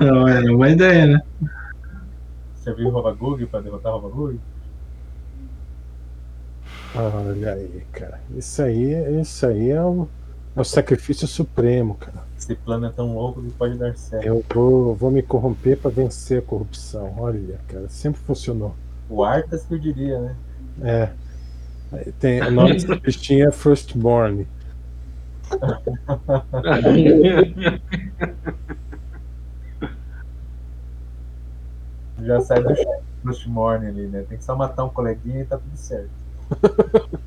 [0.00, 1.22] Não, é uma ideia, né?
[2.54, 4.38] Você viu o Robagug pra derrotar o Robagug?
[6.94, 8.20] Olha aí, cara.
[8.36, 10.08] Isso aí, isso aí é o,
[10.56, 12.27] é o sacrifício supremo, cara.
[12.38, 14.24] Esse plano é tão louco que pode dar certo.
[14.24, 17.12] Eu vou, vou me corromper pra vencer a corrupção.
[17.18, 18.76] Olha, cara, sempre funcionou.
[19.10, 20.36] O Arthas que eu diria, né?
[20.80, 21.10] É.
[22.20, 24.46] Tem, o nome desse bichinho é Firstborn.
[32.22, 32.72] Já sai do
[33.48, 34.24] Morning ali, né?
[34.28, 36.10] Tem que só matar um coleguinha e tá tudo certo.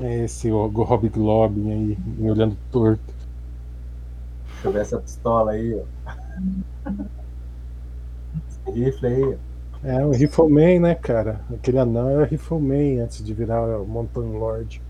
[0.00, 3.13] É esse o Rob Globin aí, me olhando torto.
[4.64, 5.84] Deixa eu ver essa pistola aí, ó.
[8.48, 9.38] Esse rifle aí.
[9.82, 11.44] É o Rifleman, né, cara?
[11.52, 14.82] Aquele anão era Rifleman antes de virar o Mountain Lord.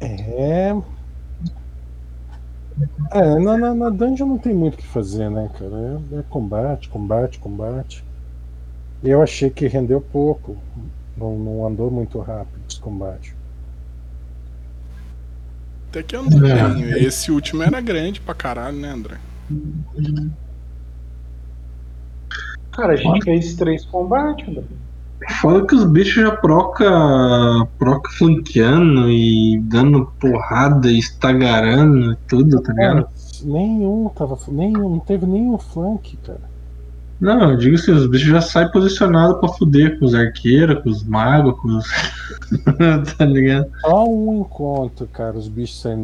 [0.00, 0.74] É.
[3.10, 6.02] É, na, na, na dungeon não tem muito o que fazer, né, cara?
[6.12, 8.04] É, é combate, combate, combate.
[9.02, 10.56] Eu achei que rendeu pouco.
[11.16, 13.36] Não, não andou muito rápido esse combate.
[15.92, 16.68] Até que andou É.
[16.68, 17.04] bem.
[17.04, 19.16] Esse último era grande pra caralho, né, André?
[22.70, 24.62] Cara, a gente fez três combates, André.
[25.40, 26.88] Foda que os bichos já proca,
[27.78, 33.06] proca flanqueando e dando porrada e estagarando e tudo, tá ligado?
[33.44, 34.38] Nenhum tava.
[34.48, 36.40] Nenhum, não teve nenhum flank, cara.
[37.22, 40.90] Não, eu digo assim, os bichos já saem posicionados pra fuder com os arqueiros, com
[40.90, 41.86] os magos, com os.
[43.16, 43.70] tá ligado?
[43.80, 46.00] Só um encontro, cara, os bichos saindo